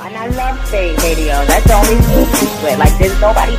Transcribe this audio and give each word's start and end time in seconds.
And 0.00 0.16
I 0.16 0.26
love 0.28 0.66
Spate 0.68 0.96
Radio. 1.02 1.44
That's 1.44 1.66
the 1.66 1.74
only 1.74 1.96
thing 1.96 2.78
Like, 2.78 2.98
there's 2.98 3.20
nobody. 3.20 3.56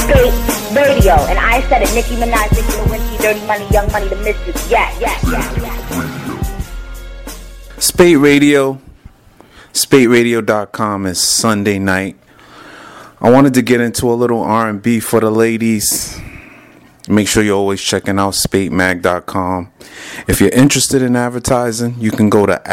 Spate 0.00 0.32
Radio. 0.74 1.14
And 1.28 1.38
I 1.38 1.60
said 1.68 1.82
it. 1.82 1.94
Nicki 1.94 2.16
Minaj, 2.16 2.50
Nicki 2.52 2.72
Lewinsky, 2.72 3.20
Dirty 3.20 3.46
Money, 3.46 3.66
Young 3.70 3.90
Money, 3.92 4.08
The 4.08 4.16
Mystics. 4.16 4.70
Yeah, 4.70 4.90
yeah, 4.98 5.18
yeah, 5.30 5.60
yeah. 5.60 6.42
Spate 7.78 8.18
Radio. 8.18 8.80
SpateRadio.com 9.74 11.04
is 11.06 11.20
Sunday 11.20 11.78
night. 11.78 12.16
I 13.20 13.30
wanted 13.30 13.52
to 13.54 13.62
get 13.62 13.82
into 13.82 14.10
a 14.10 14.14
little 14.14 14.40
R&B 14.40 15.00
for 15.00 15.20
the 15.20 15.30
ladies. 15.30 16.18
Make 17.08 17.28
sure 17.28 17.42
you're 17.42 17.56
always 17.56 17.82
checking 17.82 18.18
out 18.18 18.32
spatemag.com. 18.32 19.70
If 20.26 20.40
you're 20.40 20.50
interested 20.50 21.02
in 21.02 21.14
advertising, 21.14 21.96
you 21.98 22.10
can 22.10 22.30
go 22.30 22.46
to 22.46 22.66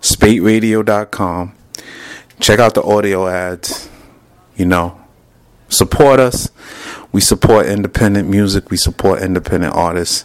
advertise.spateradio.com. 0.00 1.54
Check 2.40 2.58
out 2.58 2.74
the 2.74 2.82
audio 2.82 3.26
ads. 3.28 3.88
You 4.56 4.66
know, 4.66 5.00
support 5.68 6.20
us. 6.20 6.50
We 7.12 7.20
support 7.20 7.66
independent 7.66 8.28
music. 8.28 8.70
We 8.70 8.76
support 8.76 9.22
independent 9.22 9.74
artists. 9.74 10.24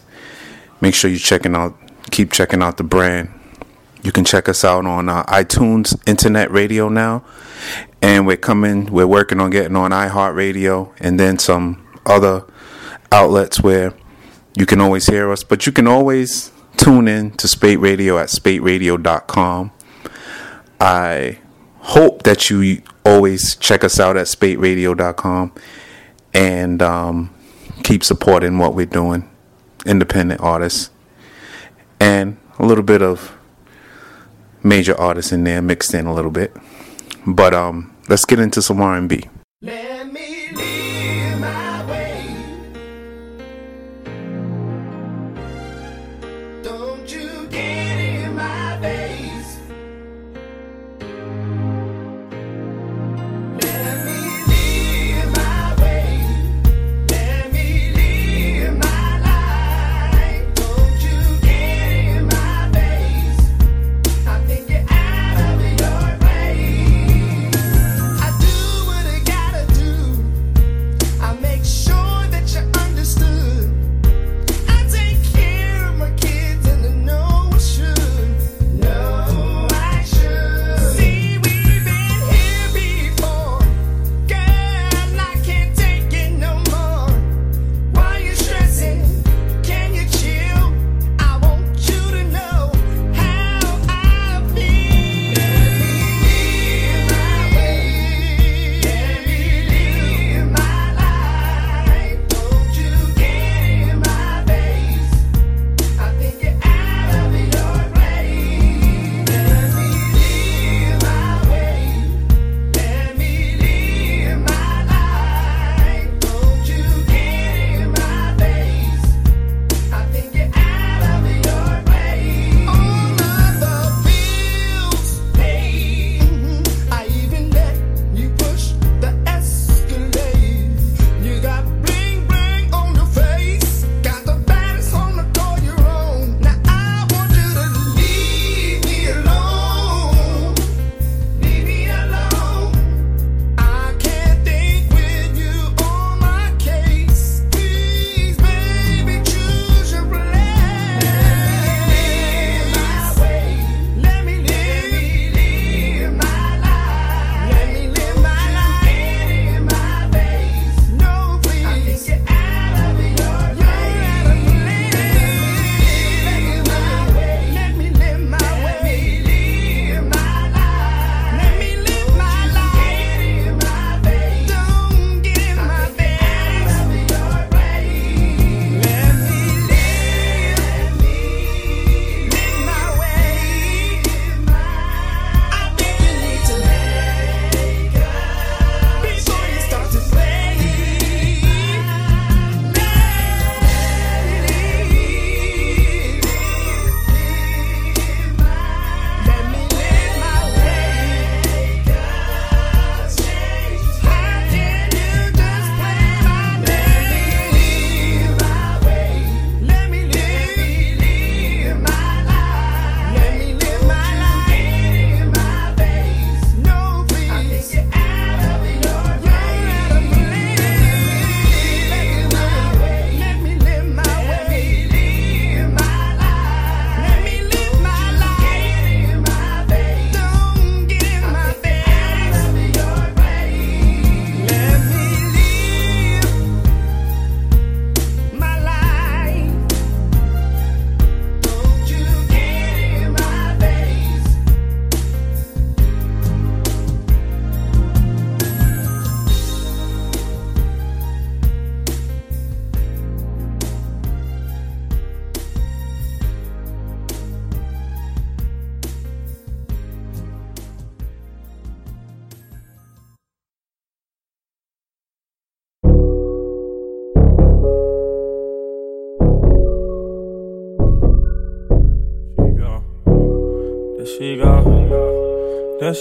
Make 0.81 0.95
sure 0.95 1.09
you're 1.09 1.19
checking 1.19 1.55
out, 1.55 1.77
keep 2.11 2.31
checking 2.31 2.61
out 2.61 2.77
the 2.77 2.83
brand. 2.83 3.29
You 4.03 4.11
can 4.11 4.25
check 4.25 4.49
us 4.49 4.65
out 4.65 4.85
on 4.85 5.09
uh, 5.09 5.23
iTunes 5.25 5.95
Internet 6.07 6.49
Radio 6.49 6.89
now, 6.89 7.23
and 8.01 8.25
we're 8.25 8.37
coming. 8.37 8.87
We're 8.87 9.07
working 9.07 9.39
on 9.39 9.51
getting 9.51 9.75
on 9.75 9.91
iHeartRadio, 9.91 10.91
and 10.99 11.19
then 11.19 11.37
some 11.37 11.87
other 12.05 12.43
outlets 13.11 13.61
where 13.61 13.93
you 14.57 14.65
can 14.65 14.81
always 14.81 15.05
hear 15.05 15.31
us, 15.31 15.43
but 15.43 15.67
you 15.67 15.71
can 15.71 15.87
always 15.87 16.51
tune 16.81 17.07
in 17.07 17.29
to 17.31 17.47
Spate 17.47 17.79
Radio 17.79 18.17
at 18.17 18.29
spateradio.com. 18.29 19.71
I 20.79 21.37
hope 21.77 22.23
that 22.23 22.49
you 22.49 22.81
always 23.05 23.55
check 23.57 23.83
us 23.83 23.99
out 23.99 24.17
at 24.17 24.25
spateradio.com 24.25 25.53
and 26.33 26.81
um, 26.81 27.35
keep 27.83 28.03
supporting 28.03 28.57
what 28.57 28.73
we're 28.73 28.87
doing, 28.87 29.29
independent 29.85 30.41
artists, 30.41 30.89
and 31.99 32.37
a 32.57 32.65
little 32.65 32.83
bit 32.83 33.03
of 33.03 33.37
major 34.63 34.99
artists 34.99 35.31
in 35.31 35.43
there 35.43 35.61
mixed 35.61 35.93
in 35.93 36.07
a 36.07 36.13
little 36.13 36.31
bit. 36.31 36.55
But 37.27 37.53
um, 37.53 37.95
let's 38.09 38.25
get 38.25 38.39
into 38.39 38.59
some 38.63 38.81
R&B. 38.81 39.29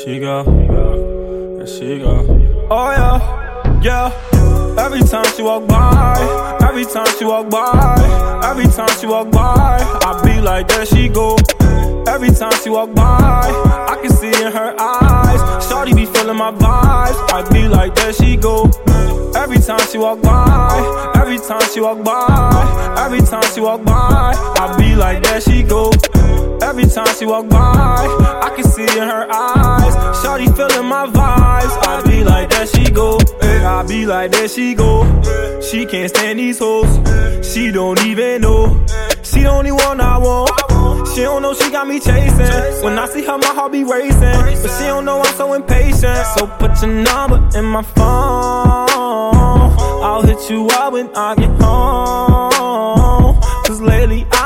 She 0.05 0.19
go. 0.19 0.45
There 1.59 1.67
she 1.67 1.99
go. 1.99 2.27
Oh 2.71 2.91
yeah, 2.91 3.81
yeah. 3.83 4.77
Every 4.79 5.03
time 5.03 5.25
she 5.37 5.43
walk 5.43 5.67
by, 5.69 6.57
every 6.63 6.85
time 6.85 7.07
she 7.19 7.25
walk 7.25 7.51
by, 7.51 8.41
every 8.45 8.67
time 8.67 8.89
she 8.99 9.07
walk 9.07 9.31
by, 9.31 9.79
I 10.03 10.23
be 10.25 10.41
like, 10.41 10.69
there 10.69 10.87
she 10.87 11.09
go. 11.09 11.37
Every 12.09 12.31
time 12.31 12.53
she 12.63 12.71
walk 12.71 12.95
by, 12.95 13.51
I 13.89 13.99
can 14.01 14.11
see 14.11 14.29
in 14.29 14.53
her 14.53 14.75
eyes. 14.79 15.69
Shorty 15.69 15.93
be 15.93 16.07
feeling 16.07 16.37
my 16.37 16.53
vibes. 16.53 17.19
I 17.33 17.49
be 17.53 17.69
like, 17.69 17.95
there 17.95 18.13
she 18.13 18.37
go. 18.37 18.71
Every 19.37 19.59
time 19.59 19.81
she 19.91 19.99
walk 19.99 20.23
by, 20.23 21.13
every 21.17 21.39
time 21.39 21.61
she 21.73 21.81
walk 21.81 22.03
by, 22.03 22.95
every 22.99 23.21
time 23.21 23.43
she 23.55 23.61
walk 23.61 23.85
by, 23.85 24.33
I 24.35 24.75
be 24.79 24.95
like, 24.95 25.23
there 25.23 25.41
she 25.41 25.63
go. 25.63 25.91
Every 26.63 26.87
time 26.87 27.15
she 27.19 27.27
walk 27.27 27.49
by, 27.49 27.59
I 28.43 28.53
can 28.55 28.65
see 28.65 28.83
in 28.83 29.09
her 29.09 29.27
eyes. 29.31 30.23
Shorty 30.23 30.47
feeling 30.47 30.87
my 30.87 31.07
vibes. 31.07 31.75
I 31.87 32.03
be 32.07 32.25
like, 32.25 32.51
there 32.51 32.67
she 32.67 32.91
go. 32.91 33.19
Eh, 33.41 33.67
I 33.67 33.83
be 33.87 34.07
like, 34.07 34.31
there 34.33 34.49
she 34.49 34.75
go. 34.75 35.05
She 35.61 35.87
can't 35.87 36.09
stand 36.11 36.39
these 36.39 36.59
hoes. 36.59 36.91
She 37.47 37.71
don't 37.73 38.01
even 38.05 38.43
know. 38.43 38.87
She 39.23 39.41
the 39.43 39.49
only 39.51 39.73
one 39.73 40.01
I 40.01 40.19
want. 40.19 41.09
She 41.15 41.23
don't 41.23 41.43
know 41.43 41.55
she 41.55 41.71
got 41.71 41.87
me 41.89 41.99
chasing. 41.99 42.85
When 42.85 42.99
I 42.99 43.07
see 43.07 43.25
her, 43.25 43.39
my 43.39 43.47
heart 43.47 43.73
be 43.73 43.85
racing. 43.85 44.63
But 44.63 44.71
she 44.79 44.85
don't 44.85 45.05
know 45.05 45.21
I'm 45.21 45.35
so 45.35 45.53
impatient. 45.55 46.27
So 46.37 46.47
put 46.59 46.81
your 46.83 46.93
number 46.93 47.59
in 47.59 47.65
my 47.65 47.83
phone. 47.83 48.89
I'll 50.03 50.23
hit 50.23 50.51
you 50.51 50.67
up 50.69 50.93
when 50.93 51.11
I 51.15 51.35
get 51.35 51.51
home. 51.61 53.41
Cause 53.67 53.81
lately 53.81 54.27
I've 54.33 54.40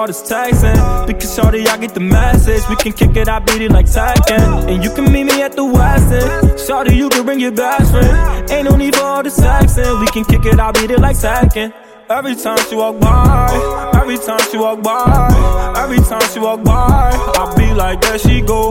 All 0.00 0.06
this 0.06 0.22
texting. 0.22 1.06
Because 1.06 1.34
Shorty, 1.34 1.66
I 1.66 1.76
get 1.76 1.92
the 1.92 2.00
message. 2.00 2.62
We 2.70 2.76
can 2.76 2.94
kick 2.94 3.14
it, 3.16 3.28
I 3.28 3.38
beat 3.38 3.60
it 3.60 3.70
like 3.70 3.84
Tekken. 3.84 4.66
And 4.66 4.82
you 4.82 4.90
can 4.94 5.12
meet 5.12 5.24
me 5.24 5.42
at 5.42 5.52
the 5.52 5.62
West 5.62 6.10
End. 6.10 6.58
Shorty, 6.58 6.96
you 6.96 7.10
can 7.10 7.26
bring 7.26 7.38
your 7.38 7.52
best 7.52 7.90
friend. 7.90 8.50
Ain't 8.50 8.64
no 8.70 8.76
need 8.76 8.96
for 8.96 9.02
all 9.02 9.22
this 9.22 9.38
texting. 9.38 10.00
We 10.00 10.06
can 10.06 10.24
kick 10.24 10.46
it, 10.46 10.58
I 10.58 10.72
beat 10.72 10.90
it 10.90 11.00
like 11.00 11.16
Tekken. 11.16 11.74
Every 12.10 12.34
time 12.34 12.58
she 12.68 12.74
walk 12.74 12.98
by, 12.98 13.92
every 13.94 14.18
time 14.18 14.40
she 14.50 14.58
walk 14.58 14.82
by, 14.82 15.72
every 15.76 15.98
time 15.98 16.20
she 16.32 16.40
walk 16.40 16.64
by, 16.64 17.12
I 17.38 17.54
be 17.56 17.72
like, 17.72 18.00
there 18.00 18.18
she 18.18 18.40
go. 18.40 18.68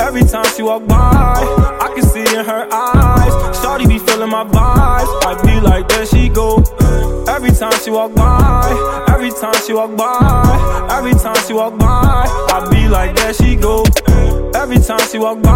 Every 0.00 0.22
time 0.22 0.44
she 0.56 0.62
walk 0.62 0.86
by, 0.86 0.96
I 0.96 1.92
can 1.92 2.04
see 2.04 2.20
in 2.20 2.44
her 2.44 2.68
eyes. 2.72 3.60
Shorty 3.60 3.88
be 3.88 3.98
feeling 3.98 4.30
my 4.30 4.44
vibes. 4.44 5.10
I 5.26 5.42
be 5.44 5.60
like, 5.60 5.88
there 5.88 6.06
she 6.06 6.28
go. 6.28 6.58
Every 7.28 7.50
time 7.50 7.72
she 7.82 7.90
walk 7.90 8.14
by, 8.14 9.04
every 9.08 9.30
time 9.32 9.54
she 9.66 9.72
walk 9.72 9.96
by, 9.96 10.88
every 10.92 11.14
time 11.14 11.36
she 11.46 11.52
walk 11.52 11.76
by, 11.76 11.86
I 11.88 12.68
be 12.70 12.86
like, 12.88 13.16
there 13.16 13.34
she 13.34 13.56
go. 13.56 13.84
Every 14.54 14.78
time 14.78 15.00
she 15.10 15.18
walk 15.18 15.42
by, 15.42 15.50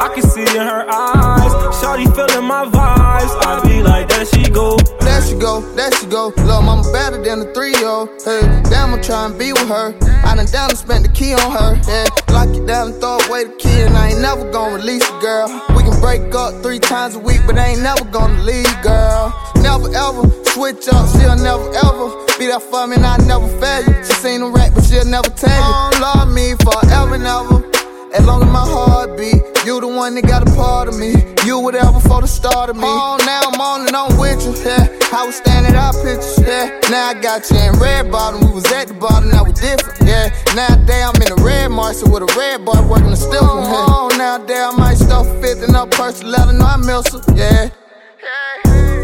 I 0.00 0.10
can 0.14 0.22
see 0.22 0.42
in 0.42 0.66
her 0.66 0.84
eyes. 0.90 1.52
Shorty 1.80 2.06
feeling 2.16 2.46
my 2.46 2.64
vibes. 2.66 3.32
I 3.44 3.60
be 3.64 3.82
like, 3.82 4.08
there 4.08 4.24
she 4.24 4.42
go. 4.50 4.76
There 5.00 5.22
she 5.22 5.34
go, 5.36 5.60
there 5.74 5.92
she 5.92 6.06
go. 6.06 6.32
Lil' 6.36 6.62
mama 6.62 6.82
better 6.92 7.22
than 7.22 7.40
a 7.42 7.54
three 7.54 7.72
year 7.72 7.88
old. 7.88 8.08
Hey, 8.24 8.40
damn, 8.68 8.94
I'm 8.94 9.02
trying 9.02 9.38
be 9.38 9.52
with 9.52 9.68
her. 9.68 9.94
I 10.24 10.34
done 10.34 10.46
down 10.46 10.70
and 10.70 10.78
spent 10.78 11.04
the 11.06 11.12
key 11.12 11.34
on 11.34 11.52
her. 11.52 11.80
Yeah, 11.86 12.06
lock 12.34 12.48
it 12.48 12.66
down 12.66 12.92
and 12.92 13.00
throw 13.00 13.18
away 13.28 13.44
the 13.44 13.54
key, 13.58 13.80
and 13.82 13.96
I 13.96 14.10
ain't 14.10 14.20
never 14.20 14.50
gonna 14.50 14.74
release 14.74 15.06
the 15.08 15.18
girl. 15.20 15.48
We 15.76 15.82
can 15.84 15.98
break 16.00 16.34
up 16.34 16.62
three 16.62 16.80
times 16.80 17.14
a 17.14 17.20
week, 17.20 17.40
but 17.46 17.58
I 17.58 17.68
ain't 17.68 17.82
never 17.82 18.04
gonna 18.04 18.42
leave, 18.42 18.70
girl. 18.82 19.32
Never 19.56 19.88
ever 19.94 20.28
switch 20.50 20.88
up, 20.88 21.08
she'll 21.14 21.36
never 21.36 21.68
ever 21.84 22.04
be 22.38 22.46
there 22.46 22.60
for 22.60 22.86
me, 22.86 22.96
and 22.96 23.06
I 23.06 23.16
never 23.18 23.46
fail 23.60 23.84
you. 23.84 23.94
She 24.04 24.12
seen 24.14 24.42
a 24.42 24.48
rat, 24.48 24.72
but 24.74 24.84
she'll 24.84 25.04
never 25.04 25.30
tell 25.30 25.50
you. 25.50 25.62
Oh, 25.62 25.90
Don't 25.92 26.00
love 26.02 26.28
me 26.34 26.54
forever 26.64 27.14
and 27.14 27.26
ever. 27.26 27.75
As 28.16 28.24
long 28.24 28.42
as 28.42 28.48
my 28.48 28.64
heart 28.64 29.18
beat, 29.18 29.44
you 29.66 29.78
the 29.78 29.86
one 29.86 30.14
that 30.14 30.26
got 30.26 30.40
a 30.40 30.50
part 30.56 30.88
of 30.88 30.98
me. 30.98 31.12
You 31.44 31.60
were 31.60 31.72
there 31.72 31.92
before 31.92 32.22
the 32.22 32.26
start 32.26 32.70
of 32.70 32.76
me. 32.76 32.88
Oh, 32.88 33.20
now 33.28 33.52
I'm 33.52 33.60
on 33.60 33.86
and 33.86 33.94
on 33.94 34.16
with 34.16 34.40
you, 34.40 34.56
yeah. 34.64 34.88
I 35.12 35.26
was 35.26 35.36
standing 35.36 35.76
out 35.76 35.92
pictures, 36.00 36.40
yeah. 36.40 36.80
Now 36.88 37.12
I 37.12 37.14
got 37.20 37.44
you 37.50 37.60
in 37.60 37.76
red 37.78 38.10
bottom. 38.10 38.40
We 38.40 38.54
was 38.54 38.64
at 38.72 38.88
the 38.88 38.94
bottom, 38.94 39.28
now 39.28 39.44
we 39.44 39.52
different, 39.52 40.00
yeah. 40.00 40.32
Nowadays 40.56 41.04
I'm 41.04 41.20
in 41.20 41.28
a 41.28 41.44
red 41.44 41.68
Marshall 41.68 42.10
with 42.10 42.24
a 42.24 42.32
red 42.40 42.64
boy 42.64 42.80
working 42.88 43.12
the 43.12 43.20
stiff 43.20 43.36
one, 43.42 43.68
yeah. 43.68 43.84
Oh, 43.84 44.08
oh 44.08 44.16
nowadays 44.16 44.64
I 44.64 44.72
might 44.72 44.96
stuff 44.96 45.28
a 45.28 45.40
fifth 45.42 45.68
and 45.68 45.76
up 45.76 45.90
person, 45.90 46.30
let 46.32 46.48
her 46.48 46.56
know 46.56 46.64
I 46.64 46.80
miss 46.80 47.12
her, 47.12 47.20
yeah. 47.36 47.68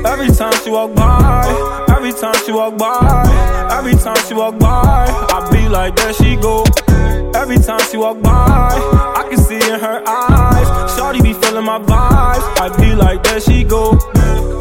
Every 0.09 0.33
time 0.33 0.57
she 0.65 0.71
walk 0.71 0.97
by, 0.97 1.85
every 1.93 2.13
time 2.17 2.35
she 2.47 2.51
walk 2.51 2.79
by, 2.79 3.69
every 3.77 3.93
time 3.93 4.17
she 4.27 4.33
walk 4.33 4.59
by, 4.59 5.05
I 5.05 5.49
be 5.53 5.69
like, 5.69 5.97
there 5.97 6.15
she 6.15 6.37
go. 6.37 6.65
Every 7.35 7.59
time 7.59 7.81
she 7.91 7.97
walk 7.97 8.21
by, 8.23 8.71
I 9.17 9.27
can 9.29 9.39
see 9.39 9.57
in 9.57 9.81
her 9.81 10.03
eyes. 10.07 10.97
Shorty 10.97 11.21
be 11.23 11.33
feeling 11.33 11.65
my 11.65 11.79
vibes. 11.79 12.45
I 12.61 12.69
be 12.81 12.95
like, 12.95 13.23
there 13.23 13.41
she 13.41 13.65
go. 13.65 13.99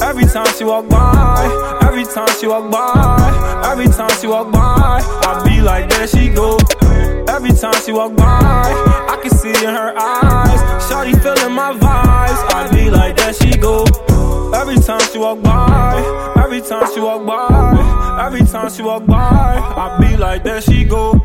Every 0.02 0.26
time 0.26 0.48
she 0.58 0.64
walk 0.64 0.90
by, 0.90 1.80
every 1.84 2.06
time 2.06 2.28
she 2.40 2.48
walk 2.48 2.72
by, 2.72 3.62
every 3.72 3.88
time 3.88 4.10
she 4.20 4.28
walk 4.28 4.52
by, 4.52 5.02
I 5.04 5.44
be 5.48 5.62
like, 5.62 5.90
there 5.90 6.08
she 6.08 6.30
go. 6.30 6.58
Every 7.30 7.52
time 7.52 7.74
she 7.86 7.92
walk 7.92 8.16
by, 8.16 8.26
I 8.26 9.20
can 9.22 9.32
see 9.32 9.50
in 9.50 9.74
her 9.76 9.94
eyes. 9.98 10.90
Shorty 10.90 11.14
feeling 11.20 11.54
my 11.54 11.74
vibes. 11.74 12.42
I 12.54 12.70
be 12.74 12.90
like, 12.90 13.16
there 13.18 13.34
she 13.34 13.52
go. 13.58 13.86
Every 14.54 14.76
time 14.82 15.00
she 15.12 15.18
walk 15.18 15.42
by, 15.42 16.34
every 16.44 16.62
time 16.62 16.86
she 16.94 17.00
walk 17.00 17.26
by, 17.26 18.22
every 18.26 18.46
time 18.46 18.70
she 18.70 18.82
walk 18.82 19.06
by, 19.06 19.16
I 19.18 19.98
be 20.00 20.18
like, 20.18 20.44
there 20.44 20.62
she 20.62 20.84
go. 20.84 21.20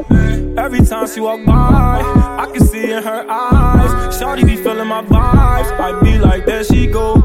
Every 0.56 0.81
time 0.84 1.06
she 1.06 1.20
walk 1.20 1.44
by, 1.44 2.00
I 2.38 2.50
can 2.52 2.67
see 2.67 2.90
in 2.93 3.02
her 3.02 3.26
eyes. 3.28 4.19
Shorty 4.19 4.44
be 4.44 4.56
feeling 4.56 4.88
my 4.88 5.02
vibes. 5.02 5.70
I 5.78 6.00
be 6.02 6.19
like, 6.19 6.46
there 6.46 6.64
she 6.64 6.87
go. 6.87 7.23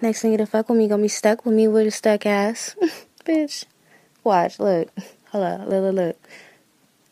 Next 0.00 0.22
thing 0.22 0.32
nigga 0.32 0.38
to 0.38 0.46
fuck 0.46 0.68
with 0.68 0.78
me 0.78 0.86
gonna 0.86 1.02
be 1.02 1.08
stuck 1.08 1.44
with 1.44 1.54
me 1.54 1.66
with 1.66 1.88
a 1.88 1.90
stuck 1.90 2.24
ass. 2.24 2.76
Bitch. 3.24 3.64
Watch, 4.22 4.60
look. 4.60 4.90
Hold 5.32 5.44
up, 5.44 5.60
look, 5.68 5.82
look, 5.82 5.94
look. 5.94 6.28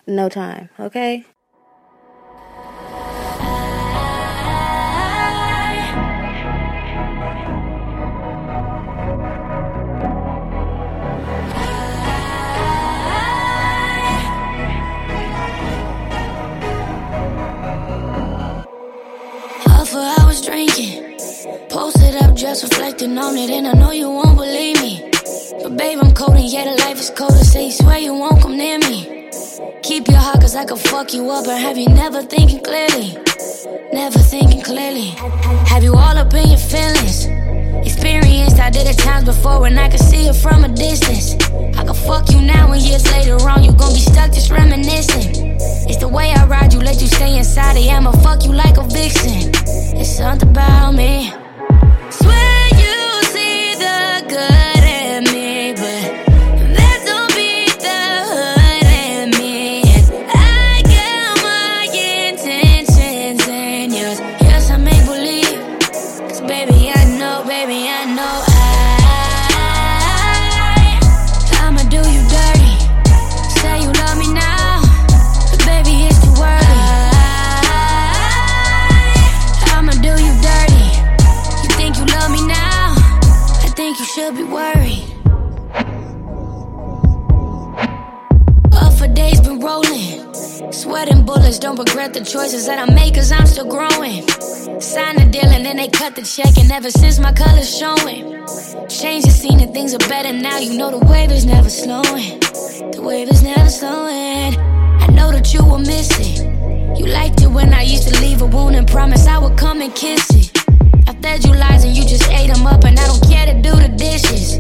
No 0.07 0.29
time, 0.29 0.69
okay? 0.79 1.25
Just 22.47 22.63
reflecting 22.63 23.19
on 23.19 23.37
it, 23.37 23.51
and 23.51 23.67
I 23.67 23.73
know 23.73 23.91
you 23.91 24.09
won't 24.09 24.37
believe 24.37 24.81
me. 24.81 25.11
But 25.63 25.77
babe, 25.77 25.99
I'm 26.01 26.13
cold, 26.15 26.37
and 26.37 26.49
yeah, 26.49 26.65
the 26.65 26.81
life 26.83 27.01
is 27.01 27.11
colder. 27.11 27.43
Say 27.43 27.67
you 27.67 27.73
swear 27.73 27.99
you 27.99 28.15
won't 28.15 28.41
come 28.41 28.57
near 28.57 28.79
me. 28.79 29.31
Keep 29.83 30.07
your 30.07 30.19
heart, 30.19 30.41
cause 30.41 30.55
I 30.55 30.65
could 30.65 30.79
fuck 30.79 31.13
you 31.13 31.29
up, 31.31 31.49
or 31.49 31.57
have 31.57 31.77
you 31.77 31.89
never 31.89 32.23
thinking 32.23 32.63
clearly? 32.63 33.19
Never 33.93 34.21
thinking 34.21 34.63
clearly. 34.63 35.09
Have 35.73 35.83
you 35.83 35.95
all 35.95 36.17
up 36.17 36.33
in 36.35 36.49
your 36.49 36.65
feelings? 36.73 37.27
Experienced, 37.85 38.61
I 38.61 38.71
did 38.71 38.87
it 38.87 38.99
times 38.99 39.25
before 39.25 39.61
when 39.61 39.77
I 39.77 39.89
could 39.89 40.01
see 40.01 40.27
it 40.29 40.37
from 40.37 40.63
a 40.63 40.69
distance. 40.69 41.35
I 41.77 41.85
could 41.85 41.97
fuck 41.97 42.31
you 42.31 42.41
now, 42.43 42.71
and 42.71 42.81
years 42.81 43.05
later 43.11 43.37
on, 43.51 43.65
you 43.65 43.73
gon' 43.73 43.93
be 43.93 44.01
stuck 44.01 44.33
just 44.33 44.53
reminiscing. 44.53 45.59
It's 45.91 45.99
the 45.99 46.09
way 46.09 46.33
I 46.33 46.47
ride 46.47 46.73
you, 46.73 46.81
let 46.81 47.01
you 47.01 47.09
stay 47.09 47.37
inside 47.39 47.77
it. 47.77 47.93
I'ma 47.93 48.13
fuck 48.23 48.45
you 48.45 48.53
like 48.53 48.77
a 48.77 48.85
vixen. 48.85 49.51
It's 49.99 50.17
something 50.17 50.51
about 50.51 50.95
me. 50.95 51.36
Swear 52.21 52.69
you 52.77 53.23
see 53.25 53.75
the 53.75 54.25
good 54.29 54.66
Sweating 91.07 91.25
bullets, 91.25 91.61
don't 91.61 91.79
regret 91.79 92.15
the 92.15 92.21
choices 92.21 92.67
that 92.67 92.81
I 92.81 92.93
make, 92.93 93.15
cause 93.15 93.31
I'm 93.31 93.47
still 93.47 93.69
growing. 93.69 94.27
Sign 94.81 95.15
the 95.15 95.29
deal 95.31 95.47
and 95.47 95.65
then 95.65 95.77
they 95.77 95.87
cut 95.87 96.17
the 96.17 96.23
check, 96.23 96.59
and 96.59 96.69
ever 96.73 96.91
since 96.91 97.21
my 97.21 97.33
color's 97.33 97.71
showing. 97.71 98.35
Change 98.89 99.25
the 99.25 99.31
scene 99.31 99.61
and 99.61 99.73
things 99.73 99.95
are 99.95 100.09
better 100.09 100.33
now. 100.33 100.59
You 100.59 100.77
know 100.77 100.99
the 100.99 101.07
wave 101.07 101.31
is 101.31 101.47
never 101.47 101.71
slowing. 101.71 102.41
The 102.91 103.01
wave 103.01 103.29
is 103.29 103.41
never 103.41 103.69
slowing. 103.69 104.59
I 104.59 105.07
know 105.13 105.31
that 105.31 105.55
you 105.55 105.65
were 105.65 105.79
missing. 105.79 106.97
You 106.97 107.07
liked 107.07 107.41
it 107.41 107.51
when 107.53 107.73
I 107.73 107.83
used 107.83 108.09
to 108.09 108.21
leave 108.21 108.43
a 108.43 108.47
wound 108.47 108.75
and 108.75 108.89
promise 108.89 109.29
I 109.29 109.39
would 109.39 109.57
come 109.57 109.83
and 109.83 109.95
kiss 109.95 110.29
it. 110.31 110.51
I 111.07 111.15
fed 111.23 111.45
you 111.45 111.55
lies 111.55 111.85
and 111.85 111.97
you 111.97 112.03
just 112.03 112.29
ate 112.31 112.53
them 112.53 112.67
up, 112.67 112.83
and 112.83 112.99
I 112.99 113.07
don't 113.07 113.23
care 113.31 113.47
to 113.47 113.55
do 113.63 113.77
the 113.77 113.95
dishes. 113.97 114.59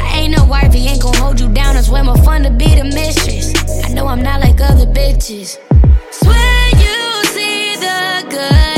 I 0.00 0.24
ain't 0.24 0.38
no 0.38 0.46
wifey, 0.46 0.86
ain't 0.86 1.02
gon' 1.02 1.16
hold 1.16 1.38
you 1.38 1.52
down. 1.52 1.76
It's 1.76 1.90
way 1.90 2.00
more 2.00 2.16
fun 2.24 2.44
to 2.44 2.50
be 2.50 2.76
the 2.80 2.84
mistress. 2.84 3.52
I 3.84 3.92
know 3.92 4.06
I'm 4.06 4.22
not 4.22 4.40
like 4.40 4.58
other 4.58 4.86
bitches. 4.86 5.58
Swear 6.12 6.68
you 6.76 7.24
see 7.24 7.74
the 7.76 8.26
good 8.28 8.71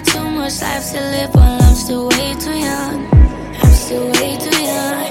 got 0.00 0.12
too 0.12 0.30
much 0.30 0.60
life 0.60 0.90
to 0.92 1.00
live 1.00 1.34
while 1.34 1.62
I'm 1.62 1.74
still 1.74 2.08
way 2.08 2.34
too 2.34 2.56
young. 2.56 3.06
I'm 3.62 3.72
still 3.72 4.06
way 4.12 4.36
too 4.38 4.62
young. 4.62 5.07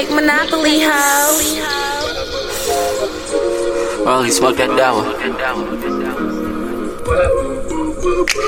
Mixtape 0.00 0.14
Monopoly 0.14 0.78
House. 0.80 1.56
Well, 4.04 4.22
he 4.22 4.30
smoked 4.30 4.58
that 4.58 4.76
devil. 4.76 5.02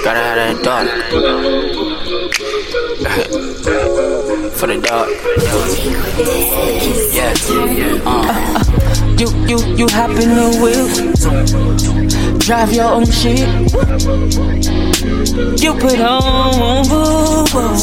Gotta 0.05 0.21
have 0.21 0.37
that 0.37 0.63
dog. 0.65 0.87
For 4.57 4.67
the 4.67 4.81
dog. 4.81 5.09
Yeah. 7.13 7.35
Uh. 8.07 8.63
You, 9.19 9.29
you, 9.47 9.59
you 9.77 9.87
hop 9.91 10.11
in 10.11 10.35
the 10.35 10.49
wheel. 10.63 10.89
Drive 12.39 12.73
your 12.73 12.87
own 12.87 13.05
shit. 13.05 13.47
You 15.63 15.75
put 15.75 16.01
on 16.01 16.89
woo, 16.89 17.45
woo, 17.53 17.77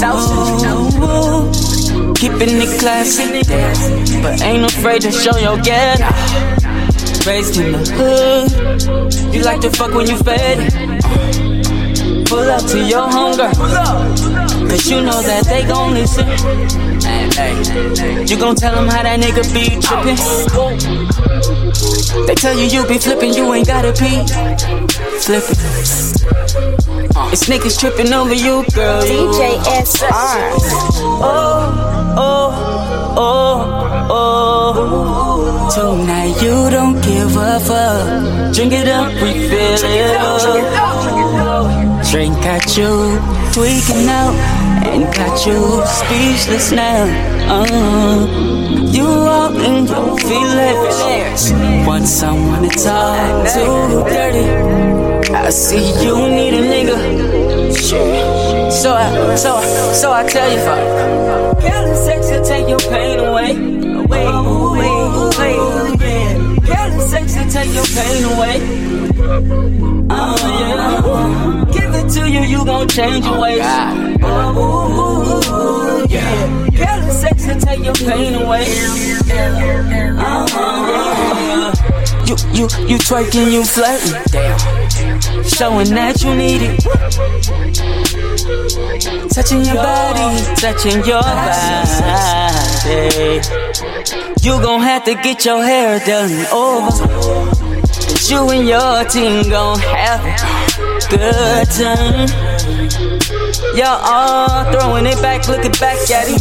woo. 0.99 1.68
Keeping 2.15 2.61
it 2.61 2.79
classy, 2.79 3.41
but 4.21 4.41
ain't 4.41 4.63
afraid 4.65 5.01
to 5.01 5.11
show 5.11 5.37
your 5.37 5.57
get. 5.61 5.99
Raised 7.25 7.57
in 7.57 7.71
the 7.71 7.79
hood, 7.97 8.51
you 9.33 9.41
like 9.43 9.61
to 9.61 9.69
fuck 9.69 9.93
when 9.93 10.07
you 10.07 10.17
fed. 10.17 10.71
Pull 12.25 12.49
up 12.49 12.65
to 12.67 12.79
your 12.85 13.07
hunger, 13.09 13.49
cause 14.69 14.89
you 14.89 15.01
know 15.01 15.21
that 15.21 15.45
they 15.45 15.63
gon' 15.65 15.93
listen. 15.93 16.27
You 18.27 18.37
gon' 18.37 18.55
tell 18.55 18.75
them 18.75 18.87
how 18.87 19.03
that 19.03 19.19
nigga 19.19 19.43
be 19.53 19.79
trippin'. 19.81 20.17
They 22.09 22.33
tell 22.33 22.57
you 22.57 22.65
you 22.65 22.87
be 22.87 22.97
flippin', 22.97 23.33
you 23.33 23.53
ain't 23.53 23.67
gotta 23.67 23.91
be 23.91 24.09
flippin'. 25.19 25.57
Uh, 27.15 27.29
it's 27.31 27.47
niggas 27.47 27.79
trippin' 27.79 28.11
over 28.13 28.33
you, 28.33 28.65
girl. 28.73 29.03
DJ 29.03 29.61
SR. 29.85 30.53
Oh, 31.21 32.15
oh, 32.17 33.15
oh, 33.17 34.07
oh. 34.09 35.69
Tonight 35.73 36.41
you 36.41 36.69
don't 36.71 36.99
give 37.01 37.35
a 37.37 37.59
fuck. 37.59 38.53
Drink 38.55 38.73
it 38.73 38.87
up, 38.87 39.11
refill 39.13 39.83
it 39.83 40.15
up. 40.17 40.41
Drink 42.09 42.35
got 42.41 42.75
you 42.75 43.19
tweaking 43.53 44.09
out 44.09 44.58
and 44.85 45.03
got 45.13 45.45
you 45.45 45.83
speechless 45.85 46.71
now. 46.71 47.03
Uh, 47.49 48.25
you 48.91 49.05
all 49.05 49.55
in 49.55 49.87
your 49.87 50.17
feelings. 50.19 51.51
Want 51.87 52.07
someone 52.07 52.63
to 52.63 52.69
talk 52.69 53.47
to 53.53 54.03
dirty. 54.09 54.45
I 55.33 55.49
see 55.49 56.03
you 56.03 56.15
need 56.29 56.53
a 56.53 56.61
nigga. 56.61 56.97
So 58.71 58.93
I, 58.93 59.35
so 59.35 59.55
I, 59.55 59.93
so 59.93 60.11
I 60.11 60.27
tell 60.27 60.51
you, 60.51 60.59
fuck. 60.59 61.61
Killing 61.61 61.95
sex 61.95 62.31
will 62.31 62.43
take 62.43 62.67
your 62.67 62.79
pain 62.79 63.19
away. 63.19 63.51
Away, 64.03 64.25
away, 64.25 64.89
away. 65.25 66.15
Killing 66.65 67.01
sex 67.01 67.35
will 67.35 67.49
take 67.49 67.73
your 67.73 67.85
pain 67.85 68.23
away. 68.33 68.55
Oh 70.11 70.35
yeah. 70.59 71.88
It 72.09 72.13
to 72.13 72.25
you, 72.27 72.41
you 72.41 72.65
gon' 72.65 72.87
change 72.87 73.23
your 73.23 73.39
ways. 73.39 73.61
Oh, 74.23 76.07
yeah. 76.09 76.67
Killing 76.71 77.11
sex 77.11 77.45
will 77.45 77.59
take 77.59 77.83
your 77.83 77.93
pain 77.93 78.33
away. 78.33 78.65
Uh-huh. 80.17 81.71
You, 82.25 82.35
you, 82.51 82.67
you 82.87 82.97
twerking, 82.97 83.51
you 83.51 83.63
flirting. 83.63 84.23
Showing 85.43 85.93
that 85.93 86.23
you 86.23 86.33
need 86.33 86.61
it. 86.63 86.79
Touching 89.31 89.63
your 89.65 89.75
body, 89.75 90.43
touching 90.55 91.03
your 91.05 91.21
body. 91.21 91.69
You 94.41 94.59
gon' 94.63 94.81
have 94.81 95.03
to 95.03 95.13
get 95.15 95.45
your 95.45 95.63
hair 95.63 95.99
done 95.99 96.45
over. 96.51 96.89
Cause 98.09 98.31
you 98.31 98.49
and 98.49 98.67
your 98.67 99.03
team 99.05 99.49
gon' 99.49 99.79
have 99.79 100.25
a 100.25 100.58
good 101.09 101.69
time. 101.71 102.29
Y'all 103.75 103.99
all 104.03 104.71
throwing 104.71 105.05
it 105.05 105.21
back, 105.21 105.47
looking 105.47 105.71
back 105.73 105.97
at 106.11 106.27
him. 106.27 106.39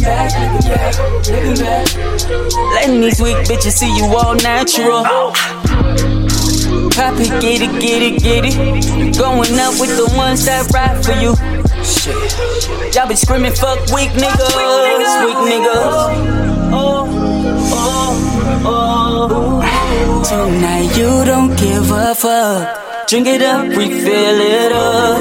Letting 2.73 3.01
these 3.01 3.21
weak 3.21 3.37
bitches 3.47 3.73
see 3.73 3.95
you 3.97 4.05
all 4.05 4.35
natural. 4.35 5.03
Pop 6.91 7.15
it, 7.19 7.41
get 7.41 7.61
it, 7.61 7.79
get 7.81 8.01
it, 8.01 8.21
get 8.21 8.45
it. 8.45 9.17
Going 9.17 9.59
up 9.59 9.79
with 9.79 9.95
the 9.97 10.13
ones 10.15 10.45
that 10.45 10.69
ride 10.73 11.03
for 11.03 11.13
you. 11.13 11.35
Shit. 11.83 12.95
Y'all 12.95 13.07
be 13.07 13.15
screaming, 13.15 13.53
fuck 13.53 13.79
weak 13.93 14.11
niggas, 14.11 14.55
weak 15.25 15.37
niggas. 15.49 15.83
Oh, 16.71 17.07
oh, 17.73 18.65
oh. 18.65 20.23
Tonight 20.27 20.97
you 20.97 21.25
don't 21.25 21.57
give 21.57 21.91
a 21.91 22.13
fuck. 22.13 22.78
Drink 23.09 23.25
it 23.25 23.41
up, 23.41 23.65
refill 23.75 24.39
it 24.39 24.71
up. 24.71 25.17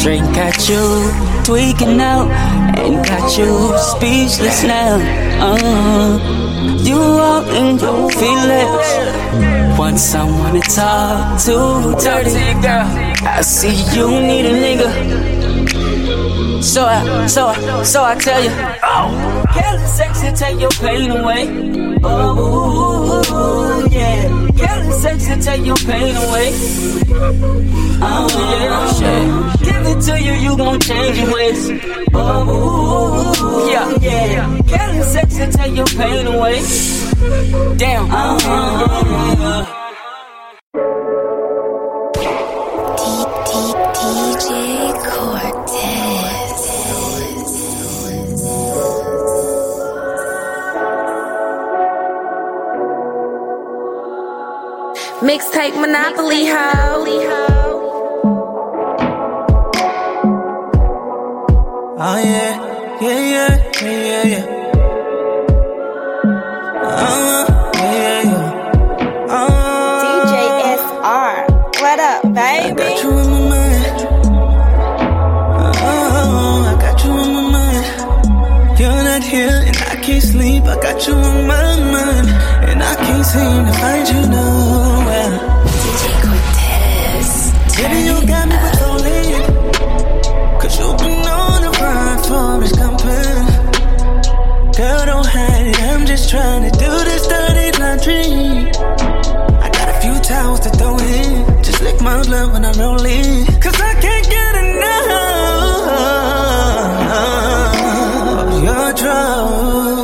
Drink 0.00 0.24
got 0.32 0.68
you 0.68 1.10
tweaking 1.42 2.00
out 2.00 2.30
and 2.78 3.04
got 3.04 3.36
you 3.36 3.76
speechless 3.76 4.62
now. 4.62 4.94
Uh, 5.42 6.20
you 6.84 7.00
all 7.00 7.42
in 7.50 7.80
your 7.80 8.08
feelings. 8.12 8.88
Want 9.76 9.98
someone 9.98 10.54
to 10.54 10.60
talk 10.60 11.42
to 11.46 11.96
dirty. 12.00 12.54
girl. 12.62 12.86
I 13.26 13.40
see 13.40 13.82
you 13.92 14.08
need 14.08 14.46
a 14.46 14.52
nigga. 14.52 14.88
So 16.62 16.84
I, 16.84 17.26
so 17.26 17.48
I, 17.48 17.82
so 17.82 18.04
I 18.04 18.14
tell 18.14 18.40
you, 18.40 18.50
oh, 18.84 19.44
Kelly 19.52 19.84
sexy, 19.86 20.30
take 20.30 20.60
your 20.60 20.70
pain 20.70 21.10
away. 21.10 21.98
Oh, 22.04 23.88
yeah. 23.90 24.45
Kelly 24.56 24.92
sexy, 24.92 25.40
take 25.40 25.64
your 25.64 25.76
pain 25.76 26.16
away. 26.16 26.50
Oh, 28.02 28.28
yeah, 28.32 29.00
yeah. 29.00 29.56
Give 29.62 29.86
it 29.86 30.00
to 30.02 30.20
you, 30.20 30.32
you 30.32 30.56
gon' 30.56 30.80
change 30.80 31.18
your 31.18 31.34
ways. 31.34 31.70
Oh, 32.14 33.68
yeah, 33.70 33.98
yeah. 34.00 34.60
Kelly 34.68 35.02
sexy, 35.02 35.46
take 35.50 35.76
your 35.76 35.86
pain 35.86 36.26
away. 36.26 36.60
Damn. 37.76 38.08
Oh, 38.10 38.36
DJ 39.76 39.85
Mixtape 55.26 55.74
Monopoly 55.74 56.46
Ho. 56.46 56.62
Oh 61.98 62.18
yeah, 62.30 62.54
yeah, 63.02 63.20
yeah, 63.34 63.54
yeah, 63.82 64.00
yeah, 64.08 64.24
yeah. 64.32 64.44
Uh, 66.80 67.42
yeah, 67.74 68.22
yeah. 68.30 69.28
Uh, 69.28 70.02
DJ 70.04 70.34
SR. 70.78 71.34
What 71.82 71.98
up, 71.98 72.22
baby? 72.22 72.38
I 72.38 72.70
baby? 72.70 72.78
got 72.78 73.02
you 73.02 73.10
in 73.10 73.26
my 73.28 73.40
mind. 73.50 73.98
Oh, 75.82 76.70
I 76.70 76.74
got 76.80 77.04
you 77.04 77.10
in 77.10 77.28
my 77.34 77.42
mind. 77.56 78.78
You're 78.78 79.02
not 79.10 79.24
here 79.24 79.58
and 79.66 79.76
I 79.76 79.96
can't 80.04 80.22
sleep. 80.22 80.62
I 80.62 80.76
got 80.80 81.04
you 81.08 81.14
on 81.14 81.46
my 81.48 81.76
mind. 81.94 82.28
And 82.70 82.80
I 82.80 82.94
can't 82.94 83.26
seem 83.26 83.66
to 83.66 83.72
find 83.80 84.06
you 84.08 84.22
nowhere. 84.30 84.55
Trying 96.36 96.70
to 96.70 96.78
do 96.78 96.90
this 97.08 97.26
dirty 97.26 97.68
laundry. 97.80 98.68
I 99.64 99.68
got 99.76 99.88
a 99.88 99.96
few 100.02 100.16
towels 100.20 100.60
to 100.60 100.70
throw 100.78 100.98
in. 100.98 101.64
Just 101.64 101.80
lick 101.80 101.98
my 102.02 102.22
blood 102.24 102.52
when 102.52 102.62
I'm 102.62 102.78
rolling. 102.78 103.46
Cause 103.64 103.80
I 103.80 103.94
can't 104.04 104.26
get 104.36 104.54
enough 104.64 105.06
of 108.42 108.62
your 108.68 108.92
drug. 109.00 109.96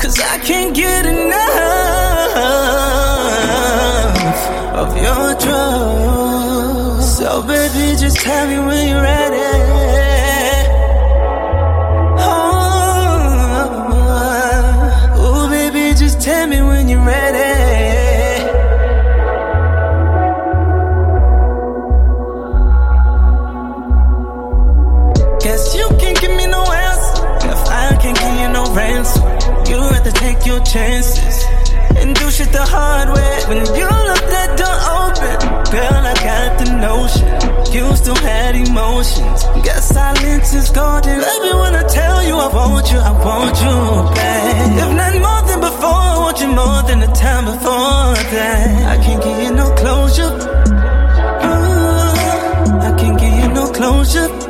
Cause 0.00 0.16
I 0.20 0.38
can't 0.48 0.72
get 0.76 1.06
enough 1.06 2.36
of 4.82 4.96
your 5.06 5.34
drug. 5.44 7.02
So 7.02 7.42
baby, 7.42 7.96
just 7.98 8.18
tell 8.18 8.46
me 8.46 8.58
when 8.60 8.88
you're 8.90 9.02
ready. 9.02 9.77
Chances 30.68 31.46
and 31.96 32.14
do 32.14 32.30
shit 32.30 32.52
the 32.52 32.64
hard 32.64 33.08
way. 33.08 33.34
When 33.48 33.58
you 33.78 33.86
left 33.88 34.28
that 34.34 34.50
door 34.60 34.78
open, 35.00 35.36
girl, 35.72 36.02
I 36.12 36.14
got 36.28 36.50
the 36.60 36.68
notion. 36.76 37.26
You 37.72 37.96
still 37.96 38.16
had 38.16 38.54
emotions. 38.54 39.44
Guess 39.64 39.88
silence 39.94 40.52
is 40.52 40.70
golden. 40.70 41.20
Baby, 41.20 41.52
when 41.62 41.74
I 41.74 41.84
tell 41.88 42.22
you 42.22 42.34
I 42.36 42.48
want 42.48 42.92
you, 42.92 42.98
I 42.98 43.12
want 43.12 43.56
you 43.64 43.76
back. 44.14 44.78
If 44.82 44.90
not 45.00 45.14
more 45.26 45.42
than 45.48 45.60
before, 45.60 46.02
I 46.12 46.18
want 46.24 46.40
you 46.40 46.48
more 46.48 46.82
than 46.88 47.00
the 47.00 47.12
time 47.16 47.44
before 47.46 48.14
that. 48.36 48.94
I 48.94 48.96
can't 49.04 49.22
give 49.24 49.38
you 49.44 49.52
no 49.52 49.74
closure. 49.74 50.32
Ooh, 51.48 52.88
I 52.88 52.90
can't 52.98 53.18
give 53.18 53.34
you 53.40 53.48
no 53.48 53.72
closure. 53.72 54.47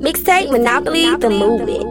Mixtape 0.00 0.50
Monopoly 0.50 1.04
the 1.20 1.28
movie. 1.28 1.84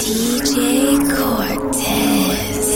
DJ 0.00 0.96
Cortez. 1.14 2.68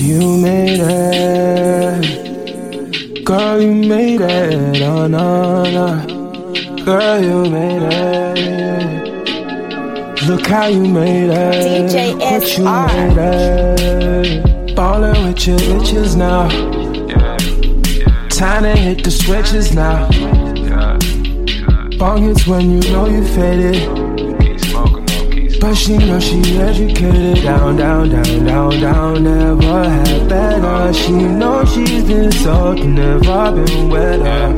You 0.00 0.20
made 0.38 0.80
it. 0.80 2.04
Girl, 3.24 3.60
you 3.60 3.74
made 3.74 4.20
it. 4.20 4.82
Oh, 4.82 5.08
no, 5.08 5.64
no. 5.64 6.00
Girl, 6.84 7.20
you 7.20 7.50
made 7.50 7.82
it. 7.82 8.26
Look 10.28 10.46
how 10.46 10.66
you 10.66 10.86
made 10.86 11.30
it. 11.30 11.90
DJ 11.90 12.14
What 12.20 12.56
you 12.56 12.64
made 12.64 13.18
it. 13.18 13.95
Ballin' 14.96 15.26
with 15.26 15.46
your 15.46 15.58
bitches 15.58 16.16
now. 16.16 16.48
Time 18.30 18.62
to 18.62 18.74
hit 18.74 19.04
the 19.04 19.10
switches 19.10 19.74
now. 19.74 20.08
Bong 21.98 22.22
hits 22.22 22.46
when 22.46 22.70
you 22.70 22.80
know 22.92 23.04
you 23.06 23.22
faded. 23.36 23.76
But 25.60 25.74
she 25.74 25.98
know 25.98 26.18
she 26.18 26.40
educated. 26.56 27.44
Down, 27.44 27.76
down, 27.76 28.08
down, 28.08 28.46
down, 28.46 28.80
down. 28.80 29.24
Never 29.24 29.84
had 29.84 30.28
better. 30.30 30.94
She 30.94 31.12
know 31.12 31.62
she's 31.66 32.04
been 32.04 32.32
soaked, 32.32 32.82
never 32.82 33.52
been 33.52 33.90
wetter. 33.90 34.56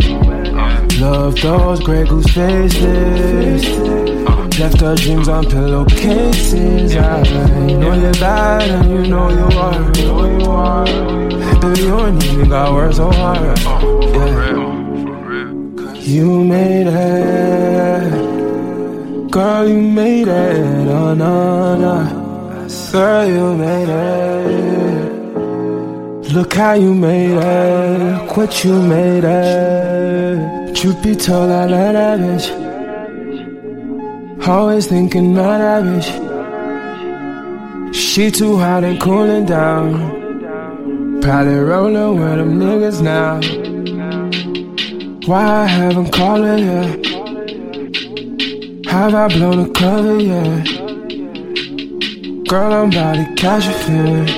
Love 1.00 1.34
those 1.40 1.80
Grey 1.80 2.04
Goose 2.04 2.30
faces. 2.32 4.27
Left 4.58 4.80
her 4.80 4.94
dreams 4.96 5.28
on 5.28 5.44
pillowcases. 5.44 6.96
I 6.96 7.22
know 7.78 7.94
you're 7.94 8.12
bad 8.14 8.68
and 8.68 8.90
you 8.90 9.06
know 9.06 9.28
you 9.30 9.46
are. 9.56 10.84
Baby, 11.60 11.80
you 11.82 11.96
ain't 12.00 12.24
even 12.24 12.48
got 12.48 12.72
words 12.72 12.96
so 12.96 13.08
hard. 13.12 13.58
Yeah. 13.58 14.48
You 15.94 16.42
made 16.42 16.88
it. 16.88 18.10
Girl, 19.30 19.68
you 19.68 19.80
made 19.80 20.26
it. 20.26 20.88
Oh, 20.88 21.14
no, 21.14 21.76
no. 21.76 22.68
Girl, 22.90 23.26
you 23.28 23.54
made 23.54 23.88
it. 23.88 25.12
Look 26.32 26.54
how 26.54 26.72
you 26.72 26.94
made 26.94 27.36
it. 27.36 28.36
What 28.36 28.64
you 28.64 28.82
made 28.82 29.24
it. 29.24 30.74
Told, 30.74 31.50
I 31.50 31.66
love 31.66 31.92
that 31.94 32.18
bitch. 32.20 32.67
Always 34.48 34.86
thinking 34.86 35.34
that 35.34 35.84
bitch. 35.84 36.08
She 37.94 38.30
too 38.30 38.56
hot 38.56 38.82
and 38.82 38.98
cooling 38.98 39.44
down. 39.44 41.20
Probably 41.20 41.58
rolling 41.58 42.18
with 42.18 42.38
them 42.38 42.58
niggas 42.58 43.02
now. 43.02 43.42
Why 45.26 45.44
I 45.44 45.66
haven't 45.66 46.16
her 46.16 46.56
yet? 46.56 47.06
Have 48.86 49.14
I 49.14 49.28
blown 49.28 49.64
the 49.64 49.70
cover 49.74 50.18
yet? 50.18 50.66
Girl, 52.48 52.72
I'm 52.72 52.88
about 52.90 53.16
to 53.16 53.26
catch 53.34 53.66
a 53.66 53.72
feeling. 53.84 54.28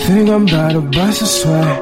Think 0.00 0.28
I'm 0.28 0.48
about 0.48 0.72
to 0.72 0.80
bust 0.80 1.22
a 1.22 1.26
sweat. 1.26 1.80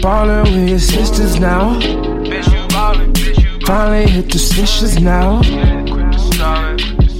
Ballin' 0.00 0.44
with 0.44 0.68
your 0.68 0.78
sisters 0.78 1.40
now. 1.40 1.80
Finally 3.68 4.06
hit 4.08 4.32
the 4.32 4.38
switches 4.38 4.98
now. 4.98 5.42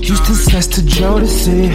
To 0.03 0.35
sex 0.35 0.67
to 0.69 0.81
Jodeci. 0.81 1.69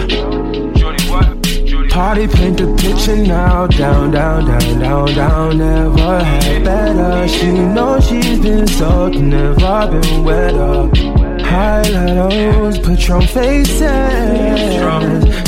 Party 1.92 2.28
paint 2.28 2.58
the 2.58 2.76
picture 2.82 3.18
now. 3.18 3.68
Down, 3.68 4.10
down, 4.10 4.46
down, 4.48 4.80
down, 4.80 5.14
down. 5.14 5.58
Never 5.60 6.24
had 6.24 6.64
better. 6.64 7.28
She 7.28 7.52
knows 7.52 8.08
she's 8.08 8.40
been 8.40 8.66
soaked, 8.66 9.16
never 9.16 9.88
been 9.92 10.24
wetter. 10.24 10.90
Highlights, 11.46 12.80
Patron 12.80 13.22
faces. 13.28 13.80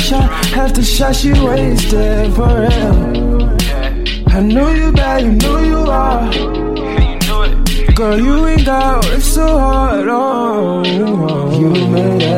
Shot 0.05 0.29
after 0.55 0.83
shot, 0.83 1.15
she 1.15 1.33
wasted 1.33 2.31
for 2.35 2.61
real. 2.61 3.57
I 4.27 4.39
know 4.41 4.69
you 4.69 4.91
bad, 4.91 5.23
you 5.23 5.31
know 5.31 5.57
you 5.57 5.77
are. 5.89 6.64
Girl, 7.95 8.19
you 8.19 8.45
ain't 8.45 8.65
got 8.65 9.05
it 9.05 9.21
so 9.21 9.57
hard. 9.57 10.05
Oh, 10.09 10.83
you 10.83 11.87
made 11.87 12.21
it. 12.23 12.35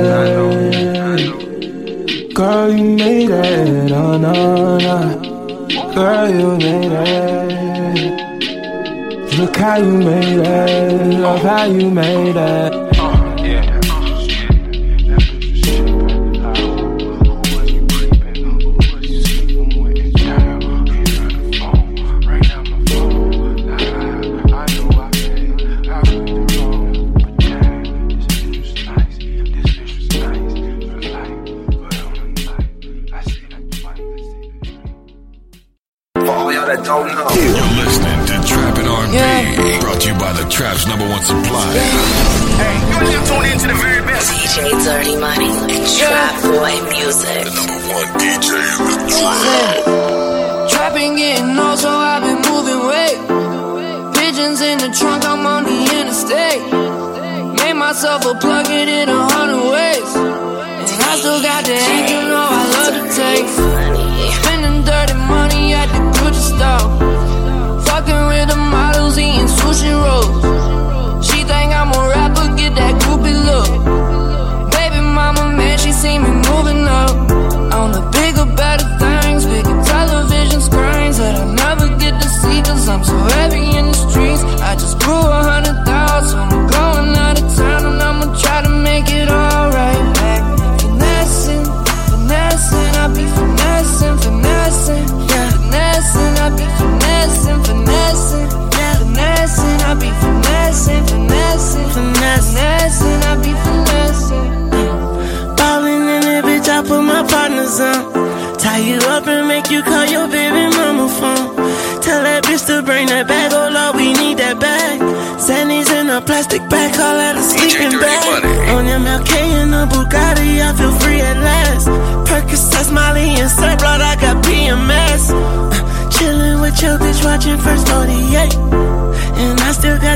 Girl, 2.35 2.71
you 2.71 2.95
made 2.95 3.31
it. 3.31 3.91
Oh, 3.91 4.17
no, 4.19 4.77
no. 4.77 5.19
Girl, 5.95 6.29
you 6.29 6.57
made 6.57 6.91
it. 6.91 8.17
Look 9.39 9.55
how 9.55 9.77
you 9.77 9.97
made 9.97 10.45
it. 10.45 11.19
Love 11.21 11.41
how 11.41 11.65
you 11.65 11.89
made 11.89 12.35
it. 12.35 12.86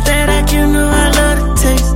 Got 0.01 0.07
that 0.07 0.29
act, 0.29 0.53
you 0.53 0.65
know 0.67 0.87
I 0.87 1.05
love 1.17 1.37
the 1.41 1.49
taste. 1.61 1.95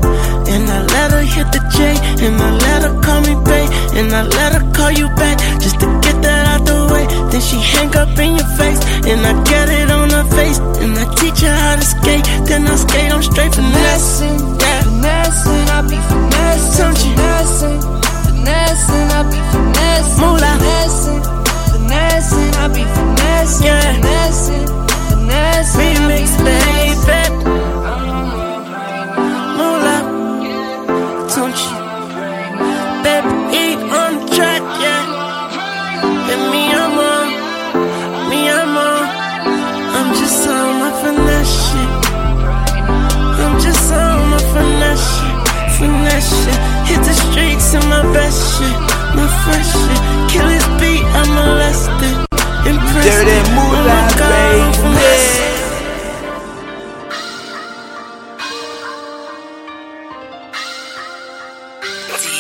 And 0.54 0.70
I 0.70 0.80
let 0.94 1.12
her 1.12 1.26
hit 1.26 1.48
the 1.52 1.62
J, 1.74 1.80
and 2.26 2.36
I 2.42 2.52
let 2.58 2.82
her 2.86 3.02
call 3.02 3.22
me 3.22 3.36
babe, 3.44 3.70
and 3.98 4.14
I 4.14 4.24
let 4.24 4.54
her 4.54 4.66
call 4.74 4.92
you 4.92 5.08
back 5.16 5.38
just 5.60 5.80
to 5.80 5.88
get 6.02 6.22
that 6.22 6.44
out 6.48 6.66
the 6.66 6.78
way. 6.92 7.06
Then 7.32 7.42
she 7.42 7.58
hang 7.58 7.96
up 7.96 8.18
in 8.18 8.38
your 8.38 8.50
face, 8.58 8.80
and 9.10 9.20
I 9.26 9.34
get 9.44 9.70
it 9.70 9.90
on 9.92 10.10
her 10.10 10.26
face, 10.38 10.60
and 10.82 10.94
I 10.98 11.06
teach 11.16 11.42
her 11.42 11.56
how 11.56 11.76
to 11.76 11.86
skate. 11.86 12.26
Then 12.48 12.68
I 12.68 12.76
skate 12.76 13.12
on 13.12 13.24
straight 13.24 13.54
finessing, 13.56 14.40
yeah. 14.62 14.82
Finessing, 14.84 15.66
I 15.76 15.82
be 15.90 15.98
finessing, 16.10 16.94
finessing, 16.94 17.05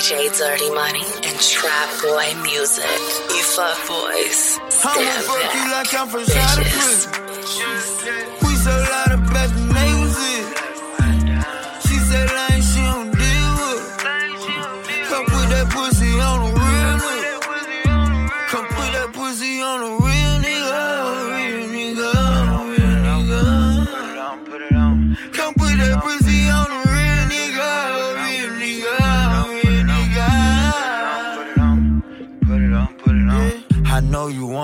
DJ 0.06 0.38
Dirty 0.38 0.70
Money 0.70 1.02
and 1.24 1.40
Trap 1.40 1.90
Boy 2.04 2.40
Music. 2.44 2.86
You 2.86 3.42
fuck 3.42 3.88
boys. 3.88 4.38
Stand 4.70 5.26
fuck 5.26 5.42
you 5.42 5.62
back. 5.66 5.72
like 5.72 6.00
I'm 6.00 6.08
from 6.08 6.26
Shady 6.26 6.70
We 8.46 8.56
so 8.56 8.70
loud 8.70 9.05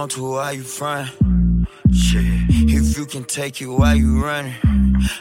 to, 0.09 0.31
why 0.31 0.51
you 0.51 0.63
front? 0.63 1.09
Shit, 1.93 2.23
if 2.49 2.97
you 2.97 3.05
can 3.05 3.23
take 3.23 3.61
it, 3.61 3.67
why 3.67 3.93
you 3.93 4.23
running? 4.23 4.55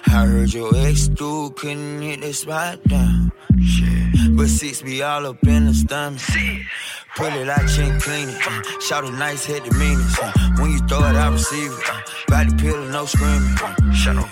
I 0.07 0.27
heard 0.27 0.53
your 0.53 0.75
ex 0.77 1.09
dude 1.09 1.57
couldn't 1.57 2.03
hit 2.03 2.21
the 2.21 2.33
spot 2.33 2.83
down. 2.85 3.33
But 4.37 4.49
six 4.49 4.83
be 4.83 5.03
all 5.03 5.27
up 5.27 5.43
in 5.47 5.67
the 5.67 5.75
stomach. 5.75 6.21
Pull 7.17 7.27
it 7.27 7.49
out, 7.49 7.69
chin 7.69 8.01
clean 8.01 8.29
it. 8.29 8.83
Shout 8.83 9.05
a 9.05 9.11
nice 9.11 9.45
head 9.45 9.65
to 9.65 9.75
mean 9.75 9.99
it. 10.01 10.59
When 10.61 10.71
you 10.71 10.79
throw 10.87 11.01
it, 11.01 11.17
I 11.17 11.29
receive 11.31 11.73
it. 11.73 11.85
Body 12.29 12.55
pillow, 12.57 12.89
no 12.91 13.07
screaming. 13.07 13.57
Shut 13.93 14.17
up. 14.17 14.29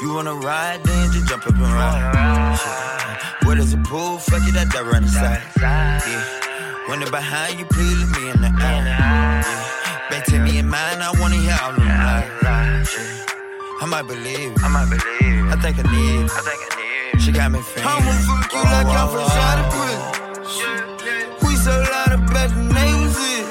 You 0.00 0.14
wanna 0.14 0.34
ride, 0.34 0.82
then 0.84 1.12
just 1.12 1.28
jump 1.28 1.46
up 1.46 1.54
and 1.54 1.62
ride. 1.62 2.58
Shit. 2.58 3.46
Where 3.46 3.56
there's 3.56 3.72
a 3.72 3.78
pool, 3.78 4.18
fuck 4.18 4.42
it, 4.46 4.54
that 4.54 4.70
dive 4.70 4.86
right 4.86 5.02
inside. 5.02 5.42
Yeah. 5.60 6.47
When 6.88 7.00
they're 7.00 7.10
behind 7.10 7.58
you, 7.58 7.66
please 7.66 8.00
look 8.00 8.10
me 8.16 8.30
in 8.30 8.40
the 8.40 8.48
eye. 8.48 8.82
Yeah. 8.82 10.08
Back 10.08 10.24
to 10.24 10.38
me 10.38 10.56
in 10.56 10.66
mind, 10.70 11.02
I 11.02 11.12
wanna 11.20 11.36
hear 11.36 11.58
all 11.62 11.72
of. 11.72 11.84
Yeah. 11.84 12.84
I 13.80 13.84
might 13.84 14.06
believe 14.06 14.52
it. 14.52 14.64
I 14.64 14.68
might 14.68 14.88
believe. 14.88 15.52
I 15.52 15.56
think 15.60 15.78
I 15.78 15.82
need 15.92 16.24
it. 16.24 16.30
I 16.32 16.40
think 16.48 16.60
I 16.64 17.12
need. 17.12 17.20
She 17.20 17.30
got 17.30 17.52
me 17.52 17.60
feeling. 17.60 17.88
I'ma 17.88 18.12
fuck 18.24 18.52
you 18.54 18.62
like 18.64 18.86
I'm 18.86 19.08
fresh 19.12 19.36
out 19.36 19.58
of 19.60 19.68
prison. 19.76 20.00
We 21.44 21.56
so 21.56 21.76
loud 21.76 22.12
of 22.16 22.26
better 22.32 22.56
names 22.56 23.16
in. 23.20 23.44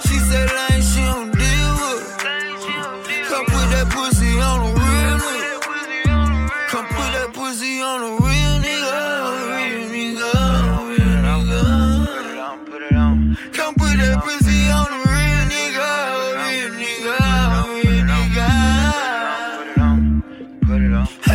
She 0.00 0.16
said 0.28 0.48
lane 0.48 0.80
she 0.80 1.04
don't 1.12 1.30
deal 1.30 1.72
with. 1.84 2.08
Come 3.28 3.44
put 3.52 3.68
that 3.76 3.86
pussy 3.92 4.40
on 4.40 4.58
a 4.64 4.70
real. 4.80 5.18
Come 6.72 6.86
put 6.86 7.12
that 7.12 7.30
pussy 7.34 7.82
on 7.82 8.02
a 8.02 8.17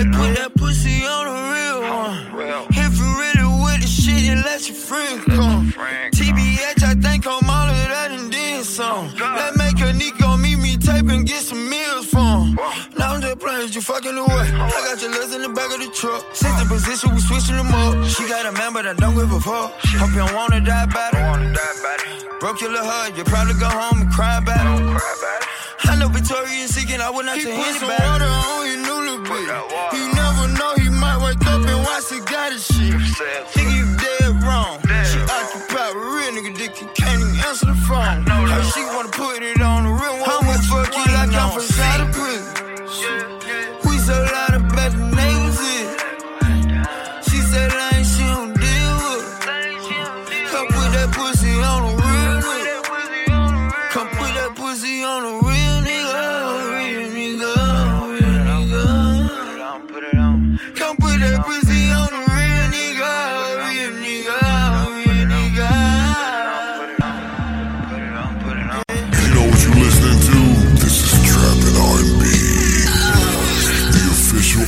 Hey, 0.03 0.11
put 0.11 0.35
that 0.35 0.51
pussy 0.55 1.05
on 1.07 1.27
a 1.31 1.37
real 1.55 1.79
one. 1.87 2.67
If 2.75 2.99
you 2.99 3.07
really 3.07 3.47
with 3.63 3.79
the 3.79 3.87
shit, 3.87 4.19
you 4.27 4.35
let 4.35 4.67
your 4.67 4.75
friend 4.75 5.23
come. 5.23 5.71
TBH, 6.11 6.83
I 6.83 6.93
think 6.99 7.25
I'm 7.25 7.47
all 7.47 7.69
of 7.71 7.87
that 7.87 8.11
and 8.11 8.27
then 8.27 8.63
some. 8.65 9.15
That 9.15 9.55
make 9.55 9.79
a 9.79 9.93
Nico 9.93 10.35
meet 10.35 10.59
me 10.59 10.75
tape 10.75 11.07
and 11.07 11.25
get 11.25 11.39
some 11.47 11.69
meals 11.69 12.07
from. 12.07 12.59
Now 12.99 13.15
I'm 13.15 13.21
just 13.21 13.39
playing, 13.39 13.71
you 13.71 13.79
fucking 13.79 14.17
away. 14.17 14.47
I 14.51 14.67
got 14.91 15.01
your 15.01 15.11
legs 15.11 15.33
in 15.35 15.41
the 15.41 15.49
back 15.55 15.71
of 15.71 15.79
the 15.79 15.87
truck. 15.95 16.25
Since 16.35 16.59
the 16.59 16.67
position, 16.67 17.15
we 17.15 17.21
switching 17.21 17.55
them 17.55 17.71
up. 17.71 18.03
She 18.05 18.27
got 18.27 18.45
a 18.45 18.51
man, 18.51 18.73
but 18.73 18.85
I 18.85 18.93
don't 18.95 19.15
give 19.15 19.31
a 19.31 19.39
fuck. 19.39 19.71
Hope 20.03 20.11
you 20.11 20.19
don't 20.19 20.35
wanna 20.35 20.59
die 20.59 20.83
about 20.83 21.15
it. 21.15 22.39
Broke 22.41 22.59
your 22.59 22.71
little 22.71 22.85
heart, 22.85 23.15
you 23.15 23.23
probably 23.23 23.55
go 23.55 23.71
home 23.71 24.01
and 24.01 24.11
cry 24.11 24.37
about 24.43 24.67
it. 24.67 24.99
I 25.85 25.95
know 25.95 26.09
Victoria's 26.09 26.75
Secret, 26.75 26.99
I 26.99 27.09
would 27.09 27.25
not 27.25 27.37
He 27.37 27.43
to 27.43 27.55
put 27.55 27.75
some 27.79 27.89
anybody. 27.89 28.03
water 28.03 28.25
on 28.25 28.67
your 28.67 28.81
new 28.83 28.92
little 29.17 29.35
bitch. 29.35 29.91
He 29.91 30.01
never 30.13 30.47
know 30.57 30.73
he 30.77 30.89
might 30.89 31.17
wake 31.23 31.45
up 31.47 31.61
and 31.61 31.79
watch 31.83 32.09
the 32.09 32.19
got 32.29 32.51
his 32.51 32.65
shit. 32.65 32.93
Think 33.49 33.71
you 33.73 33.85
dead 33.97 34.43
wrong. 34.43 34.79
She 35.05 35.19
occupied 35.19 35.95
with 35.95 36.03
real 36.03 36.31
nigga 36.33 36.57
dick 36.57 36.81
and 36.81 36.93
can't 36.95 37.21
even 37.21 37.35
answer 37.45 37.67
the 37.67 37.75
phone. 37.75 38.23
How 38.25 38.61
she 38.71 38.83
wanna 38.85 39.09
put 39.09 39.41
it 39.41 39.61
on 39.61 39.83
the 39.85 39.91
real 39.91 40.17
one? 40.19 40.29
I'ma 40.29 40.53
fuck 40.69 40.95
you 40.95 41.13
like 41.13 41.33
I'm 41.33 41.51
fresh 41.51 41.72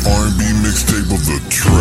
R&B 0.06 0.44
mixtape 0.62 1.10
of 1.10 1.26
the 1.26 1.42
Trap. 1.50 1.74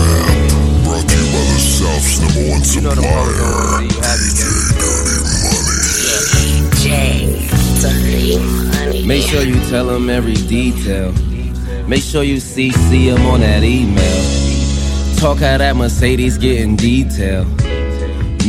Brought 0.85 1.07
to 1.07 1.15
you 1.15 1.27
by 1.29 1.45
the 1.45 1.61
South's 1.61 2.21
number 2.21 2.51
one 2.53 2.65
supplier, 2.65 3.85
DJ 4.01 4.41
Dirty 4.81 5.17
Money. 5.45 5.79
DJ 6.73 6.89
Dirty 7.83 8.39
Money. 8.41 9.07
Make 9.07 9.23
sure 9.29 9.43
you 9.43 9.61
tell 9.69 9.87
them 9.87 10.09
every 10.09 10.35
detail. 10.35 11.13
Make 11.87 12.03
sure 12.03 12.23
you 12.23 12.37
CC 12.37 13.15
them 13.15 13.27
on 13.27 13.41
that 13.41 13.63
email. 13.63 15.19
Talk 15.19 15.39
how 15.39 15.59
that 15.59 15.77
Mercedes 15.77 16.39
getting 16.39 16.77
detail. 16.77 17.45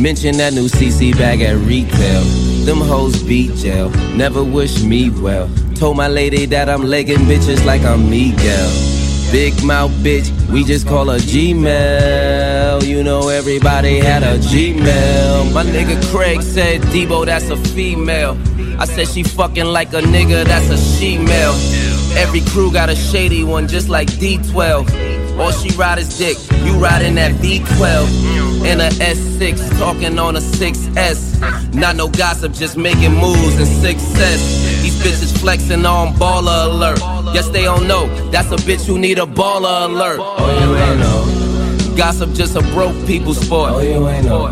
Mention 0.00 0.38
that 0.38 0.54
new 0.54 0.68
CC 0.68 1.12
bag 1.18 1.42
at 1.42 1.56
retail. 1.56 2.22
Them 2.64 2.80
hoes 2.80 3.22
beat 3.22 3.54
jail. 3.56 3.90
Never 4.16 4.42
wish 4.42 4.82
me 4.82 5.10
well. 5.10 5.50
Told 5.74 5.98
my 5.98 6.08
lady 6.08 6.46
that 6.46 6.70
I'm 6.70 6.84
legging 6.84 7.26
bitches 7.28 7.62
like 7.66 7.82
I'm 7.82 8.08
Miguel. 8.08 8.96
Big 9.36 9.62
mouth 9.62 9.90
bitch, 10.02 10.32
we 10.50 10.64
just 10.64 10.88
call 10.88 11.10
her 11.10 11.18
Gmail. 11.18 12.88
You 12.88 13.02
know 13.04 13.28
everybody 13.28 13.98
had 13.98 14.22
a 14.22 14.38
Gmail. 14.38 15.52
My 15.52 15.62
nigga 15.62 16.02
Craig 16.10 16.40
said 16.40 16.80
Debo, 16.84 17.26
that's 17.26 17.50
a 17.50 17.56
female. 17.58 18.38
I 18.80 18.86
said 18.86 19.08
she 19.08 19.22
fucking 19.22 19.66
like 19.66 19.92
a 19.92 20.00
nigga, 20.00 20.46
that's 20.46 20.70
a 20.70 20.78
she-male. 20.78 21.52
Every 22.16 22.40
crew 22.50 22.72
got 22.72 22.88
a 22.88 22.96
shady 22.96 23.44
one, 23.44 23.68
just 23.68 23.90
like 23.90 24.08
D12. 24.08 25.38
All 25.38 25.52
she 25.52 25.68
ride 25.76 25.98
is 25.98 26.16
dick, 26.16 26.38
you 26.64 26.72
riding 26.78 27.16
that 27.16 27.32
V12. 27.32 28.64
In 28.64 28.80
a 28.80 28.88
S6, 28.88 29.78
talking 29.78 30.18
on 30.18 30.36
a 30.36 30.40
6S. 30.40 31.74
Not 31.74 31.96
no 31.96 32.08
gossip, 32.08 32.54
just 32.54 32.78
making 32.78 33.12
moves 33.12 33.56
and 33.58 33.66
success. 33.66 34.40
These 34.80 34.98
bitches 35.02 35.38
flexing 35.38 35.84
on 35.84 36.14
baller 36.14 36.68
alert. 36.68 37.15
Yes, 37.36 37.50
they 37.50 37.64
don't 37.64 37.86
know, 37.86 38.06
that's 38.30 38.50
a 38.50 38.56
bitch 38.56 38.86
who 38.86 38.98
need 38.98 39.18
a 39.18 39.26
baller 39.26 39.84
alert. 39.90 40.18
Oh, 40.22 40.58
you 40.58 40.74
ain't 40.74 40.98
know. 40.98 41.94
Gossip 41.94 42.32
just 42.32 42.56
a 42.56 42.62
broke 42.72 42.96
people 43.06 43.34
sport. 43.34 43.72
Oh, 43.72 43.80
you 43.80 44.08
ain't 44.08 44.24
know. 44.24 44.48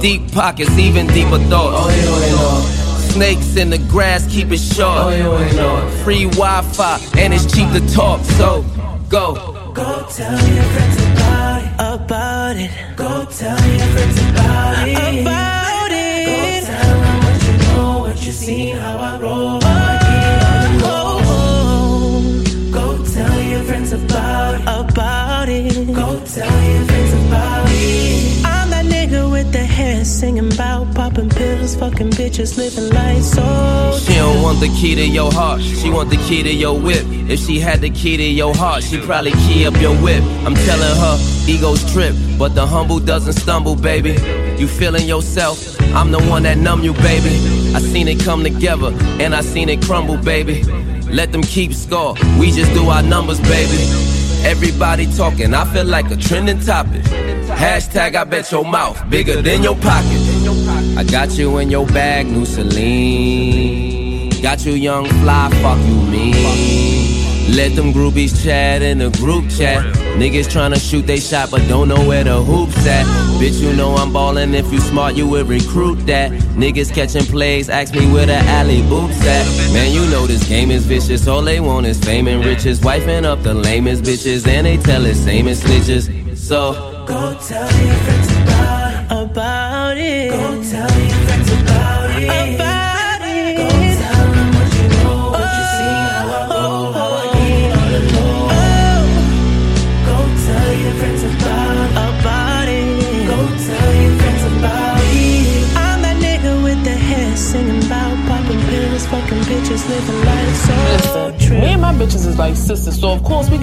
Deep 0.00 0.30
pockets, 0.30 0.70
even 0.78 1.08
deeper 1.08 1.40
thoughts. 1.50 1.78
Oh, 1.80 1.90
you 1.90 2.14
ain't 2.22 2.36
know. 2.36 3.10
Snakes 3.10 3.56
in 3.56 3.70
the 3.70 3.78
grass, 3.90 4.24
keep 4.32 4.52
it 4.52 4.58
short. 4.58 4.98
Oh, 4.98 5.08
you 5.08 5.36
ain't 5.36 5.56
know. 5.56 5.90
Free 6.04 6.26
Wi 6.26 6.62
Fi, 6.62 7.00
and 7.18 7.34
it's 7.34 7.44
cheap 7.52 7.68
to 7.72 7.80
talk, 7.92 8.20
so 8.38 8.64
go. 9.08 9.34
Go 9.74 10.06
tell 10.08 10.30
your 10.30 10.62
friends 10.62 11.02
about 11.02 11.62
it. 11.64 12.04
About 12.04 12.56
it. 12.56 12.70
Go 12.94 13.26
tell 13.36 13.68
your 13.68 13.86
friends 13.94 14.20
about 14.30 14.86
it. 14.86 15.22
About 15.22 15.90
it. 15.90 16.26
Go 16.26 16.66
tell 16.70 17.00
them 17.00 17.24
what 17.24 17.42
you 17.42 17.58
know, 17.66 17.98
what 17.98 18.24
you 18.24 18.30
seen, 18.30 18.76
how 18.76 18.96
I 18.96 19.18
roll. 19.18 19.81
Friends 23.92 24.12
about 24.12 24.54
it. 24.54 24.90
About 24.90 25.48
it. 25.48 25.86
Go 25.86 26.24
tell 26.24 26.70
your 26.70 26.84
friends 26.84 27.26
about 27.26 27.66
it. 27.68 28.44
I'm 28.44 28.70
that 28.70 28.86
nigga 28.86 29.30
with 29.30 29.52
the 29.52 29.64
hair 29.64 30.04
singing 30.04 30.52
about 30.52 30.94
popping 30.94 31.28
pills, 31.28 31.76
fucking 31.76 32.10
bitches, 32.10 32.56
living 32.56 32.90
life 32.94 33.22
so. 33.22 33.98
She 34.02 34.14
don't 34.14 34.42
want 34.42 34.60
the 34.60 34.68
key 34.68 34.94
to 34.94 35.06
your 35.06 35.32
heart, 35.32 35.62
she 35.62 35.90
want 35.90 36.10
the 36.10 36.16
key 36.28 36.42
to 36.42 36.52
your 36.52 36.78
whip. 36.78 37.04
If 37.28 37.40
she 37.40 37.60
had 37.60 37.80
the 37.80 37.90
key 37.90 38.16
to 38.16 38.22
your 38.22 38.54
heart, 38.54 38.82
she'd 38.82 39.02
probably 39.02 39.32
key 39.32 39.66
up 39.66 39.80
your 39.80 39.96
whip. 39.96 40.22
I'm 40.44 40.54
telling 40.54 40.96
her, 41.02 41.18
egos 41.46 41.90
trip, 41.92 42.14
but 42.38 42.54
the 42.54 42.66
humble 42.66 43.00
doesn't 43.00 43.34
stumble, 43.34 43.76
baby. 43.76 44.12
You 44.58 44.66
feeling 44.66 45.06
yourself? 45.06 45.80
I'm 45.94 46.10
the 46.10 46.22
one 46.22 46.44
that 46.44 46.58
numb 46.58 46.82
you, 46.82 46.94
baby. 46.94 47.34
I 47.74 47.80
seen 47.80 48.08
it 48.08 48.20
come 48.20 48.42
together, 48.42 48.92
and 49.20 49.34
I 49.34 49.40
seen 49.42 49.68
it 49.68 49.82
crumble, 49.82 50.16
baby. 50.16 50.62
Let 51.12 51.30
them 51.30 51.42
keep 51.42 51.74
score, 51.74 52.14
we 52.38 52.50
just 52.50 52.72
do 52.72 52.88
our 52.88 53.02
numbers, 53.02 53.38
baby. 53.40 53.76
Everybody 54.44 55.06
talking, 55.14 55.52
I 55.52 55.64
feel 55.72 55.84
like 55.84 56.10
a 56.10 56.16
trending 56.16 56.60
topic. 56.60 57.02
Hashtag 57.02 58.16
I 58.16 58.24
bet 58.24 58.50
your 58.50 58.64
mouth 58.64 58.98
bigger 59.10 59.42
than 59.42 59.62
your 59.62 59.76
pocket. 59.76 60.20
I 60.96 61.04
got 61.04 61.36
you 61.36 61.58
in 61.58 61.70
your 61.70 61.86
bag, 61.86 62.26
new 62.26 62.46
Celine. 62.46 64.30
Got 64.42 64.64
you 64.64 64.72
young 64.72 65.06
fly, 65.06 65.50
fuck 65.60 65.78
you 65.86 66.00
mean. 66.10 67.56
Let 67.56 67.76
them 67.76 67.92
groupies 67.92 68.42
chat 68.42 68.80
in 68.80 68.98
the 68.98 69.10
group 69.10 69.50
chat. 69.50 69.84
Niggas 70.18 70.46
tryna 70.46 70.78
shoot 70.78 71.06
they 71.06 71.18
shot 71.18 71.50
but 71.50 71.66
don't 71.68 71.88
know 71.88 72.06
where 72.06 72.22
the 72.22 72.42
hoops 72.42 72.86
at. 72.86 73.06
Bitch, 73.40 73.60
you 73.60 73.72
know 73.72 73.94
I'm 73.94 74.12
ballin'. 74.12 74.54
If 74.54 74.72
you 74.72 74.78
smart, 74.80 75.14
you 75.14 75.26
would 75.26 75.48
recruit 75.48 75.96
that. 76.06 76.30
Niggas 76.54 76.94
catching 76.94 77.24
plays, 77.24 77.68
ask 77.68 77.94
me 77.94 78.10
where 78.12 78.26
the 78.26 78.36
alley 78.36 78.82
boops 78.82 79.20
at. 79.24 79.72
Man, 79.72 79.92
you 79.92 80.08
know 80.10 80.26
this 80.26 80.46
game 80.48 80.70
is 80.70 80.86
vicious. 80.86 81.26
All 81.26 81.42
they 81.42 81.60
want 81.60 81.86
is 81.86 81.98
fame 81.98 82.28
and 82.28 82.44
riches. 82.44 82.80
Wifing 82.80 83.24
up 83.24 83.42
the 83.42 83.54
lamest 83.54 84.04
bitches, 84.04 84.46
and 84.46 84.66
they 84.66 84.76
tell 84.76 85.04
it 85.06 85.14
same 85.16 85.48
as 85.48 85.62
snitches. 85.62 86.36
So, 86.36 86.72
Go 87.06 87.36
tell 87.46 87.70
your 87.84 87.94
friends 87.94 88.32
about 88.32 89.10
it. 89.10 89.30
About 89.30 89.96
it. 89.98 90.30
Go 90.30 90.62
tell 90.70 91.11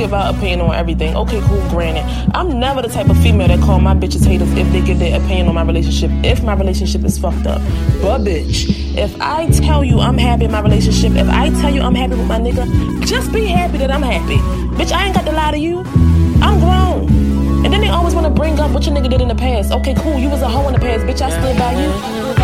give 0.10 0.16
our 0.16 0.32
opinion 0.32 0.62
on 0.62 0.74
everything. 0.74 1.16
Okay, 1.16 1.40
cool, 1.42 1.62
granted. 1.70 2.04
I'm 2.34 2.60
never 2.60 2.82
the 2.82 2.88
type 2.88 3.10
of 3.10 3.18
female 3.22 3.48
that 3.48 3.60
call 3.60 3.80
my 3.80 3.94
bitches 3.94 4.26
haters 4.26 4.52
if 4.54 4.72
they 4.72 4.82
give 4.82 4.98
their 4.98 5.16
opinion 5.22 5.48
on 5.48 5.56
my 5.56 5.64
relationship, 5.64 6.10
if 6.24 6.42
my 6.42 6.56
relationship 6.56 7.04
is 7.04 7.20
fucked 7.20 7.46
up. 7.46 7.62
But 8.02 8.22
bitch, 8.22 8.98
if 8.98 9.22
I 9.22 9.48
tell 9.52 9.84
you 9.84 10.00
I'm 10.00 10.18
happy 10.18 10.46
in 10.46 10.52
my 10.52 10.62
relationship, 10.62 11.14
if 11.14 11.30
I 11.30 11.50
tell 11.62 11.70
you 11.74 11.82
I'm 11.82 11.94
happy 11.94 12.16
with 12.16 12.26
my 12.26 12.40
nigga, 12.40 12.66
just 13.06 13.32
be 13.32 13.46
happy 13.46 13.78
that 13.78 13.92
I'm 13.92 14.02
happy. 14.02 14.38
Bitch, 14.78 14.92
I 14.92 15.06
ain't 15.06 15.16
got 15.16 15.26
to 15.26 15.32
lie 15.32 15.52
to 15.52 15.60
you. 15.60 15.84
I'm 16.42 16.60
grown. 16.60 17.08
And 17.64 17.72
then 17.72 17.82
they 17.82 17.90
always 17.90 18.16
want 18.16 18.26
to 18.26 18.34
bring 18.34 18.60
up 18.60 18.72
what 18.72 18.86
your 18.88 18.96
nigga 18.96 19.12
did 19.12 19.22
in 19.22 19.28
the 19.28 19.36
past. 19.36 19.72
Okay, 19.72 19.94
cool, 19.94 20.18
you 20.18 20.30
was 20.30 20.42
a 20.42 20.50
hoe 20.50 20.68
in 20.68 20.74
the 20.74 20.80
past, 20.80 21.06
bitch, 21.06 21.22
I 21.22 21.30
stood 21.30 21.58
by 21.58 21.74
you. 21.74 22.39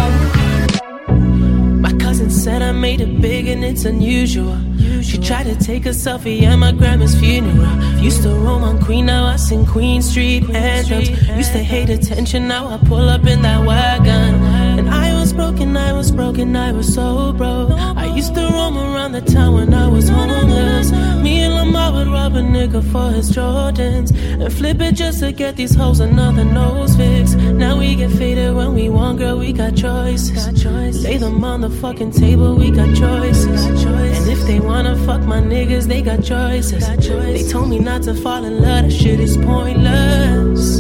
Made 2.76 3.02
it 3.02 3.22
big 3.22 3.48
and 3.48 3.64
it's 3.64 3.86
unusual. 3.86 4.58
She 5.02 5.18
tried 5.18 5.46
to 5.46 5.56
take 5.56 5.86
a 5.86 5.90
selfie 5.90 6.44
at 6.44 6.56
my 6.56 6.72
grandma's 6.72 7.16
funeral. 7.20 7.76
Used 8.02 8.24
to 8.24 8.30
roam 8.30 8.64
on 8.64 8.82
Queen, 8.84 9.06
now 9.06 9.26
I 9.26 9.36
sing 9.36 9.66
Queen 9.66 10.02
Street 10.02 10.50
anthems. 10.50 11.10
Used 11.10 11.52
to 11.54 11.60
hate 11.60 11.90
attention, 11.90 12.48
now 12.48 12.68
I 12.68 12.78
pull 12.78 13.10
up 13.10 13.26
in 13.26 13.42
that 13.44 13.66
wagon. 13.66 14.36
And 14.80 14.90
I 14.90 15.05
broken, 15.36 15.76
I 15.76 15.92
was 15.94 16.12
broken, 16.12 16.56
I 16.56 16.72
was 16.72 16.94
so 16.94 17.34
broke. 17.34 17.72
I 17.72 18.06
used 18.06 18.34
to 18.36 18.42
roam 18.42 18.78
around 18.78 19.12
the 19.12 19.22
town 19.22 19.54
when 19.56 19.74
I 19.74 19.88
was 19.88 20.08
homeless. 20.10 20.92
Me 21.24 21.42
and 21.44 21.54
Lamar 21.54 21.92
would 21.94 22.08
rob 22.08 22.36
a 22.36 22.42
nigga 22.42 22.82
for 22.92 23.12
his 23.12 23.32
Jordans 23.32 24.10
and 24.42 24.52
flip 24.54 24.80
it 24.82 24.94
just 24.94 25.20
to 25.20 25.32
get 25.32 25.56
these 25.56 25.76
hoes 25.76 26.00
another 26.00 26.46
nose 26.46 26.96
fix. 26.96 27.34
Now 27.36 27.78
we 27.78 27.96
get 27.96 28.12
faded 28.12 28.56
when 28.56 28.74
we 28.74 28.90
want, 28.90 29.20
girl, 29.20 29.38
we 29.38 29.52
got 29.54 29.76
choices. 29.76 31.04
Lay 31.04 31.18
them 31.18 31.44
on 31.44 31.62
the 31.62 31.70
fucking 31.70 32.12
table, 32.12 32.56
we 32.56 32.72
got 32.72 32.96
choices. 32.96 33.66
And 33.66 34.30
if 34.30 34.42
they 34.48 34.60
wanna 34.60 34.96
fuck 35.06 35.22
my 35.22 35.42
niggas, 35.42 35.86
they 35.88 36.02
got 36.02 36.24
choices. 36.24 36.88
They 36.88 37.44
told 37.50 37.70
me 37.70 37.80
not 37.80 38.04
to 38.04 38.14
fall 38.16 38.44
in 38.44 38.62
love, 38.62 38.84
that 38.86 38.92
shit 38.92 39.20
is 39.20 39.36
pointless. 39.38 40.80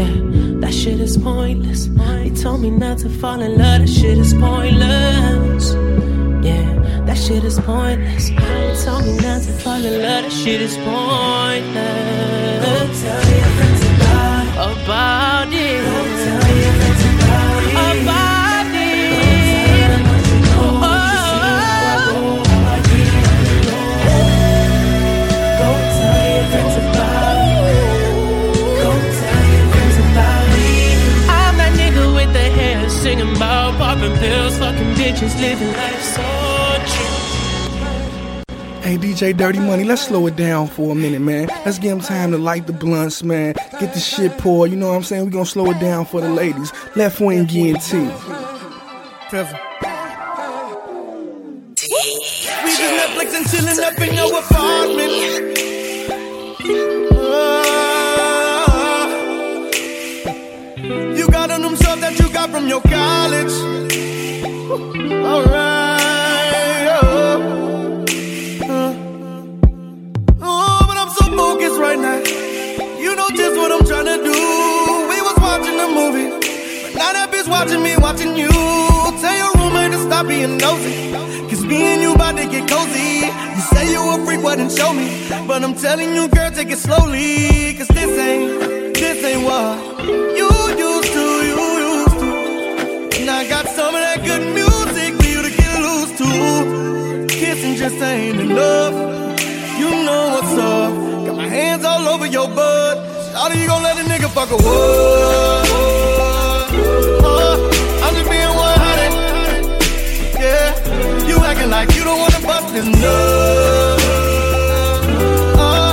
Yeah, 0.00 0.14
that 0.60 0.74
shit 0.74 1.00
is 1.00 1.16
pointless. 1.16 1.75
Told 2.46 2.60
me 2.60 2.70
not 2.70 2.98
to 2.98 3.08
fall 3.08 3.40
in 3.40 3.58
love, 3.58 3.80
that 3.80 3.88
shit 3.88 4.18
is 4.18 4.32
pointless. 4.32 5.74
Yeah, 6.46 7.02
that 7.04 7.18
shit 7.18 7.42
is 7.42 7.58
pointless. 7.58 8.28
They 8.28 8.84
told 8.84 9.04
me 9.04 9.16
not 9.16 9.42
to 9.42 9.52
fall 9.62 9.84
in 9.84 9.92
love, 9.94 10.02
that 10.02 10.30
shit 10.30 10.60
is 10.60 10.76
pointless. 10.76 12.62
Go 12.64 12.74
tell 13.02 13.24
your 13.34 13.48
friends 13.56 13.82
about. 13.96 14.76
About 14.76 15.52
it. 15.52 16.45
Hey 35.46 35.54
DJ 38.98 39.36
Dirty 39.36 39.60
Money, 39.60 39.84
let's 39.84 40.02
slow 40.02 40.26
it 40.26 40.34
down 40.34 40.66
for 40.66 40.90
a 40.90 40.94
minute, 40.96 41.20
man. 41.20 41.46
Let's 41.64 41.78
give 41.78 41.90
them 41.90 42.00
time 42.00 42.32
to 42.32 42.38
light 42.38 42.66
the 42.66 42.72
blunts, 42.72 43.22
man. 43.22 43.54
Get 43.78 43.94
the 43.94 44.00
shit 44.00 44.36
poured, 44.38 44.72
you 44.72 44.76
know 44.76 44.88
what 44.88 44.96
I'm 44.96 45.04
saying? 45.04 45.24
we 45.24 45.30
gonna 45.30 45.46
slow 45.46 45.70
it 45.70 45.78
down 45.78 46.04
for 46.04 46.20
the 46.20 46.28
ladies. 46.28 46.72
Left 46.96 47.20
wing 47.20 47.44
guarantee. 47.44 48.10
Trevor. 49.30 49.56
We 52.64 52.70
just 52.74 52.94
Netflix 52.98 53.36
and 53.36 53.46
chillin' 53.46 53.78
up 53.84 54.00
in 54.00 54.14
your 54.14 54.36
apartment. 54.40 55.12
Uh, 57.12 57.14
you 61.16 61.28
got 61.30 61.52
on 61.52 61.62
them 61.62 61.76
shorts 61.76 62.00
that 62.00 62.18
you 62.18 62.28
got 62.32 62.50
from 62.50 62.66
your 62.66 62.80
college. 62.80 63.52
Alright. 65.26 66.88
Oh. 67.02 68.94
Oh, 70.40 70.80
but 70.86 70.96
I'm 70.96 71.10
so 71.10 71.24
focused 71.36 71.78
right 71.80 71.98
now. 71.98 72.18
You 72.98 73.16
know 73.16 73.28
just 73.30 73.56
what 73.56 73.72
I'm 73.72 73.84
trying 73.84 74.06
do. 74.22 74.38
We 75.10 75.18
was 75.26 75.36
watching 75.38 75.78
a 75.80 75.88
movie, 75.98 76.30
but 76.82 76.94
now 76.94 77.12
that 77.12 77.30
bitch 77.32 77.48
watching 77.48 77.82
me, 77.82 77.96
watching 77.96 78.36
you. 78.36 78.48
Tell 79.20 79.36
your 79.36 79.52
roommate 79.58 79.92
to 79.92 79.98
stop 80.06 80.28
being 80.28 80.58
nosy. 80.58 81.10
Cause 81.50 81.64
me 81.64 81.82
and 81.82 82.02
you 82.02 82.14
to 82.14 82.46
get 82.46 82.68
cozy. 82.68 83.26
You 83.56 83.62
say 83.72 83.90
you 83.90 84.02
a 84.14 84.24
freak, 84.24 84.42
well 84.44 84.56
then 84.56 84.70
show 84.70 84.92
me. 84.92 85.26
But 85.48 85.64
I'm 85.64 85.74
telling 85.74 86.14
you, 86.14 86.28
girl, 86.28 86.50
take 86.52 86.70
it 86.70 86.78
slowly. 86.78 87.74
Cause 87.74 87.88
this 87.88 88.18
ain't, 88.18 88.94
this 88.94 89.24
ain't 89.24 89.42
what 89.44 90.06
you 90.38 90.48
used 90.76 91.12
to, 91.16 91.26
you 91.50 91.62
used 91.88 92.18
to. 92.22 93.20
And 93.20 93.30
I 93.30 93.48
got 93.48 93.66
some 93.68 93.94
of 93.94 94.05
just 97.88 98.02
ain't 98.02 98.40
enough. 98.40 98.94
You 99.78 99.90
know 100.06 100.22
what's 100.34 100.58
up. 100.58 100.92
Got 101.26 101.36
my 101.36 101.46
hands 101.46 101.84
all 101.84 102.08
over 102.08 102.26
your 102.26 102.48
butt. 102.48 102.96
Shawty, 103.32 103.60
you 103.62 103.68
gon' 103.68 103.82
let 103.84 103.96
a 104.02 104.04
nigga 104.10 104.28
fuck 104.36 104.50
a 104.50 104.56
what? 104.56 105.68
Uh, 107.30 107.54
I'm 108.04 108.14
just 108.18 108.30
being 108.34 108.54
100. 108.58 110.42
Yeah, 110.44 111.28
you 111.28 111.36
acting 111.44 111.70
like 111.70 111.94
you 111.94 112.02
don't 112.02 112.20
wanna 112.24 112.40
bust 112.48 112.74
this 112.74 112.86
nut. 113.02 114.00
Uh, 115.62 115.92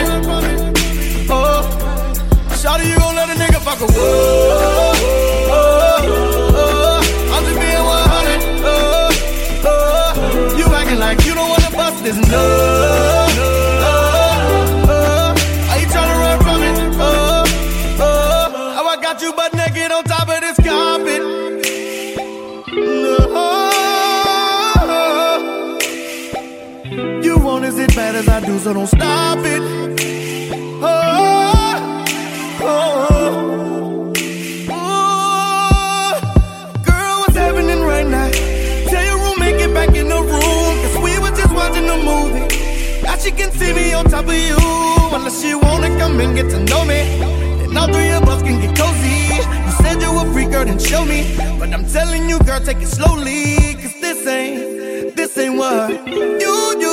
it? 0.00 0.08
Oh, 1.28 1.60
shawty, 2.62 2.84
you 2.90 2.96
gon' 2.98 3.16
let 3.16 3.30
a 3.30 3.36
nigga 3.42 3.60
fuck 3.66 3.80
a 3.80 3.86
what? 3.86 4.75
Want 28.06 28.16
as 28.16 28.28
I 28.28 28.40
do, 28.40 28.58
so 28.58 28.72
don't 28.72 28.86
stop 28.86 29.38
it. 29.38 29.62
Oh, 30.82 32.04
oh, 32.60 34.12
oh. 34.70 35.32
Girl, 36.84 37.20
what's 37.20 37.36
happening 37.36 37.80
right 37.82 38.06
now? 38.06 38.30
Tell 38.90 39.04
your 39.04 39.18
roommate 39.24 39.58
get 39.58 39.74
back 39.74 39.94
in 39.96 40.08
the 40.08 40.20
room, 40.20 40.74
cause 40.82 40.96
we 41.02 41.18
were 41.18 41.34
just 41.40 41.52
watching 41.52 41.88
a 41.88 41.96
movie. 42.10 42.46
Now 43.02 43.16
she 43.16 43.30
can 43.30 43.50
see 43.52 43.72
me 43.72 43.92
on 43.92 44.04
top 44.04 44.26
of 44.26 44.34
you, 44.34 44.56
unless 45.14 45.42
she 45.42 45.54
wanna 45.54 45.88
come 45.98 46.20
and 46.20 46.34
get 46.36 46.50
to 46.50 46.60
know 46.60 46.84
me. 46.84 47.02
Then 47.60 47.76
all 47.76 47.88
three 47.92 48.10
of 48.10 48.28
us 48.28 48.42
can 48.42 48.60
get 48.60 48.76
cozy. 48.76 49.16
You 49.66 49.72
said 49.82 50.00
you 50.00 50.10
a 50.20 50.32
freak, 50.32 50.50
girl, 50.50 50.64
then 50.64 50.78
show 50.78 51.04
me. 51.04 51.34
But 51.58 51.72
I'm 51.72 51.86
telling 51.86 52.28
you, 52.28 52.38
girl, 52.40 52.60
take 52.60 52.78
it 52.78 52.88
slowly, 52.88 53.74
cause 53.80 53.94
this 54.00 54.26
ain't, 54.26 55.16
this 55.16 55.36
ain't 55.38 55.56
what 55.56 55.90
you 56.06 56.54
used 56.78 56.85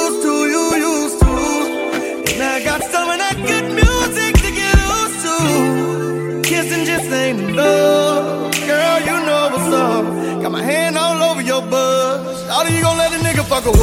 Ain't 7.33 7.49
enough. 7.49 8.53
Girl, 8.67 8.99
you 8.99 9.25
know 9.25 9.49
what's 9.53 9.73
up. 9.73 10.05
Got 10.43 10.51
my 10.51 10.61
hand 10.61 10.97
all 10.97 11.31
over 11.31 11.41
your 11.41 11.63
butt. 11.63 12.37
Shawty, 12.45 12.75
you 12.75 12.83
gon' 12.83 12.97
let 12.97 13.11
a 13.11 13.17
nigga 13.25 13.43
fuck 13.45 13.65
a 13.65 13.71
what? 13.71 13.79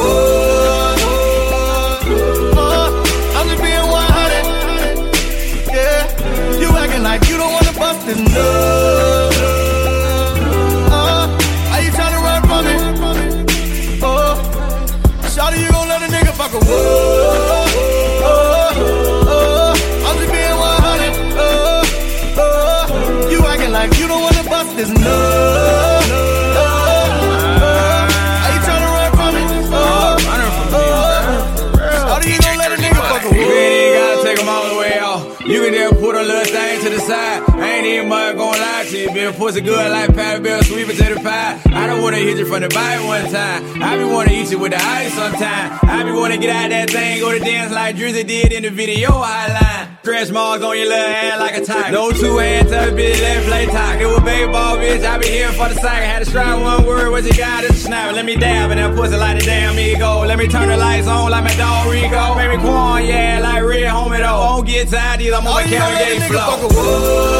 Uh, 2.57 2.87
I'm 3.35 3.47
just 3.49 3.61
being 3.61 3.87
100. 3.91 5.73
Yeah, 5.75 6.59
you 6.61 6.67
acting 6.77 7.03
like 7.03 7.27
you 7.27 7.35
don't 7.37 7.51
wanna 7.51 7.73
bust 7.77 8.05
this 8.05 8.19
nut. 8.19 8.60
To. 39.31 39.37
Pussy 39.37 39.61
good 39.61 39.91
like 39.91 40.13
Patty 40.13 40.43
Bill, 40.43 40.61
sweet 40.63 40.85
potato 40.85 41.15
pie. 41.21 41.59
I 41.65 41.87
don't 41.87 42.01
wanna 42.01 42.17
hit 42.17 42.37
you 42.37 42.45
from 42.45 42.61
the 42.61 42.69
bite 42.69 43.03
one 43.05 43.25
time. 43.31 43.81
I 43.81 43.97
be 43.97 44.03
wanna 44.03 44.31
eat 44.31 44.51
you 44.51 44.59
with 44.59 44.71
the 44.71 44.77
ice 44.77 45.13
sometime. 45.13 45.79
I 45.83 46.03
be 46.03 46.11
wanna 46.11 46.37
get 46.37 46.55
out 46.55 46.69
that 46.69 46.89
thing, 46.89 47.19
go 47.19 47.31
to 47.31 47.39
dance 47.39 47.71
like 47.71 47.95
Drizzy 47.95 48.25
did 48.27 48.53
in 48.53 48.63
the 48.63 48.69
video 48.69 49.09
hotline. 49.09 49.87
Stretch 50.01 50.31
marks 50.31 50.63
on 50.63 50.77
your 50.77 50.87
little 50.87 51.07
hand 51.07 51.39
like 51.39 51.57
a 51.57 51.65
tiger. 51.65 51.91
No 51.91 52.11
two 52.11 52.37
hands, 52.37 52.71
a 52.71 52.91
bitch, 52.91 53.21
let 53.21 53.45
play 53.45 53.65
talk. 53.67 53.99
It 53.99 54.07
was 54.07 54.19
baseball, 54.21 54.77
bitch. 54.77 55.05
I 55.05 55.17
be 55.17 55.27
here 55.27 55.51
for 55.51 55.69
the 55.69 55.75
sack. 55.75 56.01
Had 56.03 56.19
to 56.19 56.25
strike 56.25 56.59
one 56.59 56.85
word, 56.85 57.11
what 57.11 57.23
you 57.23 57.33
got? 57.33 57.63
It's 57.63 57.75
a 57.75 57.77
snap. 57.77 58.13
Let 58.13 58.25
me 58.25 58.35
dab 58.35 58.71
and 58.71 58.79
that 58.79 58.95
pussy 58.95 59.15
like 59.15 59.41
a 59.41 59.45
damn 59.45 59.77
ego. 59.77 60.25
Let 60.25 60.37
me 60.37 60.47
turn 60.47 60.69
the 60.69 60.77
lights 60.77 61.07
on 61.07 61.29
like 61.31 61.43
my 61.43 61.55
dog 61.55 61.91
Rico. 61.91 62.35
Baby 62.35 62.57
Quan, 62.61 63.05
yeah, 63.05 63.39
like 63.41 63.63
red 63.63 63.83
homie 63.83 64.17
though. 64.17 64.57
Don't 64.57 64.65
get 64.65 64.89
tired 64.89 65.21
either, 65.21 65.35
I'm 65.35 65.47
on 65.47 65.53
my 65.53 65.63
Kevin 65.63 66.19
Gates 66.19 66.27
flow. 66.27 67.30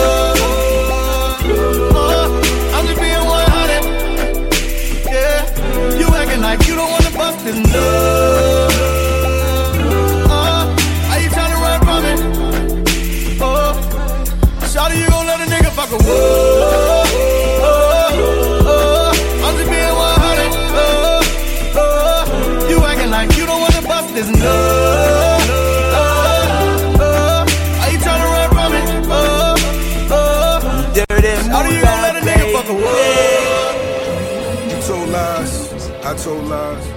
Told 36.24 36.46
lies. 36.46 36.88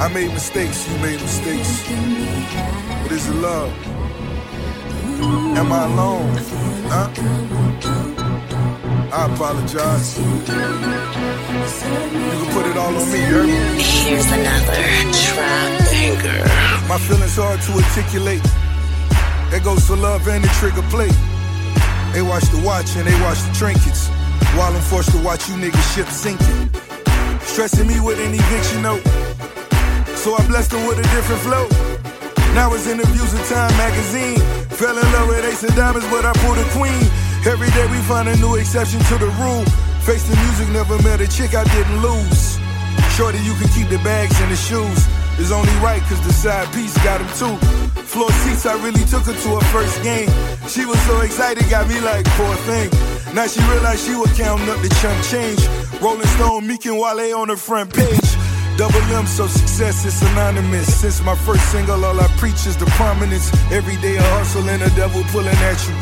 I 0.00 0.08
made 0.14 0.32
mistakes, 0.32 0.88
you 0.88 0.96
made 0.98 1.20
mistakes. 1.20 1.82
But 3.02 3.10
is 3.10 3.28
it 3.28 3.34
love? 3.34 3.72
Am 5.58 5.72
I 5.72 5.84
alone? 5.90 6.30
Huh? 6.86 7.08
I 9.12 9.26
apologize. 9.32 10.18
You 10.18 10.24
can 12.30 12.52
put 12.54 12.66
it 12.66 12.76
all 12.76 12.94
on 12.94 13.10
me? 13.10 13.18
Here's 13.82 14.30
another 14.30 14.82
trap 15.24 15.70
banger. 15.90 16.44
My 16.86 16.98
feelings 16.98 17.34
hard 17.34 17.60
to 17.62 17.72
articulate. 17.72 18.46
It 19.52 19.64
goes 19.64 19.84
for 19.84 19.96
love 19.96 20.28
and 20.28 20.44
the 20.44 20.48
trigger 20.60 20.82
play. 20.94 21.10
They 22.12 22.22
watch 22.22 22.44
the 22.54 22.62
watch 22.64 22.94
and 22.96 23.06
they 23.08 23.20
watch 23.22 23.42
the 23.42 23.52
trinkets. 23.52 24.08
While 24.54 24.72
I'm 24.76 24.82
forced 24.82 25.10
to 25.10 25.18
watch 25.24 25.48
you 25.48 25.56
niggas 25.56 25.94
ship 25.94 26.08
sinking. 26.08 26.75
Stressing 27.56 27.88
me 27.88 27.98
with 28.04 28.20
an 28.20 28.36
eviction 28.36 28.82
note. 28.82 29.00
So 30.12 30.36
I 30.36 30.44
blessed 30.44 30.76
them 30.76 30.84
with 30.84 31.00
a 31.00 31.06
different 31.16 31.40
flow. 31.40 31.64
Now 32.52 32.68
it's 32.76 32.84
interviews 32.84 33.32
in 33.32 33.40
Time 33.48 33.72
magazine. 33.80 34.36
Fell 34.76 34.92
in 34.92 35.08
love 35.16 35.28
with 35.28 35.40
Ace 35.40 35.64
of 35.64 35.74
Diamonds, 35.74 36.04
but 36.12 36.28
I 36.28 36.36
pulled 36.44 36.60
a 36.60 36.68
queen. 36.76 37.00
Every 37.48 37.72
day 37.72 37.88
we 37.88 37.96
find 38.04 38.28
a 38.28 38.36
new 38.44 38.56
exception 38.60 39.00
to 39.08 39.16
the 39.16 39.32
rule. 39.40 39.64
Face 40.04 40.28
the 40.28 40.36
music, 40.36 40.68
never 40.68 41.00
met 41.00 41.24
a 41.24 41.28
chick 41.32 41.56
I 41.56 41.64
didn't 41.72 42.04
lose. 42.04 42.60
Shorty, 43.16 43.40
you 43.40 43.56
can 43.56 43.72
keep 43.72 43.88
the 43.88 44.04
bags 44.04 44.36
and 44.36 44.52
the 44.52 44.60
shoes. 44.60 45.08
It's 45.40 45.48
only 45.48 45.72
right, 45.80 46.04
cause 46.12 46.20
the 46.28 46.36
side 46.36 46.68
piece 46.76 46.92
got 47.00 47.24
them 47.24 47.32
too. 47.40 47.56
Floor 48.04 48.28
seats, 48.44 48.66
I 48.66 48.76
really 48.84 49.04
took 49.08 49.24
her 49.24 49.32
to 49.32 49.48
her 49.56 49.66
first 49.72 49.96
game. 50.04 50.28
She 50.68 50.84
was 50.84 51.00
so 51.08 51.24
excited, 51.24 51.64
got 51.72 51.88
me 51.88 52.04
like, 52.04 52.28
poor 52.36 52.52
thing. 52.68 52.92
Now 53.32 53.46
she 53.46 53.64
realized 53.64 54.04
she 54.04 54.14
was 54.14 54.28
counting 54.36 54.68
up 54.68 54.76
the 54.84 54.92
chunk 55.00 55.16
change. 55.24 55.64
Rolling 56.00 56.26
Stone, 56.26 56.66
Meek 56.66 56.84
and 56.84 56.98
Wale 56.98 57.36
on 57.36 57.48
the 57.48 57.56
front 57.56 57.92
page. 57.92 58.28
Double 58.76 59.00
M, 59.16 59.26
so 59.26 59.46
success 59.46 60.04
is 60.04 60.14
synonymous. 60.14 61.00
Since 61.00 61.22
my 61.22 61.34
first 61.34 61.64
single, 61.72 62.04
all 62.04 62.20
I 62.20 62.28
preach 62.36 62.66
is 62.66 62.76
the 62.76 62.86
prominence. 63.00 63.50
Every 63.72 63.96
day 63.96 64.16
a 64.16 64.22
hustle 64.22 64.68
and 64.68 64.82
a 64.82 64.90
devil 64.90 65.22
pulling 65.32 65.56
at 65.56 65.80
you. 65.88 65.94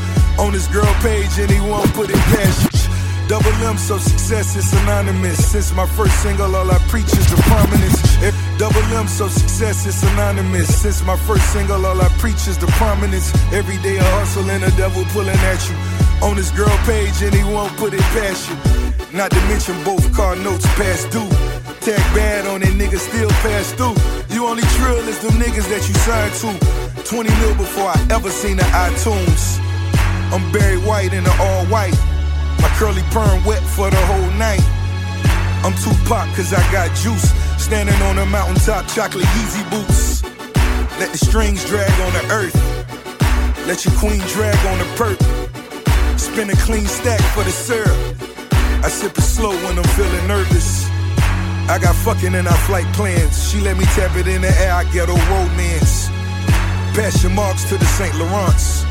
On 0.42 0.52
his 0.52 0.66
girl 0.68 0.92
page, 0.98 1.30
won't 1.62 1.92
put 1.94 2.10
it 2.10 2.22
past 2.34 2.74
you. 2.74 3.28
Double 3.28 3.54
M, 3.64 3.78
so 3.78 3.96
success 3.98 4.56
is 4.56 4.68
synonymous. 4.68 5.38
Since 5.52 5.72
my 5.72 5.86
first 5.86 6.20
single, 6.22 6.54
all 6.54 6.70
I 6.70 6.78
preach 6.88 7.12
is 7.14 7.30
the 7.30 7.40
prominence. 7.46 8.00
If 8.20 8.34
double 8.58 8.82
M, 8.98 9.06
so 9.06 9.28
success 9.28 9.86
is 9.86 9.94
synonymous. 9.94 10.82
Since 10.82 11.04
my 11.04 11.16
first 11.16 11.46
single, 11.52 11.86
all 11.86 12.00
I 12.00 12.08
preach 12.18 12.48
is 12.48 12.58
the 12.58 12.66
prominence. 12.82 13.32
Every 13.52 13.78
day 13.78 13.96
a 13.98 14.04
hustle 14.18 14.50
and 14.50 14.64
a 14.64 14.70
devil 14.72 15.04
pulling 15.14 15.38
at 15.52 15.62
you. 15.70 15.76
On 16.26 16.36
his 16.36 16.50
girl 16.50 16.76
page, 16.84 17.14
won't 17.46 17.74
put 17.76 17.94
it 17.94 18.06
past 18.12 18.50
you. 18.50 18.93
Not 19.14 19.30
to 19.30 19.40
mention 19.46 19.80
both 19.84 20.12
car 20.12 20.34
notes 20.34 20.66
past 20.74 21.08
due. 21.12 21.28
Tag 21.86 22.02
bad 22.18 22.48
on 22.48 22.62
it, 22.62 22.74
niggas 22.74 22.98
still 22.98 23.30
pass 23.46 23.70
through. 23.70 23.94
You 24.34 24.44
only 24.44 24.64
trill 24.74 25.06
is 25.06 25.20
them 25.22 25.38
niggas 25.38 25.70
that 25.70 25.86
you 25.86 25.94
signed 26.02 26.34
to. 26.42 26.50
20 27.06 27.30
mil 27.38 27.54
before 27.54 27.94
I 27.94 28.06
ever 28.10 28.28
seen 28.28 28.56
the 28.56 28.64
iTunes. 28.74 29.62
I'm 30.34 30.42
Barry 30.50 30.78
White 30.78 31.12
in 31.12 31.22
the 31.22 31.30
all 31.38 31.64
white. 31.66 31.94
My 32.58 32.66
curly 32.74 33.02
perm 33.14 33.44
wet 33.44 33.62
for 33.62 33.88
the 33.88 34.02
whole 34.10 34.30
night. 34.34 34.66
I'm 35.62 35.74
Tupac 35.78 36.26
cause 36.34 36.52
I 36.52 36.60
got 36.72 36.90
juice. 36.96 37.30
Standing 37.62 38.02
on 38.10 38.18
a 38.18 38.26
mountaintop, 38.26 38.88
chocolate 38.88 39.30
Yeezy 39.38 39.62
boots. 39.70 40.24
Let 40.98 41.12
the 41.12 41.18
strings 41.18 41.64
drag 41.66 41.92
on 42.02 42.12
the 42.18 42.34
earth. 42.34 42.56
Let 43.68 43.84
your 43.84 43.94
queen 43.94 44.18
drag 44.34 44.58
on 44.66 44.78
the 44.82 44.90
perk. 44.98 45.22
Spin 46.18 46.50
a 46.50 46.56
clean 46.66 46.86
stack 46.86 47.20
for 47.30 47.44
the 47.44 47.52
syrup. 47.52 48.23
I 48.84 48.88
sip 48.88 49.16
it 49.16 49.22
slow 49.22 49.56
when 49.64 49.78
I'm 49.78 49.90
feeling 49.96 50.28
nervous. 50.28 50.84
I 51.72 51.78
got 51.80 51.96
fucking 52.04 52.34
in 52.34 52.46
our 52.46 52.60
flight 52.68 52.84
plans. 52.92 53.48
She 53.48 53.58
let 53.62 53.78
me 53.78 53.86
tap 53.96 54.14
it 54.14 54.28
in 54.28 54.42
the 54.42 54.52
air, 54.60 54.74
I 54.74 54.84
get 54.92 55.08
a 55.08 55.16
romance. 55.32 56.08
Passion 56.92 57.34
marks 57.34 57.64
to 57.70 57.78
the 57.78 57.84
St. 57.96 58.14
Lawrence. 58.20 58.84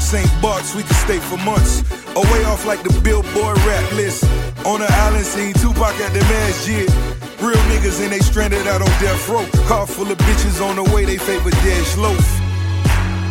St. 0.00 0.24
Bart's, 0.40 0.74
we 0.74 0.82
can 0.82 0.96
stay 1.04 1.18
for 1.18 1.36
months. 1.44 1.84
Away 2.16 2.44
off 2.44 2.64
like 2.64 2.82
the 2.82 2.98
Billboard 3.04 3.58
rap 3.68 3.92
list. 3.92 4.24
On 4.64 4.80
the 4.80 4.88
island 5.04 5.26
scene, 5.26 5.52
Tupac 5.60 5.92
at 6.00 6.12
the 6.14 6.24
masjid. 6.32 6.88
Real 7.44 7.60
niggas 7.68 8.00
and 8.00 8.10
they 8.10 8.20
stranded 8.20 8.66
out 8.66 8.80
on 8.80 8.88
death 8.96 9.28
row. 9.28 9.44
Car 9.68 9.86
full 9.86 10.10
of 10.10 10.16
bitches 10.16 10.64
on 10.64 10.76
the 10.76 10.84
way, 10.94 11.04
they 11.04 11.18
favor 11.18 11.50
dash 11.50 11.98
loaf. 11.98 12.26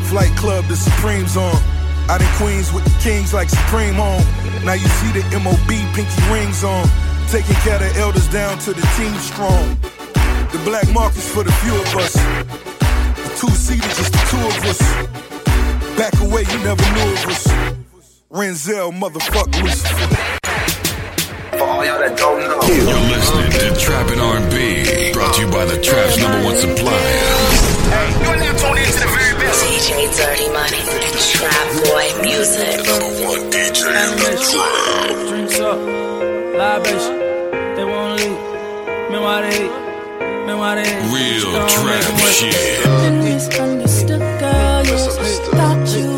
Flight 0.10 0.38
Club, 0.38 0.64
the 0.68 0.76
Supreme's 0.76 1.36
on. 1.36 1.58
Out 2.08 2.22
in 2.22 2.30
Queens 2.38 2.72
with 2.72 2.84
the 2.84 2.94
Kings 3.02 3.34
like 3.34 3.50
Supreme 3.50 3.96
home. 3.96 4.47
Now 4.64 4.74
you 4.74 4.88
see 4.88 5.12
the 5.12 5.24
MOB 5.40 5.70
pinky 5.94 6.22
rings 6.32 6.64
on. 6.64 6.88
Taking 7.30 7.56
care 7.66 7.76
of 7.76 7.82
the 7.82 8.00
elders 8.00 8.28
down 8.30 8.58
to 8.60 8.74
the 8.74 8.82
team 8.98 9.14
strong. 9.16 9.78
The 10.52 10.62
black 10.64 10.88
market's 10.94 11.30
for 11.30 11.44
the 11.44 11.52
few 11.64 11.76
of 11.76 11.96
us. 11.96 12.14
The 12.14 13.30
two 13.40 13.52
seater, 13.52 13.88
just 14.00 14.12
the 14.14 14.24
two 14.32 14.42
of 14.48 14.56
us. 14.66 14.80
Back 15.98 16.14
away, 16.22 16.44
you 16.44 16.60
never 16.64 16.84
knew 16.96 17.14
of 17.14 17.26
us. 17.28 17.48
Renzel, 18.32 18.92
motherfuck 18.92 19.50
Lucifer. 19.62 20.16
For 21.58 21.64
all 21.64 21.86
y'all 21.86 22.00
that 22.00 22.18
don't 22.18 22.40
know. 22.40 22.62
You're 22.68 23.08
listening 23.12 23.52
to 23.52 23.80
Trappin' 23.80 24.20
R&B, 24.20 25.14
brought 25.14 25.36
to 25.36 25.42
you 25.42 25.52
by 25.52 25.66
the 25.66 25.82
Trap's 25.82 26.18
number 26.18 26.44
one 26.46 26.56
supplier. 26.56 27.68
Hey, 27.92 28.47
DJ 29.88 30.12
Dirty 30.18 30.50
Money 30.50 30.84
and 30.84 31.16
Trap 31.32 31.68
Boy 31.88 32.06
Music. 32.22 32.76
Number 32.86 33.24
one 33.24 33.50
DJ 33.50 33.88
in 33.88 34.18
the 34.20 34.36
trap. 34.52 35.28
Drinks 35.30 35.60
up, 35.60 35.80
libation. 36.60 37.16
They 37.78 37.86
wanna 37.86 38.16
leave. 38.16 38.40
Man, 39.12 39.22
why 39.24 39.42
they 39.44 39.52
hate? 39.58 39.72
Man, 40.46 40.58
why 40.58 40.76
they 40.76 40.84
hate? 40.90 41.14
Real 41.14 41.52
Don't 41.54 41.86
make 41.86 42.02
trap 42.02 42.10
'em 42.10 42.16
wait. 42.20 42.36
shit. 42.36 42.54
Misunderstood 43.24 44.20
girl, 44.40 44.84
yes. 44.86 45.18
Thought 45.56 45.88
you 45.96 46.17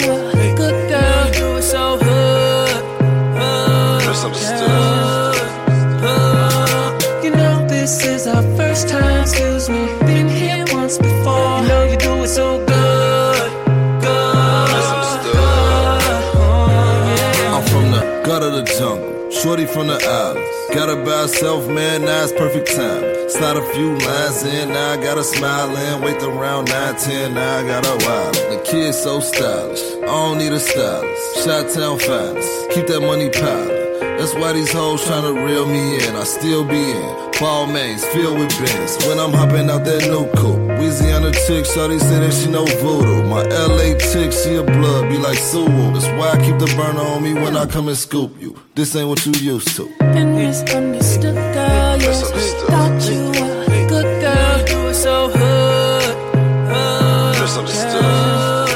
islands. 20.69 20.75
Got 20.75 20.89
her 20.89 21.05
by 21.05 21.21
herself, 21.21 21.67
man, 21.67 22.01
now 22.05 22.23
it's 22.23 22.31
perfect 22.33 22.67
time. 22.67 23.29
Slide 23.29 23.57
a 23.57 23.73
few 23.73 23.97
lines 23.97 24.43
in, 24.43 24.69
now 24.69 24.93
I 24.93 24.97
got 24.97 25.17
her 25.17 25.23
smiling. 25.23 26.01
Wait 26.01 26.21
around 26.23 26.69
9, 26.69 26.95
10, 26.95 27.33
now 27.33 27.57
I 27.57 27.63
got 27.63 27.85
her 27.85 27.97
wild. 28.07 28.35
The 28.35 28.61
kid's 28.65 29.01
so 29.01 29.19
stylish, 29.19 29.81
I 30.03 30.05
don't 30.05 30.37
need 30.37 30.51
a 30.51 30.59
stylist. 30.59 31.45
Shot 31.45 31.69
town 31.73 31.99
finest, 31.99 32.71
keep 32.71 32.87
that 32.87 33.01
money 33.01 33.29
piling. 33.29 33.79
That's 34.17 34.33
why 34.35 34.53
these 34.53 34.71
hoes 34.71 35.01
tryna 35.05 35.45
reel 35.45 35.65
me 35.65 36.05
in. 36.05 36.15
I 36.15 36.23
still 36.23 36.65
be 36.65 36.91
in. 36.91 37.31
Ball 37.39 37.67
mains 37.67 38.03
filled 38.07 38.37
with 38.37 38.49
bins. 38.59 38.97
When 39.07 39.17
I'm 39.17 39.31
hopping 39.31 39.69
out 39.69 39.85
that 39.85 40.01
new 40.09 40.29
coupe. 40.35 40.68
Weezy 40.79 41.13
on 41.15 41.23
the 41.23 41.31
chick, 41.45 41.65
shawty 41.65 41.99
say 41.99 42.19
that 42.19 42.33
she 42.33 42.49
know 42.49 42.65
voodoo. 42.81 43.23
My 43.27 43.43
LA 43.43 43.97
chick, 44.11 44.31
she 44.31 44.55
a 44.55 44.63
blood, 44.63 45.09
be 45.09 45.17
like 45.17 45.37
Sue. 45.37 45.65
That's 45.93 46.07
why 46.17 46.31
I 46.31 46.37
keep 46.45 46.57
the 46.57 46.67
burner 46.77 47.01
on 47.01 47.21
me 47.23 47.33
when 47.33 47.57
I 47.57 47.65
come 47.65 47.87
and 47.89 47.97
scoop 47.97 48.31
you. 48.41 48.55
This 48.75 48.95
ain't 48.95 49.09
what 49.09 49.25
you 49.25 49.33
used 49.33 49.75
to. 49.77 49.85
Been 49.99 50.35
misunderstood, 50.35 51.35
girl. 51.35 51.97
Yes, 51.99 52.31
thought 52.69 53.01
you 53.11 53.23
were 53.39 53.63
a 53.63 53.87
good 53.89 54.09
girl. 54.21 54.69
You 54.69 54.85
were 54.85 54.93
so 54.93 55.27
hood. 55.29 56.15
hood 56.71 57.41
Misunderstood. 57.41 58.69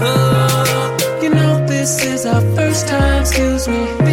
hood. 0.00 1.22
You 1.22 1.30
know 1.30 1.66
this 1.66 2.02
is 2.02 2.24
our 2.26 2.40
first 2.56 2.88
time. 2.88 3.20
Excuse 3.20 3.68
me. 3.68 4.03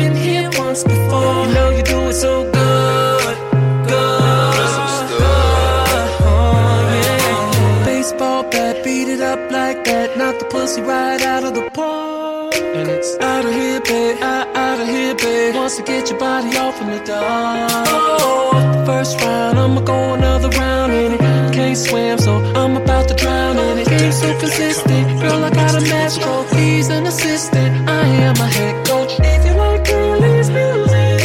Pussy 10.72 10.82
right 10.82 11.22
out 11.22 11.44
of 11.44 11.54
the 11.54 11.70
park. 11.72 12.56
And 12.56 12.88
it's 12.90 13.18
out 13.20 13.46
of 13.46 13.54
here, 13.54 13.82
babe. 13.82 14.18
Out, 14.22 14.48
out 14.56 14.80
of 14.80 14.88
here, 14.88 15.16
babe. 15.16 15.56
Wants 15.56 15.78
to 15.78 15.84
get 15.84 16.10
your 16.10 16.20
body 16.20 16.56
off 16.58 16.82
in 16.82 16.88
the 16.88 17.04
dark. 17.06 17.88
Oh, 17.88 18.84
first 18.86 19.20
round, 19.22 19.60
I'ma 19.60 19.82
go 19.82 20.14
another 20.14 20.50
round 20.50 20.94
in 20.94 21.14
it. 21.14 21.20
Can't 21.54 21.78
swim, 21.78 22.18
so 22.20 22.34
I'm 22.56 22.78
about 22.78 23.08
to 23.10 23.16
drown 23.16 23.58
in 23.58 23.80
it. 23.80 23.88
Game 23.88 24.12
so 24.12 24.28
consistent, 24.40 25.22
girl, 25.22 25.44
I 25.44 25.50
got 25.50 25.76
a 25.76 25.82
match 25.82 26.18
master. 26.20 26.56
He's 26.56 26.90
an 26.90 27.06
assistant. 27.06 27.90
I 27.90 28.06
am 28.28 28.36
a 28.36 28.48
head 28.48 28.88
coach. 28.88 29.14
If 29.20 29.46
you 29.46 29.54
like 29.54 29.84
girlies 29.86 30.50
music, 30.50 31.20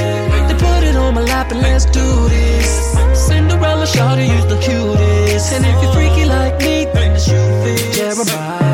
then 0.49 0.59
put 0.59 0.83
it 0.91 0.97
on 0.97 1.15
my 1.15 1.23
lap 1.23 1.51
and 1.53 1.61
let's 1.61 1.85
do 1.87 2.09
this. 2.29 2.71
Cinderella, 3.29 3.87
shawty, 3.87 4.27
you 4.33 4.41
the 4.53 4.59
cutest. 4.67 5.53
And 5.55 5.65
if 5.71 5.83
you're 5.83 5.93
freaky 5.93 6.25
like 6.25 6.59
me, 6.59 6.87
then 6.95 7.13
the 7.15 7.21
shoe 7.21 7.49
fits. 7.63 7.97
Jeremiah. 7.97 8.66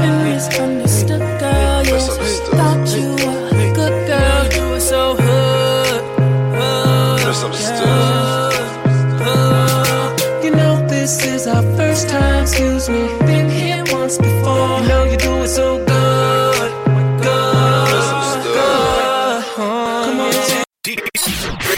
First 11.92 12.08
time. 12.08 12.42
Excuse 12.42 12.88
me. 12.88 13.06
Been 13.26 13.50
here 13.50 13.84
once 13.88 14.16
before. 14.16 14.80
You 14.80 14.88
know 14.88 15.04
you 15.04 15.16
do 15.18 15.42
it 15.42 15.48
so 15.48 15.76
good. 15.84 16.72
Good. 17.20 18.42
Good. 18.56 19.44
Come 19.56 20.20
on. 20.20 20.32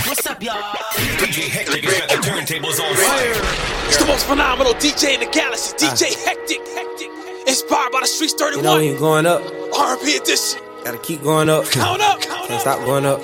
What's 0.07 0.27
up, 0.27 0.43
y'all? 0.43 0.55
DJ 1.19 1.49
Hectic 1.49 1.85
has 1.85 1.99
got 1.99 2.09
the 2.11 2.17
turntables 2.29 2.79
on 2.81 2.95
fire. 2.95 3.41
It's 3.89 3.99
the 3.99 4.07
most 4.07 4.27
phenomenal 4.27 4.75
DJ 4.75 5.15
in 5.15 5.21
the 5.21 5.27
galaxy, 5.27 5.75
DJ 5.77 6.15
Hectic. 6.25 6.61
Hectic. 6.69 7.11
Inspired 7.49 7.91
by 7.93 8.01
the 8.01 8.07
Streets 8.07 8.35
31. 8.35 8.57
You 8.57 8.63
know 8.63 8.79
you're 8.79 8.99
going 8.99 9.27
up, 9.27 9.43
R&B 9.77 10.17
edition. 10.17 10.61
gotta 10.85 10.99
keep 10.99 11.23
going 11.23 11.49
up. 11.49 11.65
Count 11.67 12.01
up, 12.01 12.21
count 12.21 12.49
Can't 12.49 12.61
stop 12.61 12.79
going 12.87 13.05
up. 13.05 13.21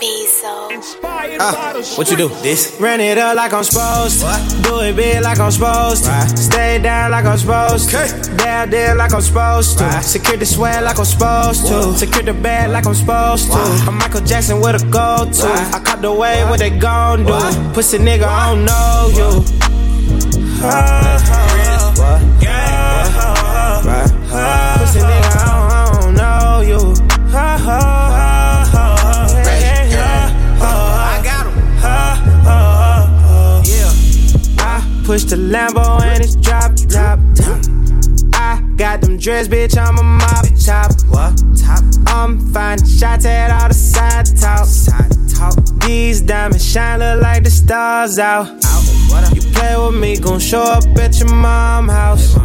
Be 0.00 0.26
so 0.26 0.68
Inspired 0.70 1.38
Ah, 1.40 1.74
what 1.96 2.08
you 2.08 2.16
do? 2.16 2.28
This? 2.40 2.78
Run 2.80 3.00
it 3.00 3.18
up 3.18 3.34
like 3.34 3.52
I'm 3.52 3.64
supposed 3.64 4.20
to. 4.20 4.62
Do 4.62 4.80
it 4.80 4.94
big 4.94 5.22
like 5.22 5.40
I'm 5.40 5.50
supposed 5.50 6.04
to. 6.04 6.36
Stay 6.36 6.78
down 6.78 7.10
like 7.10 7.24
I'm 7.24 7.36
supposed 7.36 7.90
to. 7.90 8.36
Down 8.36 8.70
there 8.70 8.94
like 8.94 9.12
I'm 9.12 9.20
supposed 9.20 9.78
to. 9.78 10.02
Secure 10.02 10.36
the 10.36 10.46
sweat 10.46 10.84
like 10.84 10.98
I'm 10.98 11.04
supposed 11.04 11.66
to. 11.66 11.96
Secure 11.96 12.22
the 12.22 12.32
bag 12.32 12.70
like 12.70 12.86
I'm 12.86 12.94
supposed 12.94 13.50
to. 13.50 13.58
I'm 13.88 13.98
Michael 13.98 14.20
Jackson 14.20 14.60
with 14.60 14.80
a 14.80 14.86
go 14.86 15.28
to. 15.28 15.46
I 15.74 15.80
caught 15.84 16.00
the 16.00 16.12
way 16.12 16.44
what 16.44 16.60
they 16.60 16.70
gon' 16.70 17.24
do. 17.24 17.32
Pussy 17.74 17.98
nigga, 17.98 18.24
I 18.24 18.54
don't 18.54 18.64
know 18.64 19.10
you. 19.18 19.42
Pussy 24.78 25.00
nigga, 25.00 25.30
I 25.34 25.44
don't, 25.50 25.70
I 25.72 26.00
don't 26.00 26.14
know 26.14 26.60
you. 26.70 26.94
I 27.34 28.17
push 35.08 35.24
the 35.24 35.36
Lambo 35.36 36.02
and 36.02 36.22
it's 36.22 36.36
drop 36.36 36.76
top. 36.92 37.18
I 38.34 38.60
got 38.76 39.00
them 39.00 39.16
dress, 39.16 39.48
bitch, 39.48 39.74
I'm 39.78 39.96
a 39.96 40.02
mop 40.02 40.44
top. 40.66 40.92
What? 41.08 41.32
Top. 41.56 41.82
I'm 42.08 42.38
finding 42.52 42.86
shots 42.86 43.24
at 43.24 43.50
all 43.50 43.68
the 43.68 43.74
side 43.74 44.26
talk. 44.38 44.66
Side 44.66 45.10
talk. 45.34 45.54
These 45.80 46.20
diamonds 46.20 46.62
shine, 46.62 46.98
look 46.98 47.22
like 47.22 47.42
the 47.42 47.50
stars 47.50 48.18
out. 48.18 48.48
You 49.34 49.40
play 49.52 49.76
with 49.78 49.98
me, 49.98 50.18
gon' 50.18 50.40
show 50.40 50.60
up 50.60 50.84
at 50.98 51.18
your 51.18 51.32
mom 51.32 51.88
house. 51.88 52.36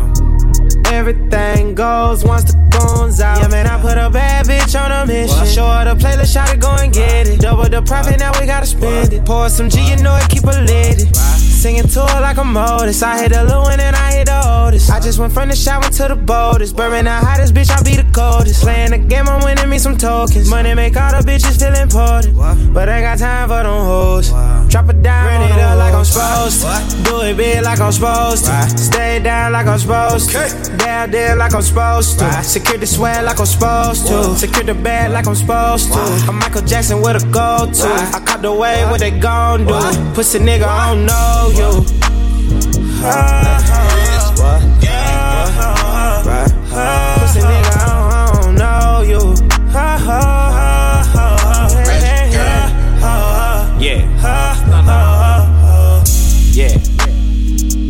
Everything 0.85 1.75
goes 1.75 2.23
once 2.23 2.45
the 2.45 2.55
goons 2.71 3.19
out. 3.19 3.41
Yeah, 3.41 3.49
man, 3.49 3.67
I 3.67 3.81
put 3.81 3.97
a 3.97 4.09
bad 4.09 4.45
bitch 4.45 4.73
on 4.79 4.89
a 4.89 5.05
mission. 5.05 5.45
Show 5.47 5.67
her 5.67 5.83
the 5.83 6.01
playlist, 6.01 6.33
shot 6.33 6.53
it, 6.53 6.61
go 6.61 6.71
and 6.79 6.93
get 6.93 7.27
it. 7.27 7.41
Double 7.41 7.67
the 7.67 7.81
profit, 7.81 8.19
now 8.19 8.31
we 8.39 8.45
gotta 8.45 8.65
spend 8.65 9.11
it. 9.11 9.25
Pour 9.25 9.49
some 9.49 9.69
G, 9.69 9.81
you 9.81 9.97
know 9.97 10.15
it, 10.15 10.29
keep 10.29 10.43
a 10.43 10.61
lid. 10.61 11.01
it. 11.01 11.32
Singing 11.63 11.87
to 11.87 12.01
her 12.01 12.19
like 12.19 12.35
a 12.35 12.43
modus. 12.43 13.01
I 13.01 13.21
hit 13.21 13.31
the 13.31 13.41
low 13.45 13.61
one 13.61 13.79
and 13.79 13.95
I 13.95 14.11
hit 14.11 14.25
the 14.25 14.35
oldest. 14.35 14.91
I 14.91 14.99
just 14.99 15.17
went 15.17 15.31
from 15.31 15.47
the 15.47 15.55
shower 15.55 15.81
to 15.81 16.07
the 16.09 16.15
boldest. 16.17 16.75
Burning 16.75 17.05
the 17.05 17.11
hottest 17.11 17.53
bitch, 17.53 17.71
I 17.71 17.81
be 17.81 17.95
the 17.95 18.03
coldest. 18.11 18.63
Playing 18.63 18.91
the 18.91 18.97
game, 18.97 19.29
I'm 19.29 19.41
winning 19.45 19.69
me 19.69 19.79
some 19.79 19.97
tokens. 19.97 20.49
Money 20.49 20.73
make 20.73 20.97
all 20.97 21.11
the 21.13 21.19
bitches 21.19 21.57
feel 21.57 21.73
important. 21.81 22.35
But 22.73 22.89
I 22.89 22.99
got 22.99 23.17
time 23.17 23.47
for 23.47 23.63
them 23.63 23.79
hoes. 23.79 24.27
Drop 24.69 24.89
it 24.89 25.01
down, 25.01 25.25
run 25.25 25.51
it 25.51 25.57
up 25.57 25.77
like 25.79 25.93
I'm 25.93 26.03
supposed 26.03 26.63
to. 26.63 27.03
Do 27.09 27.21
it 27.21 27.37
big 27.37 27.63
like 27.63 27.79
I'm 27.79 27.93
supposed 27.93 28.43
to. 28.43 28.77
Stay 28.77 29.23
down 29.23 29.53
like 29.53 29.67
I'm 29.67 29.79
supposed 29.79 30.31
to. 30.31 30.75
Down 30.75 31.11
there 31.11 31.37
like 31.37 31.55
I'm 31.55 31.61
supposed 31.61 32.19
to. 32.19 32.43
Secure 32.43 32.77
the 32.77 32.87
swag 32.87 33.23
like 33.23 33.39
I'm 33.39 33.45
supposed 33.45 34.05
to. 34.07 34.35
Secure 34.35 34.65
the 34.65 34.73
bag 34.73 35.13
like 35.13 35.27
I'm 35.27 35.35
supposed 35.35 35.93
to. 35.93 35.99
I'm 36.27 36.39
Michael 36.39 36.63
Jackson 36.63 37.01
with 37.01 37.23
a 37.23 37.25
go 37.31 37.71
to. 37.71 37.87
I 37.87 38.19
caught 38.25 38.41
the 38.41 38.51
way 38.51 38.83
what 38.91 38.99
they 38.99 39.11
gon' 39.11 39.65
do. 39.65 39.79
Pussy 40.13 40.39
nigga, 40.39 40.67
I 40.67 40.93
don't 40.93 41.05
know 41.05 41.52
you. 41.57 41.85
Pussy 47.23 47.41
nigga, 47.41 47.73
I 47.73 47.85
don't, 47.85 48.11
I 48.11 48.41
don't 48.41 48.55
know 48.55 49.01
you. 49.01 50.32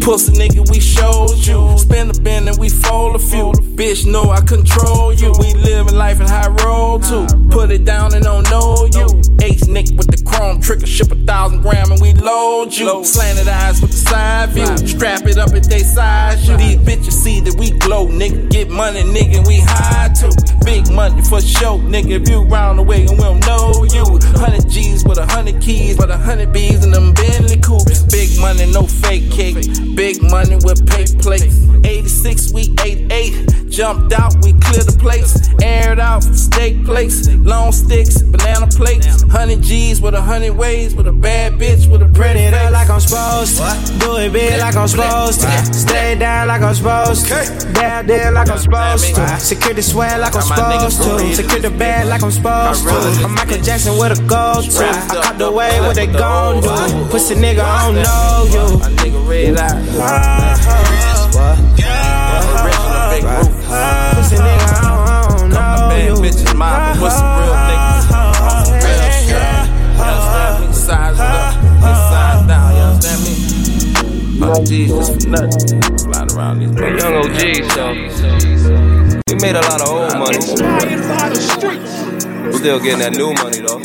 Pussy 0.04 0.34
nigga, 0.34 0.70
we 0.70 0.82
showed 0.82 1.48
you. 1.48 1.78
Spin 1.78 2.10
the 2.10 2.20
bend 2.22 2.50
and 2.50 2.58
we 2.60 2.68
fold 2.68 3.16
a 3.16 3.20
few. 3.20 3.54
Bitch, 3.80 4.06
know 4.06 4.32
I 4.32 4.42
control 4.42 5.14
you. 5.14 5.32
We 5.40 5.54
living 5.54 5.96
life 5.96 6.20
in 6.20 6.28
high 6.28 6.50
road 6.50 7.04
too. 7.04 7.26
Put 7.50 7.72
it 7.72 7.86
down 7.86 8.14
and 8.14 8.22
don't 8.26 8.44
know 8.52 8.86
you. 8.92 9.08
Ace 9.42 9.66
Nick 9.68 9.88
with 9.96 10.12
the 10.12 10.22
chrome 10.28 10.60
trigger, 10.60 10.86
ship 10.86 11.12
a 11.12 11.16
thousand 11.16 11.62
gram 11.62 11.90
and 11.90 12.02
we 12.02 12.12
load 12.16 12.74
you. 12.74 13.06
Slanted 13.06 13.48
eyes 13.48 13.82
with 13.82 13.92
the 13.92 13.98
side 13.98 14.50
view. 14.50 14.68
Strap 14.86 15.26
it 15.26 15.38
up 15.38 15.54
if 15.54 15.64
they 15.70 15.80
size 15.80 16.50
you. 16.50 16.58
These 16.58 16.78
bitches 16.84 17.14
see 17.14 17.40
that 17.40 17.56
we 17.58 17.72
glow, 17.72 18.08
nigga. 18.08 18.50
Get 18.50 18.70
money, 18.70 19.04
nigga, 19.04 19.48
we 19.48 19.62
high 19.64 20.12
too. 20.20 20.36
Big 20.66 20.92
money 20.92 21.22
for 21.22 21.40
show, 21.40 21.80
nigga. 21.80 22.22
If 22.22 22.28
you 22.28 22.44
round 22.44 22.80
the 22.80 22.84
way 22.84 23.06
and 23.06 23.12
we 23.12 23.24
don't 23.24 23.40
know 23.48 23.86
you. 23.88 24.04
Hundred 24.36 24.70
G's 24.70 25.06
with 25.06 25.18
a 25.18 25.26
hundred 25.26 25.62
keys, 25.62 25.96
but 25.96 26.12
a 26.12 26.18
hundred 26.18 26.52
B's 26.52 26.84
in 26.84 26.92
them 26.92 27.14
Bentley 27.14 27.58
coupes. 27.60 28.04
Big 28.12 28.30
money, 28.40 28.70
no 28.72 28.84
fake 28.84 29.32
cake. 29.32 29.64
Big 29.96 30.22
money 30.24 30.56
with 30.56 30.86
pay 30.88 31.06
plates. 31.22 31.68
86, 31.86 32.52
we 32.54 32.74
88. 32.84 33.70
Jumped 33.70 34.14
out, 34.14 34.34
we 34.44 34.54
clear 34.54 34.84
the 34.84 34.96
place. 35.00 35.50
Aired 35.62 36.00
out, 36.00 36.24
steak 36.24 36.86
plates. 36.86 37.28
Long 37.30 37.72
sticks, 37.72 38.22
banana 38.22 38.68
plates. 38.68 39.24
100 39.24 39.62
G's 39.62 40.02
with 40.02 40.14
a 40.14 40.20
100 40.20 40.54
ways. 40.54 40.96
With 40.96 41.08
a 41.08 41.12
bad 41.12 41.54
bitch 41.54 41.90
with 41.90 42.02
a 42.02 42.08
pretty 42.08 42.42
it 42.42 42.54
up 42.54 42.72
like 42.72 42.90
I'm 42.90 43.00
supposed 43.00 43.58
to. 43.58 44.00
Do 44.00 44.18
it 44.18 44.34
big 44.34 44.60
like 44.60 44.76
I'm 44.76 44.88
supposed 44.88 45.42
to. 45.42 45.74
Stay 45.74 46.16
down 46.18 46.48
like 46.48 46.62
I'm 46.62 46.76
supposed 46.76 47.28
to. 47.28 47.74
Down 47.74 48.08
there 48.08 48.32
like 48.32 48.50
I'm 48.50 48.58
supposed 48.58 49.16
to. 49.16 49.40
Secure 49.40 49.74
the 49.74 49.84
sweat 49.84 50.20
like 50.20 50.36
I'm 50.36 50.42
supposed 50.42 51.02
to. 51.02 51.36
Secure 51.36 51.60
the 51.60 51.72
bag 51.72 52.08
like 52.08 52.24
I'm 52.24 52.32
supposed 52.32 52.84
to. 52.84 53.26
I'm 53.26 53.36
Michael 53.36 53.62
Jackson 53.62 53.98
with 53.98 54.20
a 54.20 54.22
gold 54.28 54.70
to. 54.70 54.86
I 54.86 55.08
caught 55.08 55.38
the 55.38 55.52
way 55.52 55.80
what 55.82 55.96
they 55.96 56.08
gon' 56.08 56.62
do. 56.62 57.10
Pussy 57.10 57.36
nigga, 57.36 57.62
I 57.62 57.92
don't 57.92 57.96
know 58.02 58.46
you. 58.54 58.80
Nigga 58.98 59.28
red 59.28 59.58
eye. 59.58 59.83
I 59.84 59.98
don't, 59.98 60.54
I 60.56 60.84
don't 61.20 61.74
you. 74.64 74.74
You. 74.74 74.86
You 74.88 75.04
for 75.04 75.30
nothing. 75.30 75.82
Flying 76.00 76.32
around 76.32 76.60
these. 76.60 76.72
Young 76.80 77.14
OGs. 77.14 77.76
We 79.28 79.36
made 79.36 79.56
a 79.56 79.62
lot 79.62 79.82
of 79.82 79.88
old 79.90 80.14
money. 80.18 80.42
Still 82.54 82.80
getting 82.80 83.00
that 83.00 83.14
new 83.18 83.34
money 83.34 83.60
though. 83.60 83.82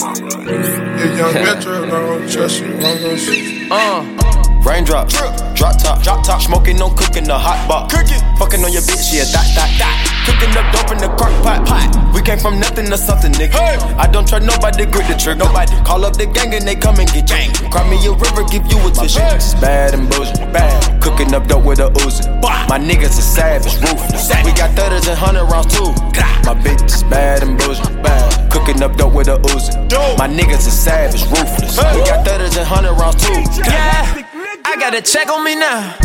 If 0.99 1.18
young 1.18 1.34
Metro 1.34 1.86
don't 1.86 2.30
trust 2.30 2.61
you, 2.61 2.66
I'm 2.66 2.80
gonna 2.80 3.18
shoot. 3.18 3.70
Uh. 3.70 4.47
Raindrops, 4.65 5.15
drop 5.55 5.79
top, 5.79 6.03
drop 6.03 6.25
top, 6.25 6.43
smoking, 6.43 6.77
no 6.77 6.91
cooking, 6.91 7.25
the 7.25 7.39
hot 7.39 7.67
box. 7.69 7.95
Cooking, 7.95 8.21
fucking 8.39 8.63
on 8.65 8.73
your 8.73 8.83
bitch, 8.83 9.15
yeah, 9.15 9.25
that, 9.33 9.47
that, 9.57 9.71
that. 9.79 9.97
Cooking 10.29 10.53
up 10.61 10.69
dope 10.77 10.93
in 10.93 10.99
the 10.99 11.09
crock 11.17 11.33
pot, 11.43 11.65
pot. 11.65 11.89
We 12.13 12.21
came 12.21 12.39
from 12.39 12.61
nothing 12.61 12.87
to 12.93 12.99
something, 12.99 13.33
nigga. 13.33 13.57
Hey. 13.57 13.81
I 13.97 14.07
don't 14.07 14.29
trust 14.29 14.45
nobody, 14.45 14.85
grip 14.85 15.09
the 15.09 15.17
trigger. 15.17 15.47
Nobody 15.47 15.73
call 15.89 16.05
up 16.05 16.19
the 16.19 16.27
gang 16.27 16.53
and 16.53 16.69
they 16.69 16.77
come 16.77 17.01
and 17.01 17.09
get 17.09 17.27
gang. 17.27 17.49
Cry 17.73 17.89
me 17.89 17.97
a 18.05 18.13
river, 18.13 18.45
give 18.45 18.67
you 18.69 18.77
a 18.85 18.91
tissue. 18.93 19.25
It's 19.33 19.55
bad 19.55 19.95
and 19.95 20.11
bullshit, 20.11 20.53
bad. 20.53 20.77
Cooking 21.01 21.33
up 21.33 21.49
dope 21.49 21.65
with 21.65 21.81
a 21.81 21.89
Uzi. 22.05 22.29
My 22.69 22.79
niggas 22.79 23.17
are 23.17 23.25
savage, 23.25 23.73
ruthless. 23.81 24.29
We 24.45 24.53
got 24.53 24.77
thudders 24.77 25.09
and 25.09 25.17
hundred 25.17 25.49
rounds 25.49 25.73
too. 25.73 25.97
My 26.45 26.53
bitch 26.53 26.85
is 26.85 27.03
bad 27.05 27.43
and 27.43 27.57
bullshit, 27.57 28.03
bad. 28.03 28.53
Cooking 28.53 28.83
up 28.83 28.97
dope 28.97 29.15
with 29.15 29.29
a 29.29 29.39
Uzi. 29.57 29.73
My 30.19 30.29
niggas 30.29 30.69
are 30.69 30.77
savage, 30.77 31.25
ruthless. 31.33 31.81
We 31.81 32.05
got 32.05 32.27
thudders 32.27 32.57
and 32.57 32.67
hundred 32.67 32.93
rounds 33.01 33.17
too. 33.25 33.33
Yeah. 33.65 34.28
I 34.69 34.77
got 34.77 34.95
a 34.95 35.01
check 35.01 35.31
on 35.31 35.43
me 35.45 35.55
now. 35.55 35.97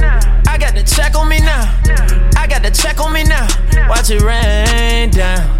I 0.47 0.57
got 0.57 0.73
the 0.73 0.83
check 0.83 1.17
on 1.17 1.27
me 1.27 1.37
now. 1.39 1.67
I 2.37 2.47
got 2.47 2.63
the 2.63 2.71
check 2.71 3.01
on 3.01 3.11
me 3.11 3.25
now. 3.25 3.45
Watch 3.89 4.09
it 4.09 4.21
rain 4.21 5.09
down. 5.09 5.57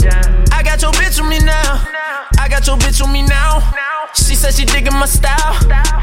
I 0.53 0.63
got 0.63 0.81
your 0.81 0.93
bitch 0.93 1.21
on 1.21 1.27
me 1.27 1.39
now. 1.39 1.85
I 2.39 2.47
got 2.47 2.65
your 2.65 2.77
bitch 2.77 3.03
on 3.03 3.11
me 3.11 3.21
now. 3.21 3.59
She 4.15 4.35
said 4.35 4.53
she 4.53 4.65
digging 4.65 4.93
my 4.93 5.05
style. 5.05 5.53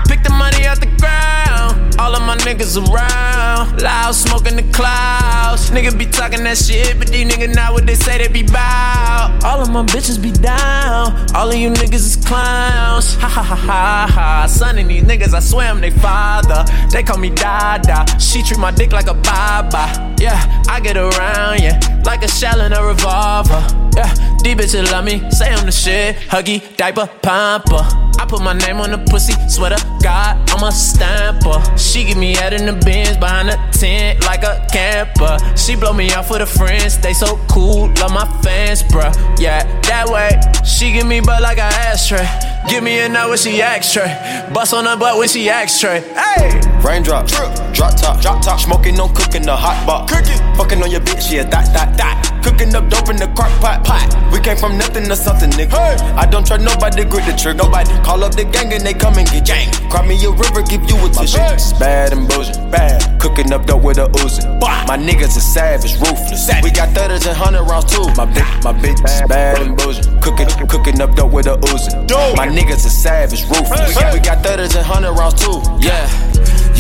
Pick 0.09 0.23
the 0.23 0.31
money 0.31 0.67
out 0.67 0.81
the 0.81 0.91
ground. 0.99 1.95
All 1.99 2.15
of 2.15 2.23
my 2.23 2.37
niggas 2.39 2.77
around. 2.77 3.81
Loud 3.81 4.13
smoking 4.13 4.57
the 4.57 4.65
clouds. 4.73 5.71
Nigga 5.71 5.97
be 5.97 6.07
talking 6.07 6.43
that 6.45 6.59
shit, 6.59 6.99
but 6.99 7.09
these 7.09 7.31
niggas 7.31 7.55
not 7.55 7.73
what 7.73 7.87
they 7.87 7.95
say 7.95 8.19
they 8.19 8.29
be 8.29 8.43
bout. 8.43 9.41
All 9.45 9.61
of 9.61 9.71
my 9.71 9.85
bitches 9.85 10.21
be 10.21 10.33
down. 10.33 11.15
All 11.35 11.49
of 11.49 11.55
you 11.55 11.71
niggas 11.71 11.95
is 11.95 12.17
clowns. 12.17 13.15
Ha 13.15 13.29
ha 13.29 13.43
ha 13.43 13.55
ha 13.55 14.07
ha. 14.11 14.47
Son 14.47 14.79
of 14.79 14.89
these 14.89 15.05
niggas, 15.05 15.33
I 15.33 15.41
swear 15.41 15.71
I'm 15.71 15.81
they 15.81 15.91
father. 15.91 16.65
They 16.91 17.03
call 17.03 17.19
me 17.19 17.31
Dada. 17.31 18.07
She 18.19 18.43
treat 18.43 18.59
my 18.59 18.73
dick 18.73 18.93
like 18.93 19.07
a 19.07 19.15
baba. 19.15 20.15
Yeah, 20.19 20.63
I 20.69 20.81
get 20.81 20.97
around, 20.97 21.61
yeah. 21.61 21.79
Like 22.05 22.23
a 22.23 22.29
shell 22.29 22.61
in 22.61 22.73
a 22.73 22.85
revolver. 22.85 23.63
Yeah, 23.95 24.13
these 24.43 24.57
bitches 24.57 24.91
love 24.91 25.05
me. 25.05 25.31
Say 25.31 25.49
I'm 25.51 25.67
the 25.67 25.73
shit. 25.73 26.17
Huggy, 26.17 26.77
diaper, 26.77 27.07
pamper. 27.23 28.00
I 28.19 28.27
put 28.27 28.43
my 28.43 28.53
name 28.53 28.77
on 28.81 28.91
the 28.91 28.99
pussy. 29.11 29.33
Swear 29.49 29.71
to 29.71 29.99
God, 30.03 30.37
I'm 30.51 30.63
a 30.63 30.73
stamper. 30.73 31.59
She 31.77 32.05
give 32.05 32.19
me 32.19 32.35
head 32.35 32.53
in 32.53 32.67
the 32.67 32.73
bins 32.85 33.17
behind 33.17 33.49
the 33.49 33.59
tent 33.73 34.25
like 34.25 34.43
a 34.43 34.67
camper. 34.71 35.39
She 35.57 35.77
blow 35.77 35.93
me 35.93 36.13
off 36.13 36.31
with 36.31 36.41
her 36.41 36.47
friends. 36.47 36.99
They 36.99 37.15
so 37.15 37.39
cool, 37.49 37.89
love 38.01 38.13
my 38.13 38.27
fans, 38.43 38.83
bruh. 38.83 39.15
Yeah, 39.39 39.65
that 39.83 40.09
way. 40.09 40.39
She 40.65 40.93
give 40.93 41.07
me 41.07 41.21
butt 41.21 41.43
like 41.43 41.59
an 41.59 41.73
ashtray. 41.73 42.29
Give 42.69 42.85
me 42.85 43.01
a 43.01 43.09
nut 43.09 43.29
when 43.29 43.39
she 43.39 43.61
x-tray. 43.63 44.49
Bust 44.53 44.75
on 44.75 44.85
her 44.85 44.97
butt 44.97 45.19
when 45.19 45.29
she 45.29 45.49
x-tray. 45.49 46.01
Hey! 46.01 46.61
Raindrops, 46.85 47.33
drop 47.33 47.97
top, 47.97 48.21
drop 48.21 48.43
top, 48.43 48.59
smoking, 48.59 48.97
no 48.97 49.09
cooking, 49.09 49.43
the 49.43 49.55
hot 49.55 49.87
box. 49.87 50.13
Cooking, 50.13 50.39
fucking 50.57 50.83
on 50.83 50.91
your 50.91 51.01
bitch, 51.01 51.31
yeah, 51.31 51.45
that, 51.45 51.73
that, 51.75 51.97
that. 51.97 52.31
Cooking 52.43 52.75
up 52.75 52.89
dope 52.89 53.11
in 53.11 53.17
the 53.17 53.29
crock 53.37 53.53
pot, 53.61 53.85
pot. 53.85 54.09
We 54.33 54.41
came 54.41 54.57
from 54.57 54.79
nothing 54.79 55.05
to 55.05 55.17
something, 55.17 55.51
nigga. 55.51 55.77
Hey. 55.77 56.01
I 56.17 56.25
don't 56.25 56.47
trust 56.47 56.65
nobody, 56.65 57.05
grip 57.05 57.27
the 57.27 57.37
trigger. 57.37 57.59
Nobody 57.59 57.93
call 58.01 58.25
up 58.25 58.35
the 58.35 58.45
gang 58.45 58.73
and 58.73 58.81
they 58.81 58.95
come 58.95 59.19
and 59.19 59.29
get 59.29 59.45
gang. 59.45 59.69
Cry 59.91 60.07
me 60.07 60.17
a 60.25 60.31
river, 60.31 60.63
give 60.63 60.89
you 60.89 60.97
a 61.05 61.09
tissue. 61.13 61.37
My 61.37 61.53
bitch 61.53 61.57
is 61.57 61.73
bad 61.77 62.13
and 62.13 62.27
bullshit, 62.29 62.57
bad. 62.73 63.21
Cooking 63.21 63.53
up 63.53 63.67
dope 63.67 63.83
with 63.85 63.99
a 63.99 64.09
Uzi. 64.25 64.41
My 64.89 64.97
niggas 64.97 65.37
are 65.37 65.45
savage, 65.45 66.01
ruthless. 66.01 66.49
We 66.63 66.71
got 66.71 66.89
thudders 66.97 67.27
and 67.27 67.37
hundred 67.37 67.65
rounds 67.69 67.93
too. 67.93 68.09
My 68.17 68.25
bitch, 68.25 68.65
my 68.65 68.73
bitch 68.73 69.05
is 69.05 69.21
bad 69.29 69.61
and 69.61 69.77
bullshit. 69.77 70.09
Cooking, 70.23 70.49
cooking 70.67 71.01
up 71.03 71.15
dope 71.15 71.33
with 71.33 71.47
a 71.47 71.61
Uzi. 71.69 71.93
My 72.37 72.49
niggas 72.51 72.85
are 72.87 72.91
savage, 72.91 73.45
ruthless. 73.45 73.97
We 74.13 74.21
got 74.21 74.43
thudders 74.43 74.75
and 74.77 74.85
hundred 74.85 75.13
rounds 75.13 75.43
too. 75.45 75.63
Yeah. 75.81 76.07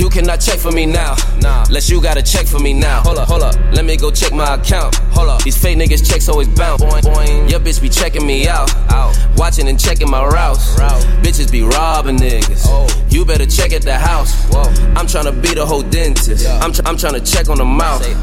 You 0.00 0.08
cannot 0.08 0.40
check 0.40 0.58
for 0.58 0.72
me 0.72 0.86
now. 0.86 1.14
Nah. 1.42 1.64
Unless 1.66 1.90
you 1.90 2.00
gotta 2.00 2.22
check 2.22 2.46
for 2.46 2.58
me 2.58 2.72
now. 2.72 3.02
Hold 3.02 3.18
up, 3.18 3.28
hold 3.28 3.42
up. 3.42 3.54
Let 3.74 3.84
me 3.84 3.98
go 3.98 4.10
check 4.10 4.32
my 4.32 4.54
account. 4.54 4.94
Hold 5.12 5.28
up. 5.28 5.42
These 5.44 5.60
fake 5.60 5.76
niggas 5.76 6.10
checks 6.10 6.26
always 6.26 6.48
bounce. 6.48 6.80
Boing, 6.80 7.02
boing. 7.02 7.50
Your 7.50 7.60
bitch 7.60 7.82
be 7.82 7.90
checking 7.90 8.26
me 8.26 8.48
out. 8.48 8.74
out. 8.90 9.14
Watching 9.36 9.68
and 9.68 9.78
checking 9.78 10.10
my 10.10 10.24
routes. 10.24 10.74
Route. 10.78 11.02
Bitches 11.22 11.52
be 11.52 11.60
robbing 11.60 12.16
niggas. 12.16 12.62
Oh. 12.64 12.88
You 13.10 13.26
better 13.26 13.44
check 13.44 13.74
at 13.74 13.82
the 13.82 13.94
house. 13.94 14.32
Whoa. 14.46 14.62
I'm 14.96 15.06
tryna 15.06 15.42
be 15.42 15.52
the 15.52 15.66
whole 15.66 15.82
dentist. 15.82 16.44
Yeah. 16.44 16.58
I'm, 16.60 16.72
tr- 16.72 16.82
I'm 16.86 16.96
tryna 16.96 17.30
check 17.30 17.50
on 17.50 17.58
the 17.58 17.66
mouth. 17.66 18.02
Say, 18.02 18.14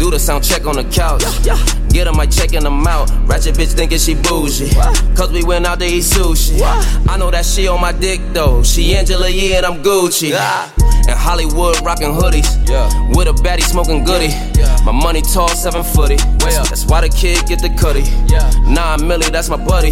Do 0.00 0.10
the 0.10 0.18
sound 0.18 0.42
check 0.42 0.66
on 0.66 0.74
the 0.74 0.84
couch. 0.84 1.22
Yeah. 1.44 1.54
Yeah. 1.54 1.80
Get 1.90 2.08
her 2.08 2.12
my 2.12 2.26
checking 2.26 2.64
them 2.64 2.84
out. 2.88 3.08
Ratchet 3.28 3.54
bitch 3.54 3.72
thinking 3.72 3.98
she 3.98 4.14
bougie. 4.14 4.70
Cause 5.14 5.30
we 5.30 5.44
went 5.44 5.64
out 5.64 5.78
to 5.78 5.86
eat 5.86 6.02
sushi. 6.02 6.60
I 7.08 7.16
know 7.18 7.30
that 7.30 7.44
she 7.44 7.68
on 7.68 7.80
my 7.80 7.92
dick 7.92 8.20
though. 8.32 8.64
She 8.64 8.96
Angela 8.96 9.28
Yee 9.28 9.54
and 9.54 9.66
I'm 9.66 9.80
Gucci. 9.82 10.32
In 11.08 11.16
Hollywood 11.20 11.80
rocking 11.84 12.12
hoodies. 12.12 12.48
Yeah. 12.68 12.88
With 13.14 13.28
a 13.28 13.32
baddie 13.32 13.62
smoking 13.62 14.04
goody. 14.04 14.32
Yeah. 14.58 14.76
My 14.84 14.92
money 14.92 15.20
tall, 15.20 15.48
seven 15.48 15.84
footy. 15.84 16.16
That's, 16.16 16.70
that's 16.70 16.86
why 16.86 17.02
the 17.02 17.10
kid 17.10 17.46
get 17.46 17.60
the 17.60 17.68
cutty. 17.68 18.04
Yeah. 18.26 18.48
Nine 18.64 19.00
milli, 19.00 19.30
that's 19.30 19.50
my 19.50 19.56
buddy. 19.56 19.90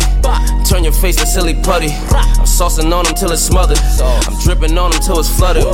Turn 0.64 0.84
your 0.84 0.94
face 0.94 1.16
to 1.16 1.26
silly 1.26 1.54
putty. 1.62 1.92
I'm 2.10 2.48
saucing 2.48 2.92
on 2.92 3.06
him 3.06 3.14
till 3.14 3.30
it's 3.30 3.42
smothered. 3.42 3.78
So. 3.78 4.06
I'm 4.06 4.40
dripping 4.42 4.76
on 4.78 4.92
him 4.92 5.00
till 5.00 5.18
it's 5.20 5.28
flooded. 5.28 5.64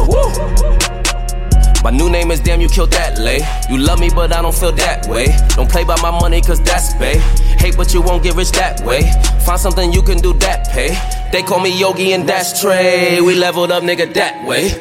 My 1.84 1.90
new 1.90 2.08
name 2.08 2.30
is 2.30 2.40
Damn, 2.40 2.62
you 2.62 2.68
killed 2.70 2.92
that 2.92 3.18
lay. 3.18 3.40
You 3.68 3.76
love 3.76 4.00
me, 4.00 4.08
but 4.08 4.32
I 4.32 4.40
don't 4.40 4.54
feel 4.54 4.72
that 4.72 5.06
way. 5.06 5.26
Don't 5.50 5.70
play 5.70 5.84
by 5.84 6.00
my 6.00 6.10
money, 6.18 6.40
cause 6.40 6.58
that's 6.62 6.94
pay. 6.94 7.18
Hate, 7.60 7.76
but 7.76 7.92
you 7.92 8.00
won't 8.00 8.22
get 8.22 8.34
rich 8.36 8.52
that 8.52 8.80
way. 8.80 9.02
Find 9.44 9.60
something 9.60 9.92
you 9.92 10.02
can 10.02 10.16
do 10.16 10.32
that 10.40 10.70
pay. 10.70 10.96
They 11.30 11.42
call 11.42 11.60
me 11.60 11.78
Yogi 11.78 12.14
and 12.14 12.26
that's 12.26 12.58
Trey. 12.58 13.20
We 13.20 13.34
leveled 13.34 13.70
up, 13.70 13.82
nigga, 13.82 14.14
that 14.14 14.46
way. 14.46 14.72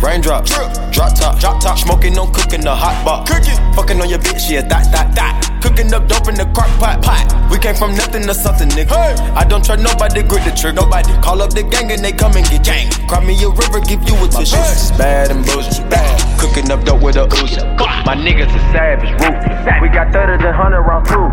Raindrops, 0.00 0.50
drop 0.50 0.92
drop 0.92 1.14
top, 1.14 1.38
drop 1.38 1.60
top, 1.60 1.78
smoking, 1.78 2.14
no 2.14 2.26
cooking, 2.26 2.62
the 2.62 2.74
hot 2.74 3.04
box. 3.04 3.30
Cooking, 3.30 3.58
fucking 3.74 4.00
on 4.00 4.08
your 4.08 4.18
bitch, 4.18 4.50
yeah, 4.50 4.62
that, 4.62 4.90
that, 4.92 5.14
that. 5.14 5.60
Cooking 5.62 5.92
up 5.92 6.08
dope 6.08 6.28
in 6.28 6.34
the 6.34 6.44
crock 6.54 6.70
pot, 6.78 7.02
pot. 7.02 7.50
We 7.50 7.58
came 7.58 7.74
from 7.74 7.94
nothing 7.94 8.22
to 8.26 8.34
something, 8.34 8.68
nigga. 8.70 8.90
Hey. 8.90 9.14
I 9.34 9.44
don't 9.44 9.64
trust 9.64 9.82
nobody, 9.82 10.22
grip 10.22 10.44
the 10.44 10.50
trigger. 10.50 10.82
Nobody 10.82 11.12
call 11.22 11.42
up 11.42 11.54
the 11.54 11.62
gang 11.62 11.90
and 11.92 12.02
they 12.02 12.12
come 12.12 12.36
and 12.36 12.46
get 12.46 12.64
gang. 12.64 12.90
Cry 13.06 13.24
me 13.24 13.34
a 13.42 13.48
river, 13.48 13.80
give 13.80 14.02
you 14.08 14.14
a 14.22 14.28
tissue. 14.28 14.56
My 14.56 14.62
bitch 14.62 14.90
is 14.90 14.90
bad 14.98 15.30
and 15.30 15.44
bullshit, 15.46 15.88
bad. 15.90 16.21
Cooking 16.38 16.70
up 16.70 16.84
dope 16.84 17.02
with 17.02 17.16
a 17.16 17.26
Uzi. 17.26 17.62
My 18.04 18.14
niggas 18.16 18.48
are 18.50 18.72
savage, 18.72 19.10
ruthless. 19.12 19.80
We 19.80 19.88
got 19.88 20.12
thudders 20.12 20.42
and 20.42 20.54
hundred 20.54 20.82
rounds 20.82 21.08
too. 21.08 21.28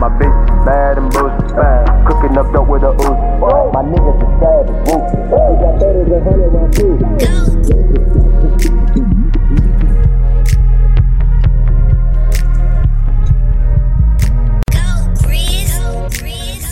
My 0.00 0.08
bitch 0.20 0.30
is 0.44 0.50
bad 0.66 0.98
and 0.98 1.10
bullshit, 1.10 1.56
bad. 1.56 2.06
Cooking 2.06 2.36
up 2.36 2.52
dope 2.52 2.68
with 2.68 2.82
a 2.82 2.92
Uzi. 2.92 3.40
My 3.72 3.82
niggas 3.82 4.22
are 4.22 4.32
savage, 4.40 4.80
ruthless. 4.88 5.30
We 5.30 5.56
got 5.64 5.80
thudders 5.80 6.10
and 6.12 6.22
hundred 6.24 6.50
rounds 6.52 6.76
too. 6.76 6.98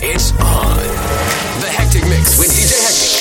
It's 0.01 0.31
on. 0.39 0.77
The 1.59 1.67
Hectic 1.67 2.03
Mix 2.07 2.39
with 2.39 2.49
DJ 2.49 2.73
Hectic. 2.81 3.19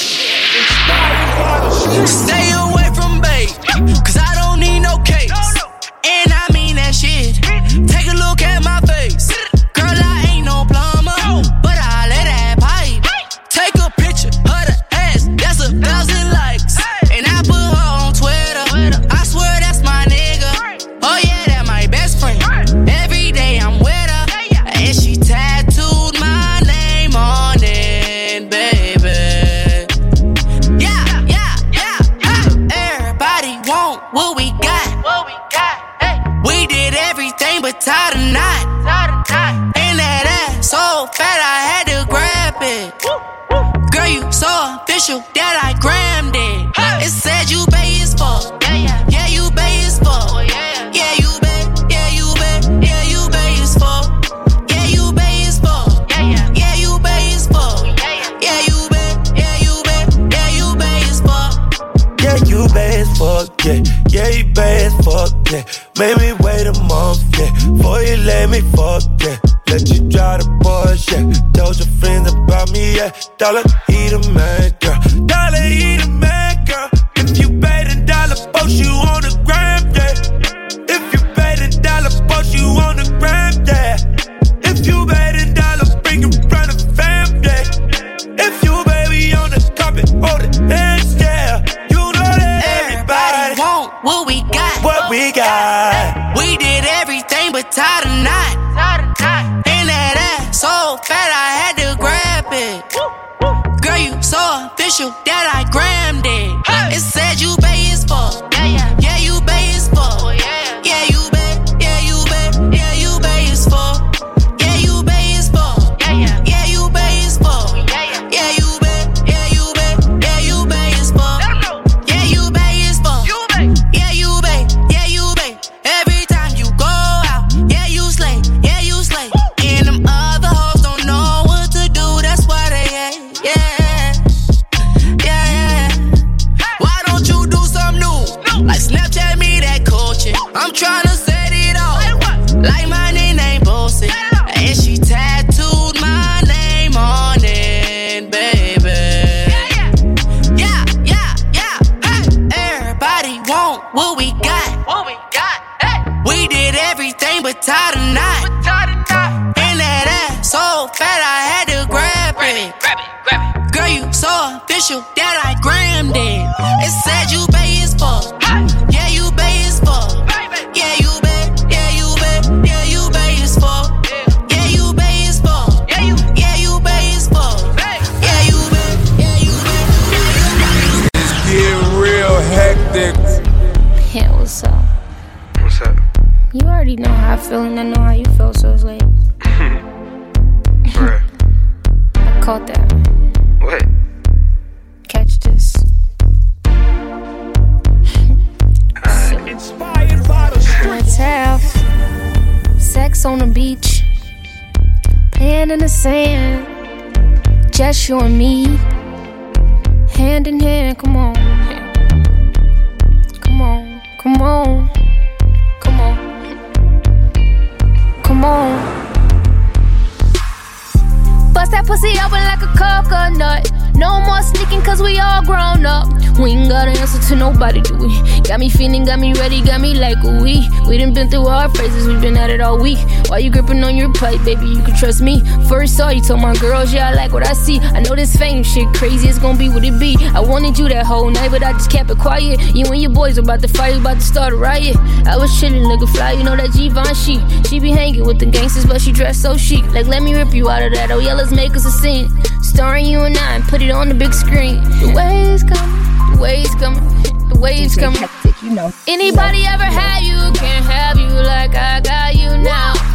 Baby? 234.58 234.72
You 234.72 234.82
can 234.82 234.96
trust 234.96 235.20
me. 235.20 235.42
First 235.68 235.96
saw 235.96 236.10
you 236.10 236.22
told 236.22 236.40
my 236.40 236.54
girls, 236.56 236.92
yeah, 236.92 237.08
I 237.08 237.14
like 237.14 237.32
what 237.32 237.46
I 237.46 237.52
see. 237.52 237.78
I 237.80 238.00
know 238.00 238.14
this 238.14 238.36
fame 238.36 238.62
shit 238.62 238.86
crazy, 238.94 239.28
it's 239.28 239.38
gonna 239.38 239.58
be 239.58 239.68
what 239.68 239.84
it 239.84 239.98
be. 239.98 240.16
I 240.34 240.40
wanted 240.40 240.78
you 240.78 240.88
that 240.88 241.06
whole 241.06 241.30
night, 241.30 241.50
but 241.50 241.62
I 241.62 241.72
just 241.72 241.90
kept 241.90 242.10
it 242.10 242.18
quiet. 242.18 242.60
You 242.74 242.86
and 242.86 243.00
your 243.00 243.10
boys 243.10 243.38
about 243.38 243.60
to 243.60 243.68
fight, 243.68 243.94
you 243.94 244.00
about 244.00 244.14
to 244.14 244.20
start 244.20 244.52
a 244.52 244.56
riot. 244.56 244.96
I 245.26 245.36
was 245.36 245.58
chilling, 245.60 245.82
looking 245.84 246.06
fly, 246.08 246.32
you 246.32 246.44
know 246.44 246.56
that 246.56 246.72
G-Von 246.72 247.14
she. 247.14 247.40
She 247.68 247.80
be 247.80 247.90
hanging 247.90 248.24
with 248.24 248.38
the 248.38 248.46
gangsters, 248.46 248.86
but 248.86 249.00
she 249.00 249.12
dressed 249.12 249.42
so 249.42 249.56
chic. 249.56 249.84
Like, 249.92 250.06
let 250.06 250.22
me 250.22 250.34
rip 250.34 250.52
you 250.52 250.68
out 250.68 250.82
of 250.82 250.92
that. 250.94 251.10
Oh, 251.10 251.18
yeah, 251.18 251.34
let's 251.34 251.52
make 251.52 251.74
us 251.76 251.86
a 251.86 251.90
scene. 251.90 252.28
Starring 252.62 253.06
you 253.06 253.20
and 253.22 253.36
I, 253.36 253.56
and 253.56 253.64
put 253.64 253.82
it 253.82 253.90
on 253.90 254.08
the 254.08 254.14
big 254.14 254.32
screen. 254.32 254.82
The 255.00 255.12
waves 255.14 255.62
coming, 255.62 256.32
the 256.32 256.38
waves 256.40 256.74
coming, 256.76 257.48
the 257.48 257.58
waves 257.58 257.96
coming. 257.96 258.28
You 258.62 258.74
know. 258.74 258.92
Anybody 259.06 259.64
ever 259.66 259.84
had 259.84 260.22
you, 260.22 260.52
can't 260.58 260.84
have 260.84 261.18
you 261.18 261.28
like 261.28 261.74
I 261.74 262.00
got 262.00 262.34
you 262.34 262.56
now. 262.58 263.07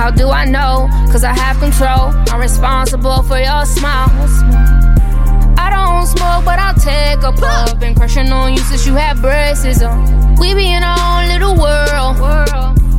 How 0.00 0.10
do 0.10 0.30
I 0.30 0.46
know? 0.46 0.88
Cause 1.12 1.24
I 1.24 1.34
have 1.34 1.58
control. 1.58 2.08
I'm 2.32 2.40
responsible 2.40 3.22
for 3.22 3.36
your 3.36 3.66
smile. 3.66 4.08
I 5.58 5.68
don't 5.68 6.06
smoke, 6.06 6.46
but 6.46 6.58
I'll 6.58 6.72
take 6.72 7.22
a 7.22 7.30
puff. 7.30 7.78
Been 7.78 7.94
crushing 7.94 8.32
on 8.32 8.52
you 8.52 8.60
since 8.60 8.86
you 8.86 8.94
had 8.94 9.20
braces 9.20 9.82
on. 9.82 10.36
We 10.36 10.54
be 10.54 10.72
in 10.72 10.82
our 10.82 10.96
own 10.96 11.28
little 11.28 11.54
world. 11.54 12.16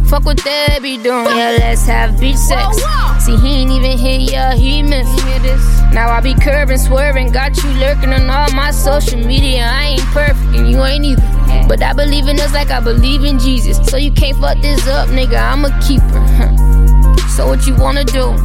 Fuck 0.10 0.26
what 0.26 0.38
they 0.44 0.78
be 0.80 0.98
doing. 1.02 1.26
Yeah, 1.26 1.58
let's 1.58 1.88
have 1.88 2.20
beach 2.20 2.36
sex. 2.36 2.78
See, 3.26 3.36
he 3.36 3.64
ain't 3.64 3.72
even 3.72 3.98
hit, 3.98 4.32
yeah, 4.32 4.54
he 4.54 4.84
missed. 4.84 5.10
Now 5.94 6.12
I 6.12 6.22
be 6.22 6.36
curving, 6.36 6.78
swerving, 6.78 7.32
got 7.32 7.58
you 7.64 7.70
lurking 7.80 8.14
on 8.14 8.30
all 8.30 8.52
my 8.52 8.70
social 8.70 9.18
media. 9.26 9.64
I 9.64 9.98
ain't 9.98 10.06
perfect, 10.14 10.56
and 10.56 10.70
you 10.70 10.84
ain't 10.84 11.06
either. 11.06 11.68
But 11.68 11.82
I 11.82 11.94
believe 11.94 12.28
in 12.28 12.40
us 12.40 12.54
like 12.54 12.70
I 12.70 12.80
believe 12.80 13.24
in 13.24 13.40
Jesus. 13.40 13.84
So 13.90 13.98
you 13.98 14.12
can't 14.12 14.38
fuck 14.38 14.62
this 14.62 14.88
up, 14.88 15.10
nigga. 15.10 15.42
I'm 15.42 15.66
a 15.66 15.72
keeper. 15.82 16.58
So 17.36 17.48
what 17.48 17.66
you 17.66 17.76
wanna 17.76 18.04
do? 18.04 18.36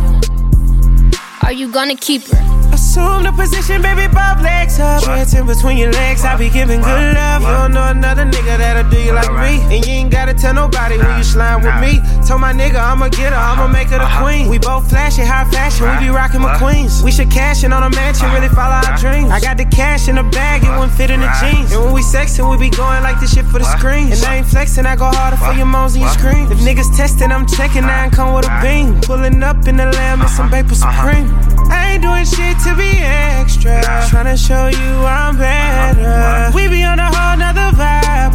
Are 1.43 1.53
you 1.53 1.71
gonna 1.73 1.97
keep 1.97 2.23
her? 2.29 2.66
Assume 2.97 3.25
the 3.25 3.33
position, 3.33 3.83
baby, 3.83 4.09
both 4.09 4.41
legs 4.41 4.81
up. 4.81 5.05
Hands 5.05 5.29
in 5.35 5.45
between 5.45 5.77
your 5.77 5.93
legs, 5.93 6.25
I 6.25 6.35
be 6.35 6.49
giving 6.49 6.81
good 6.81 7.13
love. 7.13 7.43
You 7.43 7.49
don't 7.49 7.75
know 7.75 7.89
another 7.93 8.25
nigga 8.25 8.57
that'll 8.57 8.89
do 8.89 8.97
you 8.97 9.13
like 9.13 9.29
me. 9.37 9.61
And 9.69 9.85
you 9.85 9.93
ain't 10.01 10.11
gotta 10.11 10.33
tell 10.33 10.55
nobody 10.55 10.97
when 10.97 11.19
you 11.19 11.23
slime 11.23 11.61
with 11.61 11.77
me. 11.77 12.01
Told 12.25 12.41
my 12.41 12.55
nigga 12.55 12.81
I'ma 12.81 13.11
get 13.11 13.37
her, 13.37 13.39
I'ma 13.39 13.69
make 13.69 13.89
her 13.89 14.01
the 14.01 14.09
queen. 14.17 14.49
We 14.49 14.57
both 14.57 14.89
flashy, 14.89 15.21
high 15.21 15.45
fashion, 15.53 15.85
we 15.93 16.07
be 16.07 16.09
rocking 16.09 16.41
McQueens. 16.41 17.05
We 17.05 17.13
should 17.13 17.31
cash 17.31 17.65
in 17.65 17.73
on 17.75 17.83
a 17.83 17.91
mansion, 17.95 18.33
really 18.33 18.49
follow 18.49 18.81
our 18.81 18.97
dreams. 18.97 19.31
I 19.31 19.41
got 19.41 19.59
the 19.59 19.67
cash 19.67 20.09
in 20.09 20.17
the 20.17 20.25
bag, 20.33 20.65
it 20.65 20.71
wouldn't 20.71 20.97
fit 20.97 21.11
in 21.11 21.21
the 21.21 21.29
jeans. 21.37 21.73
And 21.73 21.85
when 21.85 21.93
we 21.93 22.01
sexing, 22.01 22.49
we 22.49 22.57
be 22.57 22.71
going 22.75 23.03
like 23.03 23.21
this 23.21 23.35
shit 23.35 23.45
for 23.45 23.59
the 23.59 23.69
screen. 23.77 24.09
And 24.09 24.25
I 24.25 24.37
ain't 24.41 24.47
flexing, 24.47 24.87
I 24.87 24.97
go 24.97 25.13
harder 25.13 25.37
for 25.37 25.53
your 25.53 25.67
moans 25.67 25.93
and 25.97 26.01
your 26.01 26.13
screams. 26.17 26.51
If 26.51 26.65
niggas 26.65 26.97
testing, 26.97 27.31
I'm 27.31 27.47
checking, 27.47 27.85
I 27.85 28.05
ain't 28.05 28.15
come 28.15 28.33
with 28.33 28.49
a 28.49 28.57
beam. 28.65 29.03
Pulling 29.03 29.43
up 29.43 29.69
in 29.69 29.77
the 29.77 29.85
lamb 29.85 30.23
and 30.23 30.31
some 30.31 30.49
Vapor 30.49 30.75
Supreme. 30.75 31.29
I 31.71 31.93
ain't 31.93 32.03
doing 32.03 32.25
shit 32.25 32.59
to 32.67 32.75
be 32.77 32.99
extra. 33.03 33.81
Tryna 34.11 34.37
show 34.37 34.67
you 34.69 35.05
I'm 35.05 35.37
better. 35.37 36.51
We 36.55 36.69
be 36.69 36.83
on 36.85 36.99
a 36.99 37.07
whole 37.07 37.37
nother 37.37 37.71
vibe. 37.77 38.33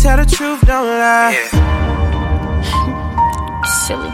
Tell 0.00 0.16
the 0.16 0.24
truth, 0.24 0.60
don't 0.66 0.86
lie. 0.86 1.34
Silly. 3.86 4.08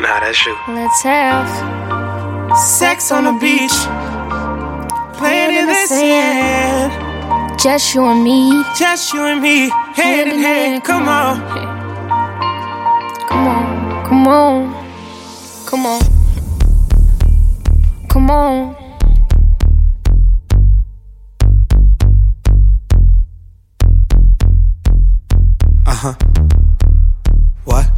nah, 0.00 0.20
that's 0.20 0.46
you. 0.46 0.56
Let's 0.68 1.02
have 1.02 1.48
sex 2.56 3.10
on 3.10 3.24
the 3.24 3.32
beach. 3.40 3.72
Playing 5.18 5.58
in 5.58 5.66
the 5.66 5.86
sand. 5.86 7.58
Just 7.58 7.94
you 7.94 8.04
and 8.04 8.22
me. 8.22 8.62
Just 8.76 9.12
you 9.12 9.22
and 9.22 9.40
me. 9.40 9.70
Hand 9.94 10.30
in 10.30 10.38
hand. 10.38 10.84
Come 10.84 11.08
on. 11.08 11.40
Come 13.28 13.46
on. 13.46 14.04
Come 14.06 14.26
on. 14.26 14.74
Come 15.66 15.86
on. 15.86 16.13
Come 18.14 18.30
on. 18.30 18.76
Uh 25.84 25.90
huh. 25.92 26.14
What? 27.64 27.90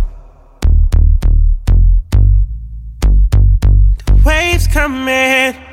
The 4.07 4.23
waves 4.25 4.67
coming. 4.69 5.66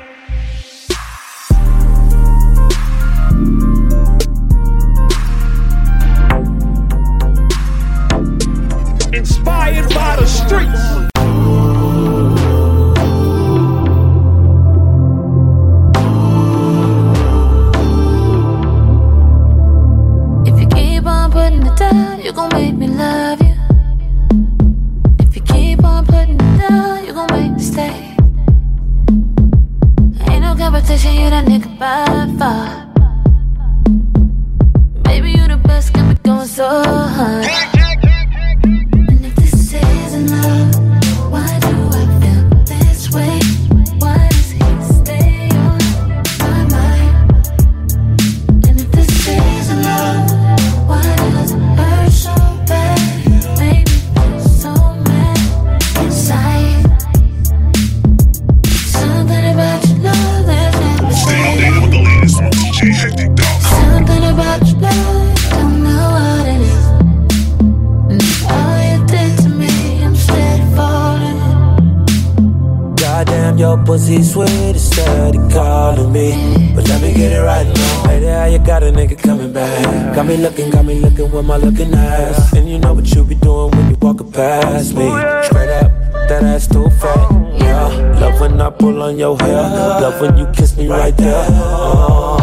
Pull 88.84 89.02
on 89.02 89.16
your 89.16 89.34
hair. 89.38 89.62
Love 90.02 90.20
when 90.20 90.36
you 90.36 90.46
kiss 90.52 90.76
me 90.76 90.86
right 90.88 91.16
there. 91.16 91.46
Uh, 91.48 92.36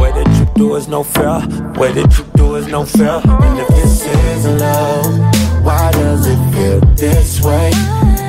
way 0.00 0.12
that 0.12 0.28
you 0.38 0.46
do 0.54 0.76
is 0.76 0.86
no 0.86 1.02
fair. 1.02 1.40
Way 1.80 1.90
that 1.98 2.10
you 2.16 2.24
do 2.36 2.54
is 2.54 2.68
no 2.68 2.84
fair. 2.84 3.20
And 3.24 3.58
if 3.58 3.68
this 3.68 4.06
isn't 4.06 4.58
love, 4.58 5.06
why 5.64 5.90
does 5.90 6.26
it 6.32 6.40
feel 6.52 6.80
this 6.94 7.42
way? 7.42 7.72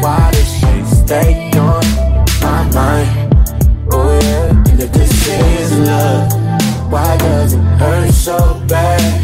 Why 0.02 0.32
does 0.34 0.50
she 0.58 0.74
stay 1.02 1.52
on 1.70 1.86
my 2.42 2.62
mind? 2.74 3.12
Oh 3.92 4.20
yeah, 4.24 4.72
and 4.72 4.80
if 4.82 4.92
this 4.92 5.14
is 5.28 5.78
love, 5.80 6.32
why 6.92 7.18
does 7.18 7.54
it 7.54 7.62
hurt 7.80 8.12
so 8.12 8.38
bad? 8.68 9.23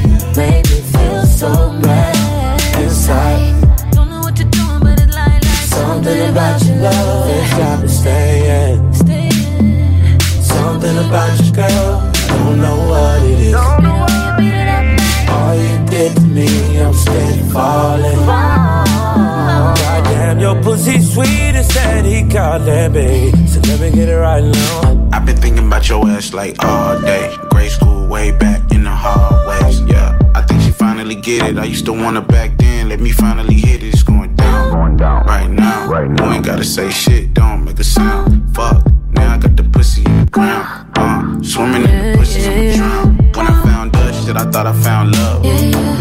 Falling. 17.52 18.26
Goddamn, 19.80 20.40
your 20.40 20.62
pussy 20.62 21.02
sweet 21.02 21.56
and 21.56 21.66
steady 21.66 22.28
calling 22.30 22.94
me. 22.94 23.32
So 23.48 23.60
let 23.62 23.80
me 23.82 23.92
get 23.92 24.10
it 24.10 24.16
right 24.16 24.44
now. 24.44 25.10
I've 25.12 25.26
been 25.26 25.38
thinking 25.38 25.68
about 25.68 25.88
your 25.90 26.08
ass 26.10 26.34
like 26.34 26.64
all 26.64 27.00
day. 27.02 27.36
Grade 27.50 27.72
school, 27.72 28.08
way 28.08 28.32
back 28.32 28.72
in 28.72 28.84
the 28.84 28.92
hallways. 28.92 29.82
Yeah, 29.82 30.18
I 30.36 30.42
think 30.44 30.62
she 30.62 30.72
finally 30.72 31.16
get 31.16 31.44
it. 31.50 31.58
I 31.58 31.66
used 31.66 31.86
to 31.86 31.94
want 31.94 32.16
her 32.16 32.22
back 32.22 32.58
then. 32.58 32.90
Let 32.90 33.00
me 33.00 33.12
finally 33.12 33.56
hit 33.56 33.84
it. 33.84 33.94
It's 33.94 34.04
going 34.04 34.36
down, 34.36 34.70
right 35.26 35.50
now. 35.50 35.90
You 35.92 36.32
ain't 36.32 36.46
gotta 36.46 36.64
say 36.64 36.90
shit. 36.90 37.34
Don't 37.34 37.64
make 37.66 37.80
a 37.80 37.84
sound. 37.84 38.56
Fuck. 38.56 38.86
Now 39.12 39.34
I 39.36 39.38
got 39.38 39.56
the 39.56 39.64
pussy 39.64 40.04
in 40.04 40.26
the 40.26 40.32
ground. 40.32 40.66
Uh, 40.96 41.42
swimming 41.42 41.84
in 41.84 42.12
the 42.12 42.18
pussy, 42.18 42.42
I'ma 42.46 42.76
drown. 42.76 43.18
When 43.34 43.48
I 43.48 43.64
found 43.64 43.96
us, 43.96 44.26
shit, 44.26 44.36
I 44.36 44.46
thought 44.52 44.68
I 44.68 44.74
found 44.74 45.14
love. 45.14 45.44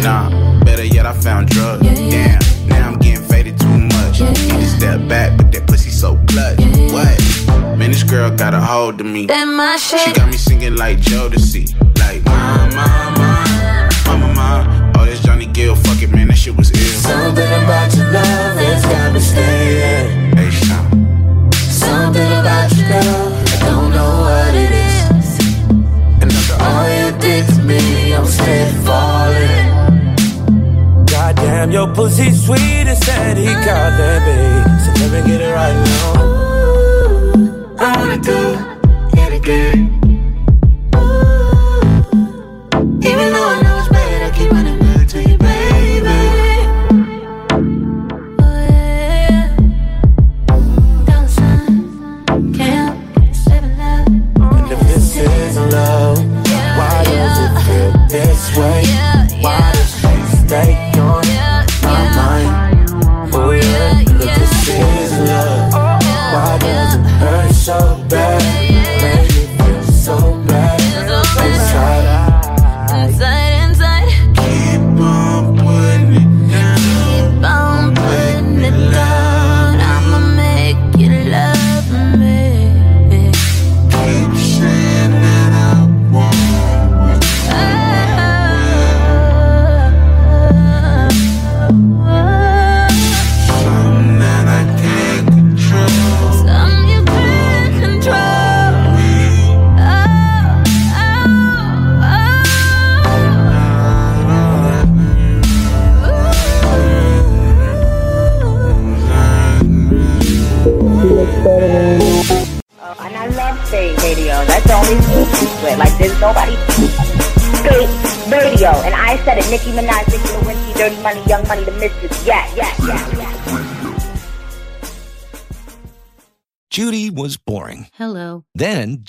Nah, 0.02 0.28
better 0.68 0.84
yet, 0.84 1.06
I 1.06 1.12
found 1.12 1.48
drugs. 1.48 1.82
Damn, 1.82 2.38
now 2.68 2.88
I'm 2.88 2.98
getting 2.98 3.24
faded 3.24 3.58
too 3.58 3.78
much. 3.94 4.20
Need 4.20 4.60
to 4.64 4.68
step 4.78 4.98
back, 5.08 5.36
but 5.38 5.50
that 5.52 5.66
pussy 5.66 5.90
so 5.90 6.10
clutch. 6.28 6.60
What? 6.94 7.16
Man, 7.78 7.90
this 7.94 8.02
girl 8.02 8.30
got 8.30 8.52
a 8.52 8.60
hold 8.60 9.00
of 9.00 9.06
me. 9.06 9.26
That 9.26 9.46
my 9.46 9.76
shit. 9.76 10.00
She 10.00 10.12
got 10.12 10.28
me 10.28 10.36
singing 10.36 10.76
like 10.76 10.98
Jodeci. 10.98 11.64
Like, 12.02 12.20
my, 12.24 12.68
my, 12.78 12.94
my, 13.20 13.88
mama, 14.06 14.28
my. 14.40 14.92
Oh, 14.96 15.04
this 15.06 15.20
Johnny 15.22 15.46
Gill, 15.46 15.74
fuck 15.74 16.02
it, 16.02 16.10
man, 16.10 16.28
that 16.28 16.36
shit 16.36 16.54
was 16.56 16.70
ill. 16.70 17.00
Something 17.08 17.52
about 17.62 17.88
your 17.96 18.10
love 18.12 18.56
has 18.64 18.82
got 18.92 19.12
me 19.14 19.20
staying. 19.20 20.36
Hey. 20.36 20.50
Something 21.82 22.30
about 22.40 22.68
your 22.76 22.88
girl, 22.92 23.24
I 23.52 23.56
don't 23.70 23.90
know 23.96 24.12
what 24.26 24.54
it 24.64 24.72
is. 24.88 25.30
And 26.20 26.28
after 26.38 26.56
all 26.66 26.86
you 26.98 27.08
did 27.24 27.44
to 27.54 27.62
me, 27.62 28.14
I'm 28.14 28.26
steady 28.26 28.76
falling. 28.84 29.57
Goddamn, 31.58 31.72
your 31.72 31.92
pussy 31.92 32.30
sweet 32.30 32.86
and 32.86 32.96
steady 32.96 33.46
calling 33.46 34.22
me. 34.26 34.38
So 34.84 34.92
let 35.00 35.10
me 35.10 35.20
get 35.28 35.40
it 35.40 35.52
right 35.52 35.74
now. 35.86 36.12
I 37.80 37.96
wanna 37.98 38.18
do 38.18 38.56
it 39.20 39.32
again. 39.32 39.97